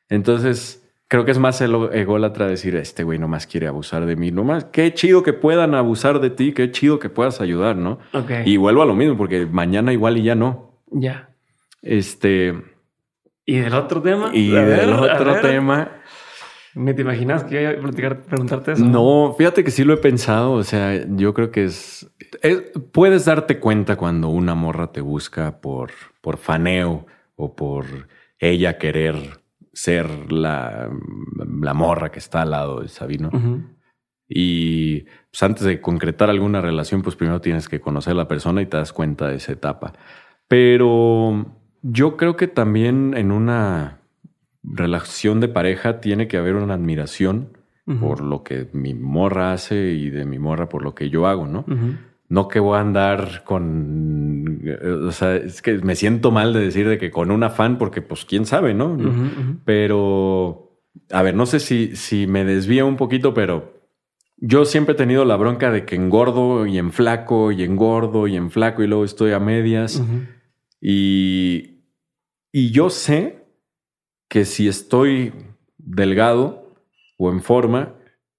[0.09, 4.31] Entonces, creo que es más el ególatra decir, este güey nomás quiere abusar de mí.
[4.31, 7.99] Nomás, qué chido que puedan abusar de ti, qué chido que puedas ayudar, ¿no?
[8.45, 10.81] Y vuelvo a lo mismo, porque mañana igual y ya no.
[10.93, 11.31] Ya.
[11.83, 12.55] Este...
[13.45, 14.31] ¿Y del otro tema?
[14.33, 16.00] Y del otro tema
[16.75, 18.85] ¿Me te imaginas que iba a platicar, preguntarte eso?
[18.85, 20.53] No, fíjate que sí lo he pensado.
[20.53, 22.11] O sea, yo creo que es,
[22.93, 25.91] Puedes darte cuenta cuando una morra te busca por,
[26.21, 27.07] por faneo
[27.37, 27.85] o por
[28.39, 29.17] ella querer
[29.73, 30.91] ser la,
[31.61, 33.31] la morra que está al lado de Sabino.
[34.29, 38.63] Y pues antes de concretar alguna relación, pues primero tienes que conocer a la persona
[38.63, 39.93] y te das cuenta de esa etapa.
[40.49, 41.47] Pero
[41.83, 44.00] yo creo que también en una
[44.63, 47.59] relación de pareja tiene que haber una admiración
[47.99, 51.49] por lo que mi morra hace y de mi morra por lo que yo hago,
[51.49, 51.65] ¿no?
[52.29, 56.61] No que voy a andar con, eh, o sea, es que me siento mal de
[56.61, 58.97] decir de que con un afán, porque pues quién sabe, ¿no?
[59.65, 60.79] Pero,
[61.11, 63.81] a ver, no sé si, si me desvía un poquito, pero
[64.37, 68.37] yo siempre he tenido la bronca de que engordo y en flaco y engordo y
[68.37, 70.01] en flaco y luego estoy a medias.
[70.81, 71.83] Y,
[72.53, 73.40] y yo sé
[74.31, 75.35] que si estoy
[75.77, 76.77] delgado
[77.19, 77.97] o en forma,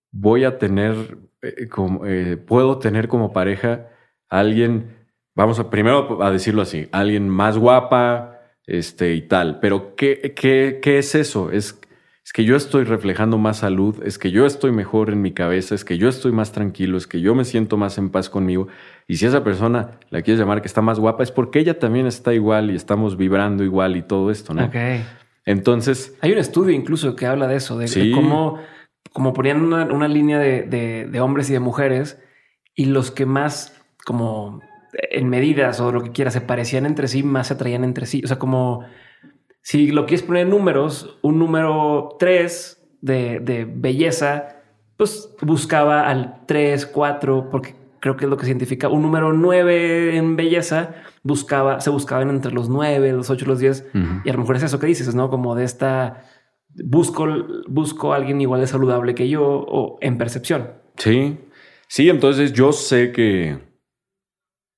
[0.09, 3.89] voy a tener, eh, como, eh, puedo tener como pareja
[4.29, 4.95] alguien,
[5.35, 9.59] vamos a primero a decirlo así, alguien más guapa, este y tal.
[9.59, 11.51] Pero ¿qué, qué, qué es eso?
[11.51, 11.77] Es,
[12.23, 15.75] es que yo estoy reflejando más salud, es que yo estoy mejor en mi cabeza,
[15.75, 18.69] es que yo estoy más tranquilo, es que yo me siento más en paz conmigo.
[19.07, 22.07] Y si esa persona la quieres llamar que está más guapa, es porque ella también
[22.07, 24.67] está igual y estamos vibrando igual y todo esto, ¿no?
[24.67, 25.03] Okay.
[25.45, 26.17] Entonces.
[26.21, 28.59] Hay un estudio incluso que habla de eso, de, cómo,
[29.11, 32.19] como ponían una, línea de, hombres y de mujeres,
[32.75, 34.61] y los que más, como
[34.93, 38.21] en medidas o lo que quiera, se parecían entre sí, más se atraían entre sí.
[38.23, 38.85] O sea, como
[39.61, 44.63] si lo quieres poner en números, un número 3 de, de belleza,
[44.97, 48.89] pues buscaba al 3, 4, porque creo que es lo que se identifica.
[48.89, 53.91] Un número 9 en belleza buscaba, se buscaban entre los 9, los 8, los 10.
[54.25, 55.29] Y a lo mejor es eso que dices, ¿no?
[55.29, 56.25] Como de esta,
[56.83, 57.27] busco,
[57.67, 60.71] busco a alguien igual de saludable que yo o en percepción.
[60.97, 61.37] Sí,
[61.87, 63.59] sí, entonces yo sé que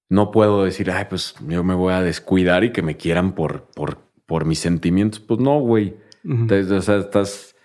[0.10, 3.68] no puedo decir, ay, pues yo me voy a descuidar y que me quieran por,
[3.74, 5.22] por, por mis sentimientos.
[5.22, 5.96] Pues no, güey.
[6.26, 7.56] o sea, estás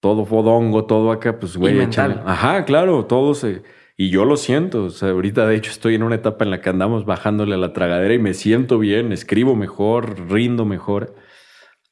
[0.00, 3.62] todo fodongo, todo acá, pues güey, Ajá, claro, todo se
[4.00, 4.84] y yo lo siento.
[4.84, 7.58] O sea, ahorita de hecho estoy en una etapa en la que andamos bajándole a
[7.58, 11.16] la tragadera y me siento bien, escribo mejor, rindo mejor.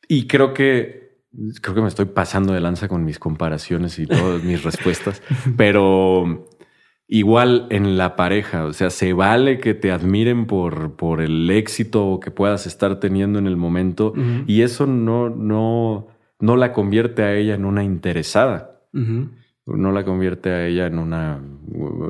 [0.09, 1.05] Y creo que
[1.61, 5.21] creo que me estoy pasando de lanza con mis comparaciones y todas mis respuestas,
[5.59, 6.49] pero
[7.09, 12.21] igual en la pareja, o sea, se vale que te admiren por, por el éxito
[12.23, 14.15] que puedas estar teniendo en el momento
[14.47, 16.09] y eso no, no,
[16.39, 18.81] no la convierte a ella en una interesada
[19.67, 21.41] no la convierte a ella en una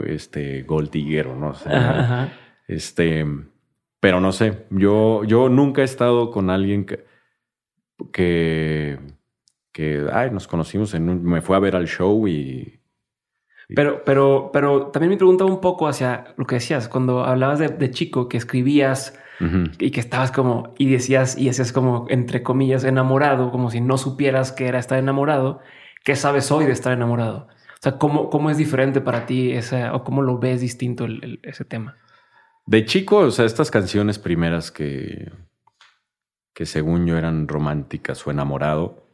[0.06, 0.94] este gold
[1.38, 1.54] ¿no?
[2.68, 3.26] este,
[4.00, 7.04] pero no sé, yo, yo nunca he estado con alguien que,
[8.12, 8.98] que,
[9.72, 12.80] que ay, nos conocimos en me fue a ver al show y,
[13.74, 17.90] pero, pero, pero también me preguntaba un poco hacia lo que decías cuando hablabas de,
[17.90, 19.18] chico que escribías
[19.78, 23.98] y que estabas como y decías y decías como entre comillas enamorado, como si no
[23.98, 25.60] supieras que era estar enamorado.
[26.06, 27.48] ¿Qué sabes hoy de estar enamorado?
[27.48, 31.08] O sea, ¿cómo, cómo es diferente para ti ese, o cómo lo ves distinto
[31.42, 31.96] ese tema?
[32.64, 35.32] De chico, o sea, estas canciones primeras que,
[36.54, 39.04] que según yo eran románticas o enamorado,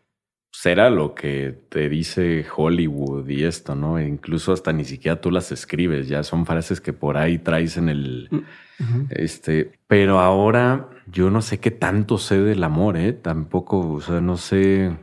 [0.50, 3.98] pues era lo que te dice Hollywood y esto, ¿no?
[3.98, 7.78] E incluso hasta ni siquiera tú las escribes, ya son frases que por ahí traes
[7.78, 8.28] en el...
[8.30, 13.14] Mm, este, pero ahora yo no sé qué tanto sé del amor, ¿eh?
[13.14, 14.94] Tampoco, o sea, no sé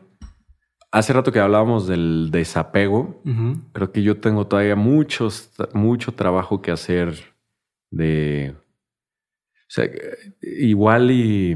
[0.91, 3.21] Hace rato que hablábamos del desapego,
[3.73, 7.35] creo que yo tengo todavía muchos, mucho trabajo que hacer
[7.91, 8.55] de...
[8.55, 9.87] O sea,
[10.41, 11.55] igual y,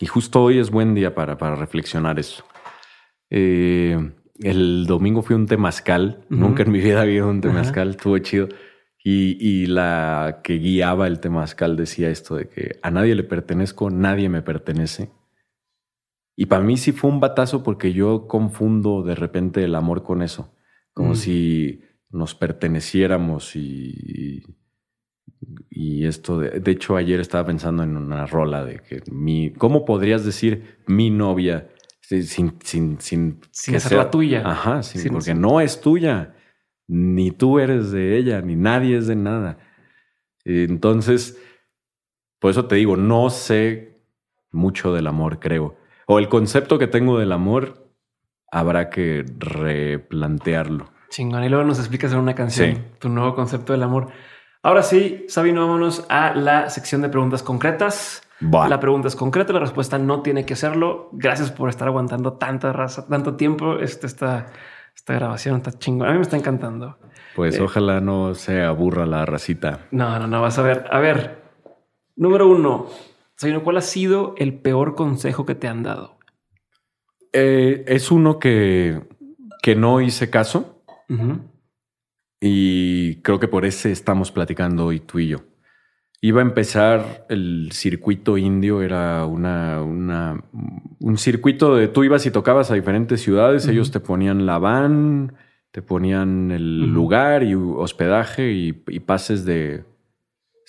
[0.00, 2.44] y justo hoy es buen día para, para reflexionar eso.
[3.30, 3.96] Eh,
[4.40, 8.48] el domingo fui un temazcal, nunca en mi vida había un temazcal, estuvo chido.
[9.04, 13.88] Y, y, la que guiaba el temazcal decía esto de que a nadie le pertenezco,
[13.88, 15.10] nadie me pertenece.
[16.40, 20.22] Y para mí sí fue un batazo porque yo confundo de repente el amor con
[20.22, 20.56] eso,
[20.94, 21.16] como mm.
[21.16, 24.42] si nos perteneciéramos y,
[25.68, 30.24] y esto, de, hecho ayer estaba pensando en una rola de que mi, ¿cómo podrías
[30.24, 31.68] decir mi novia
[32.00, 32.24] sin,
[32.62, 34.42] sin, sin, sin ser la tuya?
[34.42, 34.80] Ajá,
[35.12, 36.34] porque no es tuya,
[36.88, 39.58] ni tú eres de ella, ni nadie es de nada.
[40.46, 41.38] Entonces,
[42.38, 44.06] por eso te digo, no sé
[44.50, 45.79] mucho del amor, creo
[46.12, 47.86] o el concepto que tengo del amor,
[48.50, 50.90] habrá que replantearlo.
[51.08, 51.44] Chingón.
[51.44, 54.08] Y luego nos explicas en una canción tu nuevo concepto del amor.
[54.60, 58.22] Ahora sí, Sabino, vámonos a la sección de preguntas concretas.
[58.40, 61.10] La pregunta es concreta, la respuesta no tiene que serlo.
[61.12, 63.78] Gracias por estar aguantando tanta raza, tanto tiempo.
[63.78, 64.46] Este, esta,
[64.96, 66.08] esta grabación está chingón.
[66.08, 66.98] A mí me está encantando.
[67.36, 69.86] Pues eh, ojalá no se aburra la racita.
[69.92, 70.86] No, no, no, vas a ver.
[70.90, 71.40] A ver,
[72.16, 72.88] número uno,
[73.64, 76.18] ¿cuál ha sido el peor consejo que te han dado?
[77.32, 79.00] Eh, es uno que,
[79.62, 80.82] que no hice caso.
[82.40, 85.38] Y creo que por ese estamos platicando hoy tú y yo.
[86.20, 90.44] Iba a empezar el circuito indio, era una, una
[91.00, 95.34] un circuito de tú ibas y tocabas a diferentes ciudades, ellos te ponían la van,
[95.70, 99.84] te ponían el lugar y hospedaje y pases de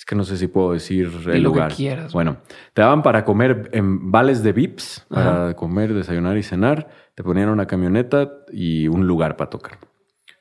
[0.02, 1.74] es que no sé si puedo decir el lugar.
[2.12, 2.38] Bueno,
[2.74, 6.90] te daban para comer en vales de VIPs, para comer, desayunar y cenar.
[7.14, 9.78] Te ponían una camioneta y un lugar para tocar.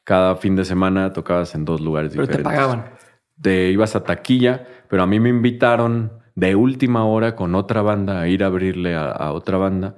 [0.03, 2.39] Cada fin de semana tocabas en dos lugares diferentes.
[2.39, 2.87] Pero te pagaban.
[3.39, 8.19] Te ibas a taquilla, pero a mí me invitaron de última hora con otra banda
[8.23, 9.95] a ir a abrirle a, otra banda.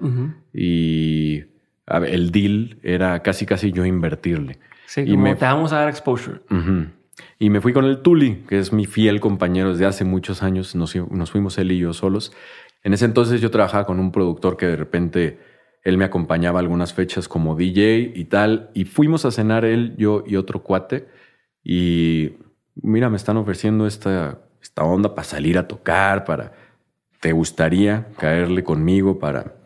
[0.53, 1.45] Y
[1.87, 4.59] el deal era casi casi yo invertirle.
[4.87, 5.37] Sí, y me...
[5.37, 6.41] te vamos a dar exposure.
[7.43, 10.77] Y me fui con el Tuli, que es mi fiel compañero desde hace muchos años.
[10.77, 10.93] Nos,
[11.33, 12.33] fuimos él y yo solos.
[12.85, 15.41] En ese entonces yo trabajaba con un productor que de repente
[15.83, 18.71] él me acompañaba algunas fechas como DJ y tal.
[18.75, 21.09] Y fuimos a cenar él, yo y otro cuate.
[21.65, 22.35] Y
[22.77, 26.53] mira, me están ofreciendo esta, esta onda para salir a tocar, para...
[27.19, 29.57] ¿Te gustaría caerle conmigo para...?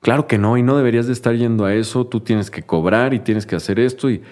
[0.00, 2.06] Claro que no, y no deberías de estar yendo a eso.
[2.06, 4.22] Tú tienes que cobrar y tienes que hacer esto y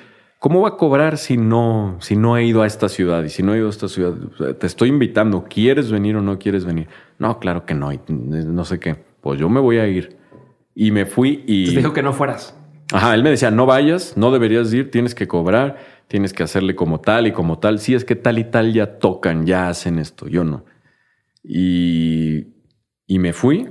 [0.41, 3.23] ¿Cómo va a cobrar si no, si no he ido a esta ciudad?
[3.25, 4.15] Y si no he ido a esta ciudad,
[4.59, 6.89] te estoy invitando, ¿quieres venir o no quieres venir?
[7.19, 8.97] No, claro que no, no sé qué.
[9.21, 10.17] Pues yo me voy a ir.
[10.75, 11.67] Y me fui y...
[11.67, 12.57] Te dijo que no fueras.
[12.91, 15.77] Ajá, él me decía, no vayas, no deberías ir, tienes que cobrar,
[16.09, 17.79] tienes que hacerle como tal y como tal.
[17.79, 20.65] Sí, es que tal y tal ya tocan, ya hacen esto, yo no.
[21.45, 22.47] Y,
[23.07, 23.69] y me fui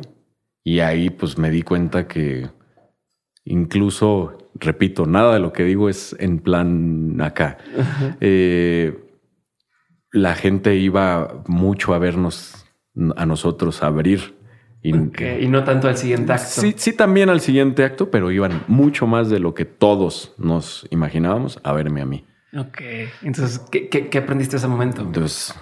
[0.64, 2.48] y ahí pues me di cuenta que
[3.44, 7.58] incluso, repito, nada de lo que digo es en plan acá.
[8.22, 8.98] Eh,
[10.12, 12.66] la gente iba mucho a vernos,
[13.16, 14.38] a nosotros, a abrir.
[14.82, 16.62] Y, y, no tanto al siguiente acto.
[16.62, 20.88] Sí, sí, también al siguiente acto, pero iban mucho más de lo que todos nos
[20.90, 22.26] imaginábamos a verme a mí.
[22.58, 22.82] Ok,
[23.22, 25.04] entonces, ¿qué, qué, aprendiste ese momento?
[25.04, 25.54] Entonces,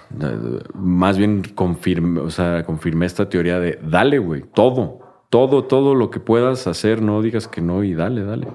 [0.72, 6.10] más bien confirmé, o sea, confirmé esta teoría de dale, güey, todo, todo, todo lo
[6.10, 8.48] que puedas hacer, no digas que no y dale, dale.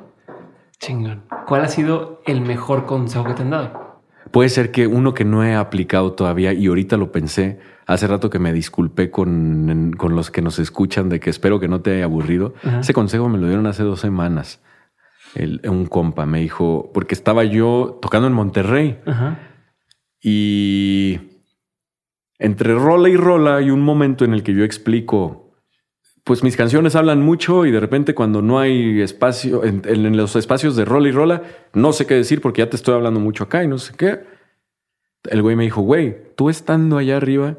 [0.83, 1.23] Chingón.
[1.47, 4.01] ¿Cuál ha sido el mejor consejo que te han dado?
[4.31, 8.29] Puede ser que uno que no he aplicado todavía y ahorita lo pensé, hace rato
[8.29, 11.95] que me disculpé con, con los que nos escuchan de que espero que no te
[11.95, 12.53] haya aburrido.
[12.79, 14.59] Ese consejo me lo dieron hace dos semanas
[15.65, 18.99] un compa me dijo, porque estaba yo tocando en Monterrey
[20.21, 21.19] y
[22.39, 25.42] entre rola y rola hay un momento en el que yo explico,
[26.23, 30.35] pues mis canciones hablan mucho y de repente cuando no hay espacio, en, en los
[30.35, 31.43] espacios de rola y rola,
[31.73, 34.21] no sé qué decir porque ya te estoy hablando mucho acá y no sé qué.
[35.29, 37.57] El güey me dijo, güey, tú estando allá arriba,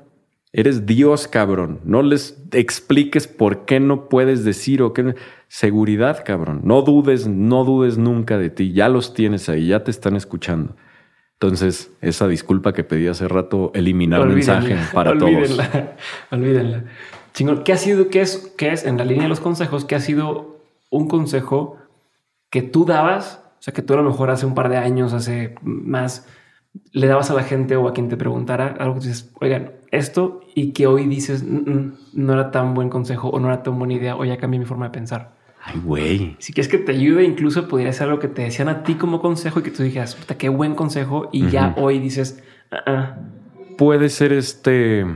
[0.56, 1.80] Eres Dios, cabrón.
[1.84, 5.16] No les expliques por qué no puedes decir o qué.
[5.48, 6.60] Seguridad, cabrón.
[6.62, 8.72] No dudes, no dudes nunca de ti.
[8.72, 10.76] Ya los tienes ahí, ya te están escuchando.
[11.40, 15.58] Entonces, esa disculpa que pedí hace rato, eliminar el mensaje para todos.
[16.30, 16.84] Olvídenla.
[17.34, 17.64] Chingón.
[17.64, 19.84] ¿Qué ha sido, qué es, qué es en la línea de los consejos?
[19.84, 21.76] ¿Qué ha sido un consejo
[22.48, 23.42] que tú dabas?
[23.58, 26.28] O sea, que tú a lo mejor hace un par de años, hace más,
[26.92, 30.42] le dabas a la gente o a quien te preguntara algo que dices, oigan, esto
[30.54, 33.78] y que hoy dices mm, mm, no era tan buen consejo o no era tan
[33.78, 35.34] buena idea o ya cambié mi forma de pensar.
[35.64, 36.36] Ay, güey.
[36.38, 39.20] Si quieres que te ayude, incluso podría ser algo que te decían a ti como
[39.20, 41.30] consejo y que tú dijeras, puta, qué buen consejo.
[41.32, 43.18] Y ya hoy dices, ah, ah".
[43.78, 45.06] puede ser este,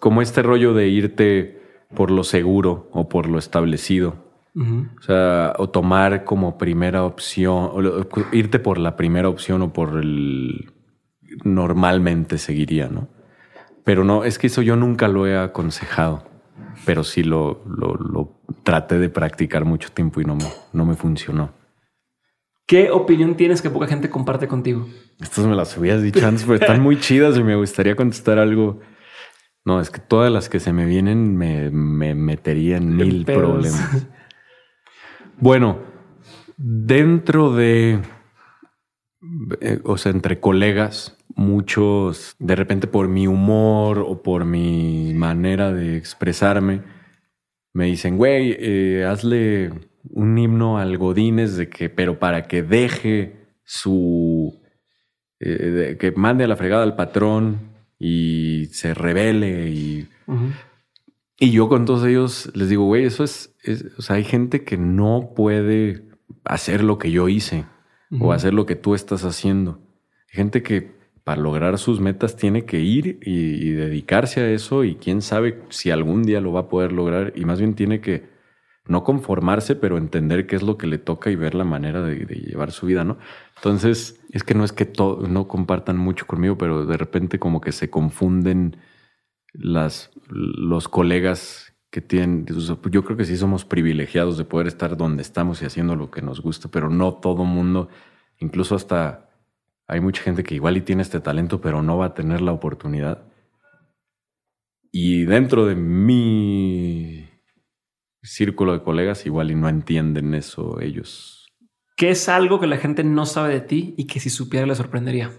[0.00, 1.61] como este rollo de irte
[1.94, 4.30] por lo seguro o por lo establecido.
[4.54, 9.98] O sea, o tomar como primera opción, o irte por la primera opción o por
[9.98, 10.70] el
[11.44, 13.08] normalmente seguiría, ¿no?
[13.84, 16.24] Pero no, es que eso yo nunca lo he aconsejado,
[16.84, 21.52] pero sí lo, lo, traté de practicar mucho tiempo y no me, no me funcionó.
[22.66, 24.86] ¿Qué opinión tienes que poca gente comparte contigo?
[25.20, 28.80] Estas me las habías dicho antes, pero están muy chidas y me gustaría contestar algo.
[29.64, 34.08] No, es que todas las que se me vienen me, me metería en mil problemas.
[35.38, 35.80] Bueno,
[36.56, 38.00] dentro de,
[39.60, 45.72] eh, o sea, entre colegas, muchos, de repente por mi humor o por mi manera
[45.72, 46.82] de expresarme,
[47.72, 49.72] me dicen, güey, eh, hazle
[50.04, 54.62] un himno al Godínez de que, pero para que deje su,
[55.40, 57.71] eh, que mande a la fregada al patrón
[58.04, 60.08] y se revele y,
[61.38, 63.54] y yo con todos ellos les digo, güey, eso es,
[63.96, 66.08] o sea, hay gente que no puede
[66.44, 67.64] hacer lo que yo hice
[68.20, 69.80] o hacer lo que tú estás haciendo.
[70.28, 70.90] Hay gente que
[71.22, 75.92] para lograr sus metas tiene que ir y, dedicarse a eso y quién sabe si
[75.92, 78.31] algún día lo va a poder lograr y más bien tiene que
[78.86, 82.16] no conformarse, pero entender qué es lo que le toca y ver la manera de,
[82.26, 83.18] llevar su vida, ¿no?
[83.56, 87.72] Entonces, es que no es que no compartan mucho conmigo, pero de repente como que
[87.72, 88.76] se confunden
[89.52, 95.22] las, los colegas que tienen, yo creo que sí somos privilegiados de poder estar donde
[95.22, 97.88] estamos y haciendo lo que nos gusta, pero no todo mundo,
[98.38, 99.28] incluso hasta
[99.86, 102.52] hay mucha gente que igual y tiene este talento, pero no va a tener la
[102.52, 103.24] oportunidad.
[104.90, 107.31] Y dentro de mi
[108.22, 111.46] círculo de colegas, igual y no entienden eso ellos.
[111.96, 114.74] ¿Qué es algo que la gente no sabe de ti y que si supiera le
[114.74, 115.30] sorprendería?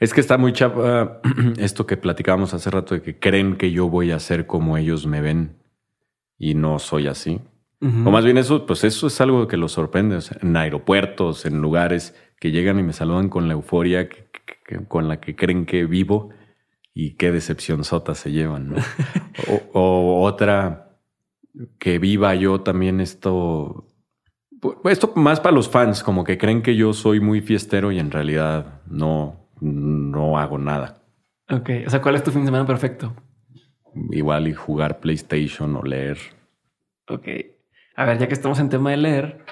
[0.00, 1.20] Es que está muy chapa
[1.58, 5.06] esto que platicábamos hace rato de que creen que yo voy a ser como ellos
[5.06, 5.56] me ven
[6.38, 7.40] y no soy así.
[7.80, 10.18] O más bien eso, pues eso es algo que los sorprende.
[10.40, 14.08] en aeropuertos, en lugares que llegan y me saludan con la euforia
[14.88, 16.30] con la que creen que vivo
[16.92, 18.74] y qué decepción sota se llevan.
[19.72, 20.87] o, otra
[21.78, 23.86] que viva yo también esto.
[24.84, 28.10] Esto más para los fans, como que creen que yo soy muy fiestero y en
[28.10, 31.02] realidad no, no hago nada.
[31.50, 33.14] Ok, o sea, ¿cuál es tu fin de semana perfecto?
[34.10, 36.18] Igual y jugar PlayStation o leer.
[37.08, 37.28] Ok.
[37.96, 39.44] A ver, ya que estamos en tema de leer,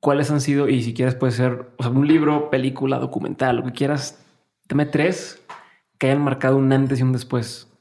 [0.00, 4.24] cuáles han sido, y si quieres puede ser un libro, película, documental, lo que quieras,
[4.68, 5.44] dame tres
[5.98, 7.72] que hayan marcado un antes y un después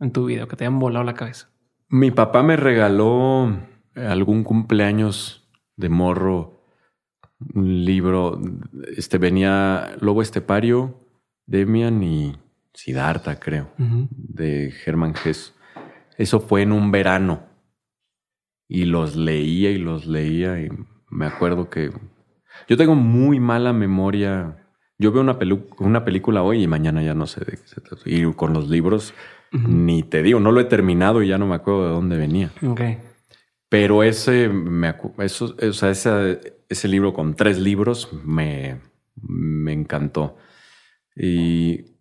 [0.00, 1.50] en tu vida, que te hayan volado la cabeza.
[1.88, 3.56] Mi papá me regaló
[3.94, 6.56] algún cumpleaños de morro
[7.54, 8.40] un libro,
[8.96, 11.00] este venía Lobo Estepario,
[11.46, 12.36] Demian y
[12.72, 15.54] Siddhartha, creo, de Germán Gess.
[16.18, 17.44] Eso fue en un verano.
[18.68, 20.68] Y los leía y los leía y
[21.08, 21.90] me acuerdo que
[22.68, 24.66] yo tengo muy mala memoria.
[24.98, 25.38] Yo veo una,
[25.78, 28.02] una película hoy y mañana ya no sé de qué se trata.
[28.06, 29.14] Y con los libros,
[29.68, 32.52] ni te digo, no lo he terminado y ya no me acuerdo de dónde venía.
[32.66, 32.80] Ok.
[33.68, 38.80] Pero ese, me, eso, o sea, ese, ese libro con tres libros me,
[39.16, 40.36] me encantó.
[41.16, 41.96] Y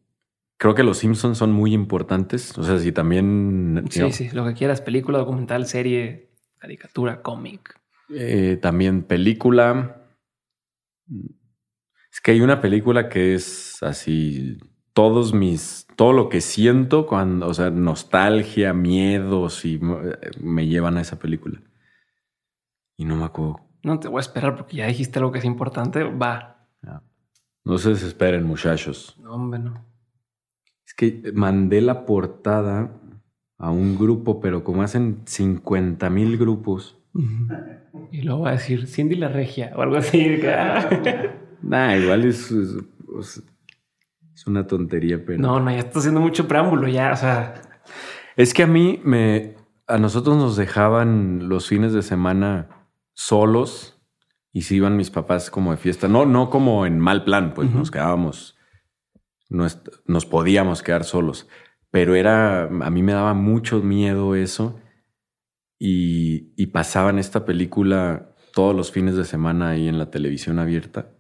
[0.58, 2.58] creo que los Simpsons son muy importantes.
[2.58, 3.86] O sea, si también.
[3.90, 7.80] Sí, sí, lo que quieras, película, documental, serie, caricatura, cómic.
[8.10, 10.04] Eh, también película.
[12.12, 14.58] Es que hay una película que es así.
[14.96, 15.86] Todos mis.
[15.96, 17.48] Todo lo que siento cuando.
[17.48, 19.80] O sea, nostalgia, miedos y
[20.42, 21.62] me llevan a esa película.
[22.98, 23.60] Y no me acuerdo.
[23.84, 26.04] No te voy a esperar porque ya dijiste algo que es importante.
[26.04, 26.54] Va.
[27.66, 29.18] No se desesperen, muchachos.
[29.22, 29.86] No, hombre, no.
[30.86, 32.92] Es que mandé la portada
[33.58, 36.98] a un grupo, pero como hacen 50 mil grupos.
[38.12, 40.40] Y luego va a decir Cindy la Regia o algo así.
[41.64, 43.44] nah, igual es, es,
[44.48, 45.40] una tontería, pero.
[45.40, 47.62] No, no, ya está haciendo mucho preámbulo, ya, o sea.
[48.36, 49.56] Es que a mí me.
[49.88, 54.02] A nosotros nos dejaban los fines de semana solos
[54.52, 56.08] y si iban mis papás como de fiesta.
[56.08, 58.58] No, no como en mal plan, pues nos quedábamos,
[59.50, 61.48] nos, nos podíamos quedar solos.
[61.92, 64.80] Pero era, a mí me daba mucho miedo eso.
[65.78, 71.12] Y, y pasaban esta película todos los fines de semana ahí en la televisión abierta.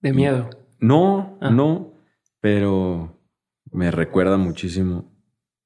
[0.00, 0.50] ¿De miedo?
[0.78, 1.50] no, ah.
[1.50, 1.95] no,
[2.40, 3.16] pero
[3.72, 5.12] me recuerda muchísimo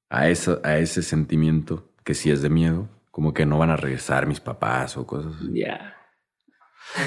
[0.09, 3.77] a, esa, a ese sentimiento que sí es de miedo, como que no van a
[3.77, 5.59] regresar mis papás o cosas así.
[5.59, 5.95] Ya.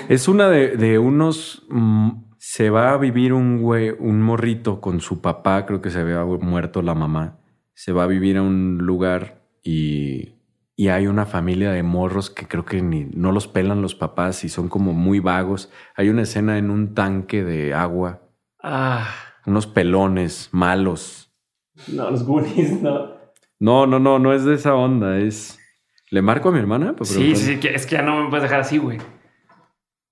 [0.09, 1.67] Es una de, unos.
[1.69, 6.01] Mm, se va a vivir un güey, un morrito con su papá, creo que se
[6.01, 7.39] había muerto la mamá.
[7.75, 10.37] Se va a vivir a un lugar y,
[10.77, 14.45] y hay una familia de morros que creo que ni, no los pelan los papás
[14.45, 15.71] y son como muy vagos.
[15.97, 18.23] Hay una escena en un tanque de agua.
[18.63, 19.09] Ah.
[19.47, 21.31] Unos pelones malos.
[21.89, 23.15] No, los Goonies, no.
[23.59, 25.19] No, no, no, no es de esa onda.
[25.19, 25.59] Es.
[26.11, 26.95] ¿Le marco a mi hermana?
[27.03, 28.99] Sí, sí, es que ya no me puedes dejar así, güey.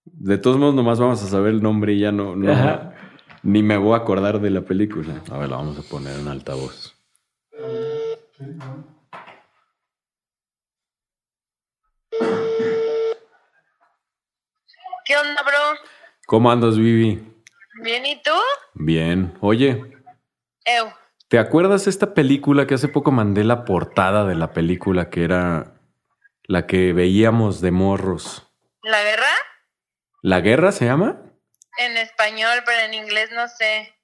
[0.04, 2.34] De todos modos, nomás vamos a saber el nombre y ya no,
[3.44, 5.22] ni me voy a acordar de la película.
[5.30, 6.94] A ver, la vamos a poner en altavoz.
[15.04, 15.78] ¿Qué onda, bro?
[16.26, 17.31] ¿Cómo andas, Vivi?
[17.80, 18.30] Bien, ¿y tú?
[18.74, 19.36] Bien.
[19.40, 19.82] Oye.
[21.28, 25.74] ¿Te acuerdas esta película que hace poco mandé la portada de la película que era
[26.44, 28.46] la que veíamos de morros?
[28.82, 29.30] ¿La guerra?
[30.22, 31.22] ¿La guerra se llama?
[31.78, 33.94] En español, pero en inglés no sé.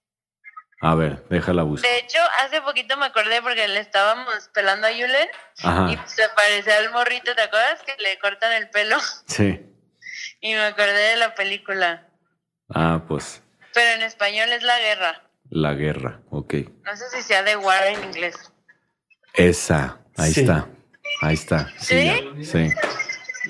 [0.80, 1.90] A ver, déjala buscar.
[1.90, 5.28] De hecho, hace poquito me acordé porque le estábamos pelando a Yulen
[5.90, 7.82] y se parecía al morrito, ¿te acuerdas?
[7.82, 8.96] Que le cortan el pelo.
[9.26, 9.64] Sí.
[10.40, 12.06] Y me acordé de la película.
[12.68, 13.42] Ah, pues.
[13.78, 15.22] Pero en español es La Guerra.
[15.50, 16.55] La Guerra, ok.
[16.84, 18.34] No sé si sea de War en inglés.
[19.34, 20.66] Esa, ahí está.
[21.22, 21.72] Ahí está.
[21.78, 22.10] ¿Sí?
[22.42, 22.72] Sí.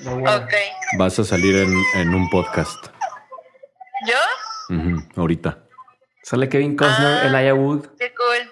[0.05, 0.53] Ok.
[0.99, 1.55] Vas a salir
[1.95, 2.89] en, un podcast.
[4.05, 4.75] ¿Yo?
[5.15, 5.63] ahorita.
[6.21, 7.87] Sale Kevin Costner, el Aya Wood.
[7.97, 8.51] Qué cool.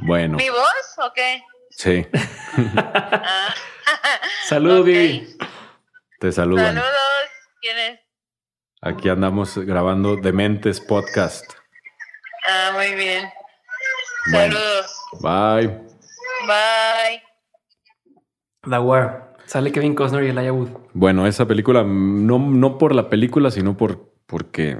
[0.00, 0.36] Bueno.
[0.36, 1.42] ¿Mi voz o qué?
[1.70, 2.06] Sí.
[2.82, 3.54] ah.
[4.46, 4.84] Saludos,
[6.20, 6.74] Te saludan.
[6.74, 7.30] Saludos.
[7.62, 8.05] ¿Quién es?
[8.86, 11.44] Aquí andamos grabando Dementes Podcast.
[12.48, 13.24] Ah, muy bien.
[14.30, 15.02] Saludos.
[15.20, 15.66] Bye.
[16.46, 17.22] Bye.
[18.62, 19.34] The War.
[19.44, 20.68] Sale Kevin Costner y Elijah Wood.
[20.94, 24.78] Bueno, esa película, no, no por la película, sino por, porque,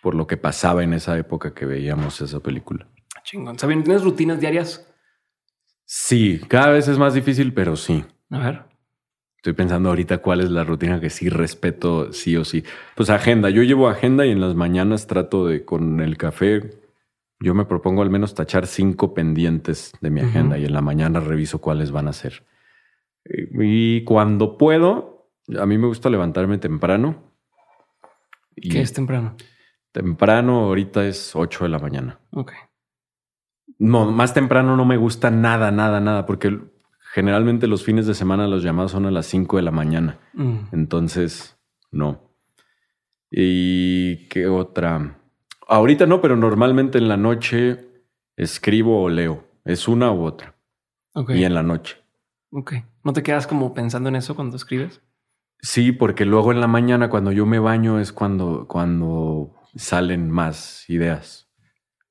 [0.00, 2.88] por lo que pasaba en esa época que veíamos esa película.
[3.22, 3.58] Chingón.
[3.58, 3.84] ¿Saben?
[3.84, 4.90] ¿Tienes rutinas diarias?
[5.84, 8.02] Sí, cada vez es más difícil, pero sí.
[8.30, 8.71] A ver.
[9.42, 12.62] Estoy pensando ahorita cuál es la rutina que sí respeto sí o sí.
[12.94, 13.50] Pues agenda.
[13.50, 16.78] Yo llevo agenda y en las mañanas trato de con el café.
[17.40, 21.18] Yo me propongo al menos tachar cinco pendientes de mi agenda y en la mañana
[21.18, 22.44] reviso cuáles van a ser.
[23.24, 25.28] Y cuando puedo,
[25.58, 27.32] a mí me gusta levantarme temprano.
[28.54, 29.34] ¿Qué es temprano?
[29.90, 32.20] Temprano ahorita es 8 de la mañana.
[32.30, 32.52] Ok.
[33.80, 36.60] No, más temprano no me gusta nada, nada, nada, porque
[37.12, 40.18] generalmente los fines de semana los llamados son a las 5 de la mañana.
[40.32, 40.56] Mm.
[40.72, 41.58] Entonces,
[41.90, 42.34] no.
[43.30, 45.20] ¿Y qué otra?
[45.68, 49.44] Ahorita no, pero normalmente en la noche escribo o leo.
[49.66, 50.56] Es una u otra.
[51.28, 51.98] Y en la noche.
[52.50, 52.72] Ok.
[53.04, 55.02] ¿No te quedas como pensando en eso cuando escribes?
[55.60, 60.88] Sí, porque luego en la mañana cuando yo me baño es cuando, cuando salen más
[60.88, 61.50] ideas.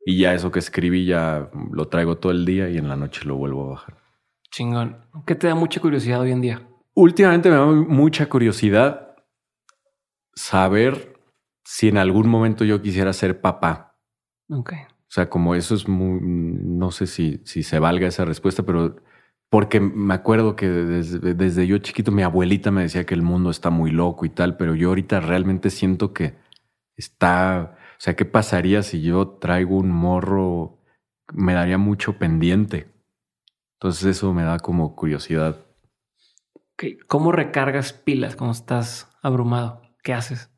[0.05, 3.25] Y ya eso que escribí ya lo traigo todo el día y en la noche
[3.25, 4.00] lo vuelvo a bajar.
[4.51, 4.97] Chingón.
[5.25, 6.67] ¿Qué te da mucha curiosidad hoy en día?
[6.93, 9.15] Últimamente me da mucha curiosidad
[10.35, 11.17] saber
[11.63, 13.97] si en algún momento yo quisiera ser papá.
[14.49, 14.73] Ok.
[14.73, 18.97] O sea, como eso es muy, no sé si, si se valga esa respuesta, pero
[19.49, 23.69] porque me acuerdo que desde, yo chiquito mi abuelita me decía que el mundo está
[23.69, 26.35] muy loco y tal, pero yo ahorita realmente siento que
[26.95, 30.79] está, o sea, ¿qué pasaría si yo traigo un morro?
[31.33, 32.90] Me daría mucho pendiente.
[33.81, 35.65] Entonces eso me da como curiosidad.
[37.07, 39.81] ¿Cómo recargas pilas cuando estás abrumado?
[40.03, 40.49] ¿Qué haces?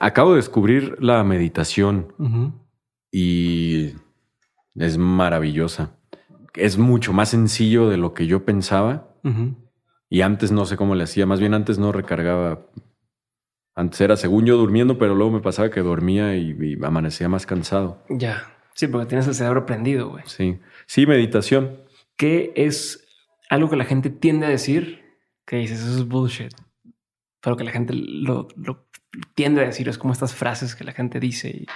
[0.00, 2.64] Acabo de descubrir la meditación
[3.10, 3.94] y
[4.74, 5.96] es maravillosa
[6.56, 9.08] es mucho más sencillo de lo que yo pensaba.
[10.08, 12.66] Y antes no sé cómo le hacía, más bien antes no recargaba.
[13.74, 18.02] Antes era según yo durmiendo, pero luego me pasaba que dormía y, amanecía más cansado.
[18.08, 18.44] Ya.
[18.74, 20.22] Sí, porque tienes el cerebro prendido, güey.
[20.26, 20.60] Sí.
[20.86, 21.78] Sí, meditación.
[22.16, 23.06] ¿Qué es
[23.50, 25.04] algo que la gente tiende a decir?
[25.46, 26.52] Que dices, eso es bullshit.
[27.40, 28.48] Pero que la gente lo,
[29.34, 29.88] tiende a decir.
[29.88, 31.66] Es como estas frases que la gente dice y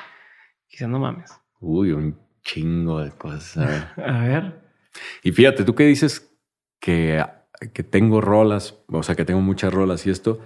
[0.71, 1.33] dice, no mames.
[1.61, 3.97] Uy, un chingo de cosas.
[3.97, 4.69] a ver.
[5.23, 6.37] Y fíjate, tú que dices
[6.81, 7.25] que,
[7.73, 10.41] que tengo rolas, o sea, que tengo muchas rolas y esto,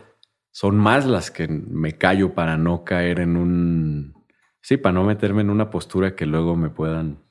[0.51, 4.15] son más las que me callo para no caer en un...
[4.61, 7.25] Sí, para no meterme en una postura que luego me puedan...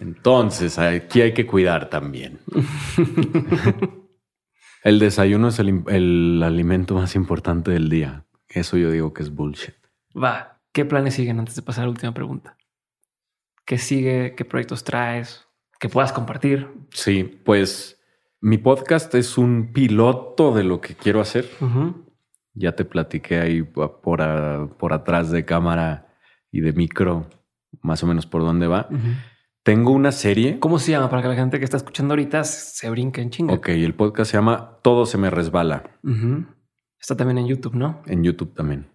[0.00, 2.40] Entonces, aquí hay que cuidar también.
[4.84, 8.26] el desayuno es el, el, alimento más importante del día.
[8.48, 9.74] Eso yo digo que es bullshit.
[10.16, 12.56] Va, ¿qué planes siguen antes de pasar a la última pregunta?
[13.64, 14.34] ¿Qué sigue?
[14.34, 15.46] ¿Qué proyectos traes?
[15.82, 16.68] que puedas compartir.
[16.90, 18.00] Sí, pues
[18.40, 21.44] mi podcast es un piloto de lo que quiero hacer.
[22.54, 26.06] Ya te platiqué ahí por, por atrás de cámara
[26.52, 27.28] y de micro,
[27.80, 28.88] más o menos por dónde va.
[29.62, 30.58] Tengo una serie.
[30.58, 31.08] ¿Cómo se llama?
[31.08, 33.54] Para que la gente que está escuchando ahorita se brinque en chinga.
[33.54, 35.98] Ok, el podcast se llama Todo se me resbala.
[37.00, 38.02] Está también en YouTube, ¿no?
[38.06, 38.88] En YouTube también.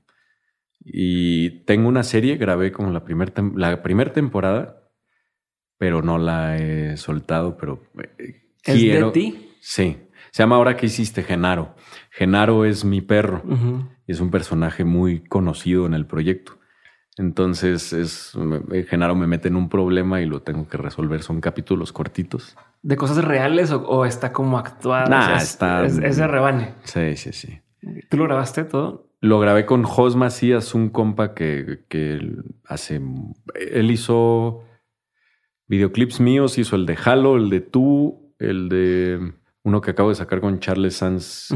[0.79, 4.87] Y tengo una serie, grabé como la primera la primer temporada
[5.77, 7.83] pero no la he soltado, pero
[8.17, 9.51] eh, ¿Es de ti?
[9.61, 9.97] Sí.
[10.31, 11.75] Se llama Ahora que hiciste Genaro.
[12.11, 13.43] Genaro es mi perro
[14.05, 16.59] y es un personaje muy conocido en el proyecto.
[17.17, 18.37] Entonces es
[18.87, 21.23] Genaro me mete en un problema y lo tengo que resolver.
[21.23, 22.55] Son capítulos cortitos.
[22.83, 25.09] ¿De cosas reales o, está como actuado?
[25.09, 25.85] Nah, está.
[25.85, 26.75] Es, de rebane.
[26.83, 27.59] Sí, sí, sí.
[28.09, 29.09] ¿Tú lo grabaste todo?
[29.19, 32.19] Lo grabé con Jos Macías, un compa que, que
[32.65, 33.01] hace.
[33.55, 34.63] Él hizo
[35.67, 39.33] videoclips míos, hizo el de Halo, el de Tú, el de
[39.63, 41.49] uno que acabo de sacar con Charles Sanz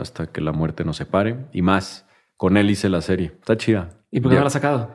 [0.00, 2.06] hasta que la muerte nos separe y más.
[2.36, 3.32] Con él hice la serie.
[3.38, 3.96] Está chida.
[4.16, 4.94] ¿Y por qué no la has sacado?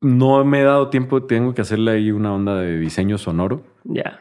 [0.00, 3.64] No me he dado tiempo, tengo que hacerle ahí una onda de diseño sonoro.
[3.84, 4.20] Ya.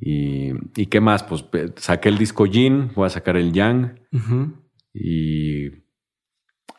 [0.00, 1.24] Y, y, qué más?
[1.24, 1.44] Pues
[1.76, 4.00] saqué el disco Jin, voy a sacar el Yang
[4.94, 5.70] y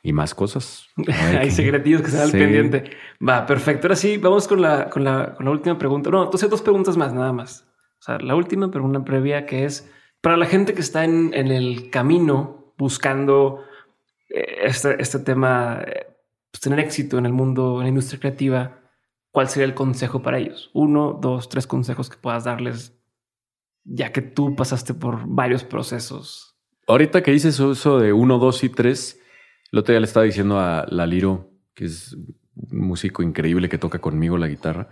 [0.02, 0.88] y más cosas.
[1.40, 2.92] Hay secretillos que se dan pendiente.
[3.28, 3.88] Va, perfecto.
[3.88, 6.10] Ahora sí, vamos con la, con la, con la última pregunta.
[6.10, 7.68] No, entonces dos preguntas más, nada más.
[8.00, 9.92] O sea, la última, pero una previa que es
[10.22, 13.64] para la gente que está en, en el camino buscando
[14.30, 16.09] eh, este, este tema, eh,
[16.52, 18.82] pues tener éxito en el mundo, en la industria creativa,
[19.32, 20.72] ¿cuál sería el consejo para ellos?
[20.74, 22.98] Uno, dos, tres consejos que puedas darles,
[23.84, 26.58] ya que tú pasaste por varios procesos.
[26.88, 29.20] Ahorita que dices eso de uno, dos y tres,
[29.72, 34.00] el otro día le estaba diciendo a Laliro, que es un músico increíble que toca
[34.00, 34.90] conmigo la guitarra,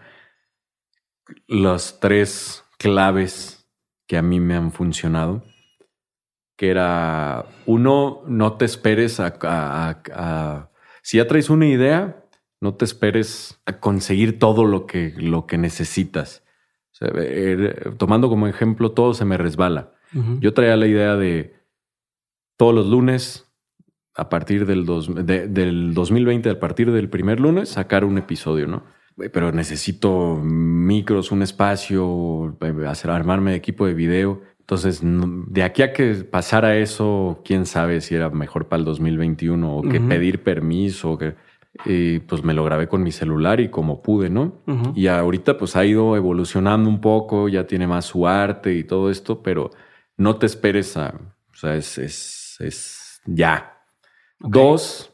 [1.48, 3.68] las tres claves
[4.08, 5.44] que a mí me han funcionado,
[6.56, 10.70] que era, uno, no te esperes a,
[11.08, 12.26] si ya traes una idea,
[12.60, 16.44] no te esperes a conseguir todo lo que, lo que necesitas.
[17.00, 19.94] Er, tomando como ejemplo, todo se me resbala.
[20.42, 21.56] Yo traía la idea de
[22.58, 23.50] todos los lunes
[24.16, 28.84] a partir del, dos, del 2020, a partir del primer lunes, sacar un episodio, ¿no?
[29.16, 34.42] Pero necesito micros, un espacio, hacer, armarme de equipo de video.
[34.68, 39.78] Entonces, de aquí a que pasara eso, quién sabe si era mejor para el 2021
[39.78, 41.18] o que pedir permiso.
[41.18, 41.36] Que,
[41.86, 44.62] y pues me lo grabé con mi celular y como pude, ¿no?
[44.94, 49.10] Y ahorita pues ha ido evolucionando un poco, ya tiene más su arte y todo
[49.10, 49.72] esto, pero
[50.18, 51.16] no te esperes a,
[51.50, 53.78] o sea, es, es, es ya,
[54.40, 55.14] Dos,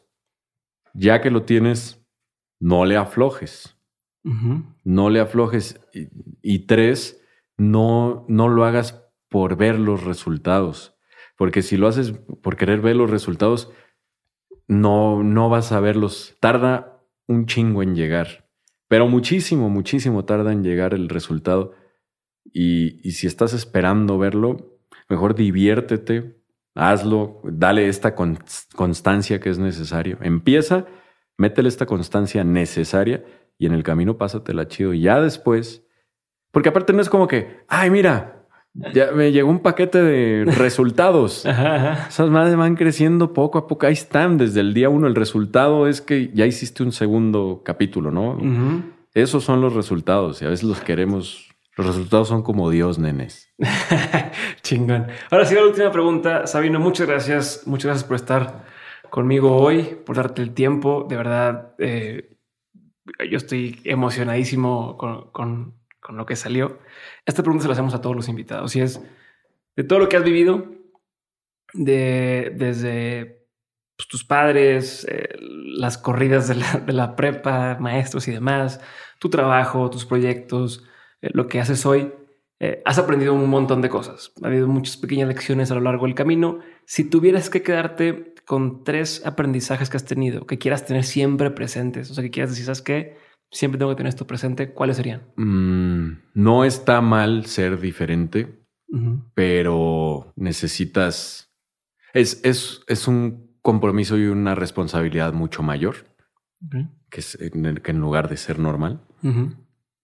[0.94, 2.06] ya que lo tienes,
[2.60, 3.78] no le aflojes.
[4.84, 5.80] No le aflojes.
[6.42, 7.22] Y, tres,
[7.58, 9.03] no, no lo hagas
[9.34, 10.96] por ver los resultados.
[11.40, 12.12] Porque si lo haces
[12.44, 13.72] por querer ver los resultados,
[14.68, 16.38] no, no vas a verlos.
[16.40, 18.48] Tarda un chingo en llegar.
[18.88, 21.74] Pero muchísimo, muchísimo tarda en llegar el resultado.
[22.46, 24.78] Y, y si estás esperando verlo,
[25.10, 26.40] mejor diviértete,
[26.76, 30.20] hazlo, dale esta constancia que es necesario.
[30.22, 30.86] Empieza,
[31.40, 33.26] métele esta constancia necesaria
[33.58, 34.94] y en el camino pásatela chido.
[34.94, 35.88] Y ya después,
[36.52, 38.43] porque aparte no es como que, ay, mira,
[38.74, 41.46] ya me llegó un paquete de resultados.
[41.46, 43.86] Esas madres van creciendo poco a poco.
[43.86, 45.08] Ahí están desde el día uno.
[45.08, 48.38] El resultado es que ya hiciste un segundo capítulo, ¿no?
[49.14, 51.50] Esos son los resultados y a veces los queremos.
[51.76, 53.52] Los resultados son como Dios, nenes.
[54.62, 55.08] Chingón.
[55.32, 56.46] Ahora sí, la última pregunta.
[56.46, 57.64] Sabino, muchas gracias.
[57.66, 58.66] Muchas gracias por estar
[59.10, 61.06] conmigo hoy, por darte el tiempo.
[61.08, 62.38] De verdad, eh,
[63.30, 66.80] yo estoy emocionadísimo con, con, con lo que salió.
[67.26, 69.02] Esta pregunta se la hacemos a todos los invitados y es
[69.76, 70.68] de todo lo que has vivido,
[71.74, 73.48] de desde
[73.96, 78.80] pues, tus padres, eh, las corridas de la, de prepa, maestros y demás,
[79.20, 80.84] tu trabajo, tus proyectos,
[81.22, 82.12] eh, lo que haces hoy.
[82.60, 84.32] Eh, has aprendido un montón de cosas.
[84.42, 86.60] Ha habido muchas pequeñas lecciones a lo largo del camino.
[86.86, 92.12] Si tuvieras que quedarte con tres aprendizajes que has tenido, que quieras tener siempre presentes,
[92.12, 93.18] o sea, que quieras decir, ¿sabes qué?
[93.54, 95.22] Siempre tengo que tener esto presente, ¿cuáles serían?
[95.38, 98.60] Mm, no está mal ser diferente,
[99.34, 101.52] pero necesitas...
[102.14, 105.96] Es, es, es, un compromiso y una responsabilidad mucho mayor
[107.10, 109.02] que, en, que, en, lugar de ser normal.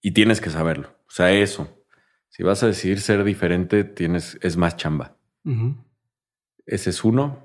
[0.01, 0.88] Y tienes que saberlo.
[1.07, 1.67] O sea, eso.
[2.30, 5.17] Si vas a decidir ser diferente, tienes, es más chamba.
[6.65, 7.43] Ese es uno.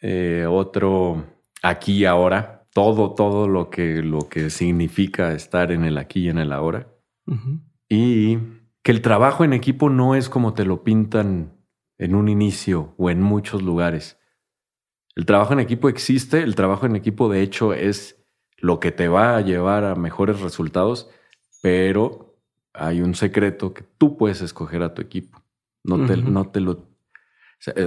[0.00, 1.24] Eh, otro,
[1.62, 6.36] aquí ahora todo, todo lo que, lo que significa estar en el aquí y en
[6.36, 6.92] el ahora.
[7.88, 8.36] Y
[8.82, 11.56] que el trabajo en equipo no es como te lo pintan
[11.96, 14.18] en un inicio o en muchos lugares.
[15.14, 18.22] El trabajo en equipo existe, el trabajo en equipo de hecho es
[18.58, 21.08] lo que te va a llevar a mejores resultados,
[21.62, 22.36] pero
[22.74, 25.42] hay un secreto que tú puedes escoger a tu equipo.
[25.82, 26.84] No, te, no te lo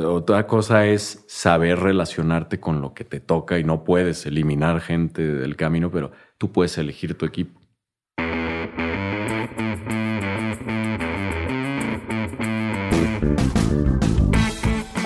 [0.06, 5.26] otra cosa es saber relacionarte con lo que te toca y no puedes eliminar gente
[5.26, 7.59] del camino, pero tú puedes elegir tu equipo.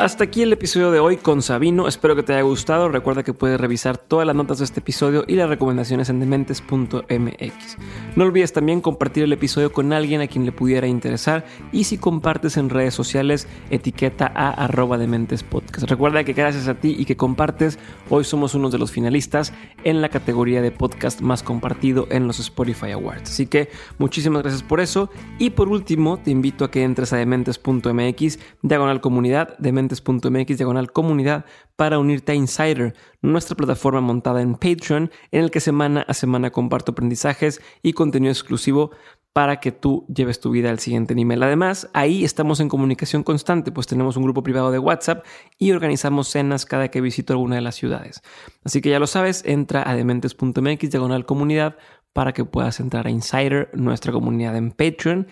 [0.03, 1.87] Hasta aquí el episodio de hoy con Sabino.
[1.87, 2.89] Espero que te haya gustado.
[2.89, 7.77] Recuerda que puedes revisar todas las notas de este episodio y las recomendaciones en dementes.mx.
[8.17, 11.97] No olvides también compartir el episodio con alguien a quien le pudiera interesar y si
[11.97, 15.89] compartes en redes sociales, etiqueta a arroba dementes podcast.
[15.89, 19.53] Recuerda que gracias a ti y que compartes, hoy somos uno de los finalistas
[19.85, 23.31] en la categoría de podcast más compartido en los Spotify Awards.
[23.31, 23.69] Así que
[23.99, 25.09] muchísimas gracias por eso.
[25.39, 31.45] Y por último, te invito a que entres a dementes.mx, diagonal comunidad, dementes diagonal comunidad
[31.75, 36.51] para unirte a Insider, nuestra plataforma montada en Patreon, en el que semana a semana
[36.51, 38.91] comparto aprendizajes y contenido exclusivo
[39.33, 41.41] para que tú lleves tu vida al siguiente nivel.
[41.41, 45.25] Además, ahí estamos en comunicación constante, pues tenemos un grupo privado de WhatsApp
[45.57, 48.21] y organizamos cenas cada que visito alguna de las ciudades.
[48.63, 51.77] Así que ya lo sabes, entra a dementes.mx diagonal comunidad
[52.13, 55.27] para que puedas entrar a Insider, nuestra comunidad en Patreon.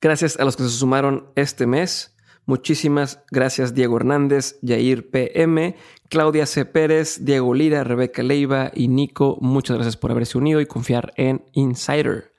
[0.00, 2.09] Gracias a los que se sumaron este mes.
[2.46, 5.76] Muchísimas gracias Diego Hernández, Yair PM,
[6.08, 6.64] Claudia C.
[6.64, 9.38] Pérez, Diego Lira, Rebeca Leiva y Nico.
[9.40, 12.32] Muchas gracias por haberse unido y confiar en Insider.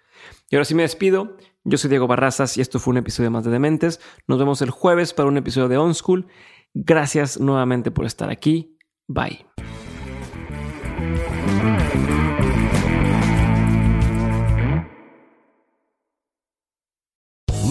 [0.49, 1.37] Y ahora sí me despido.
[1.63, 3.99] Yo soy Diego Barrazas y esto fue un episodio más de Dementes.
[4.27, 6.27] Nos vemos el jueves para un episodio de On School.
[6.73, 8.77] Gracias nuevamente por estar aquí.
[9.07, 9.45] Bye.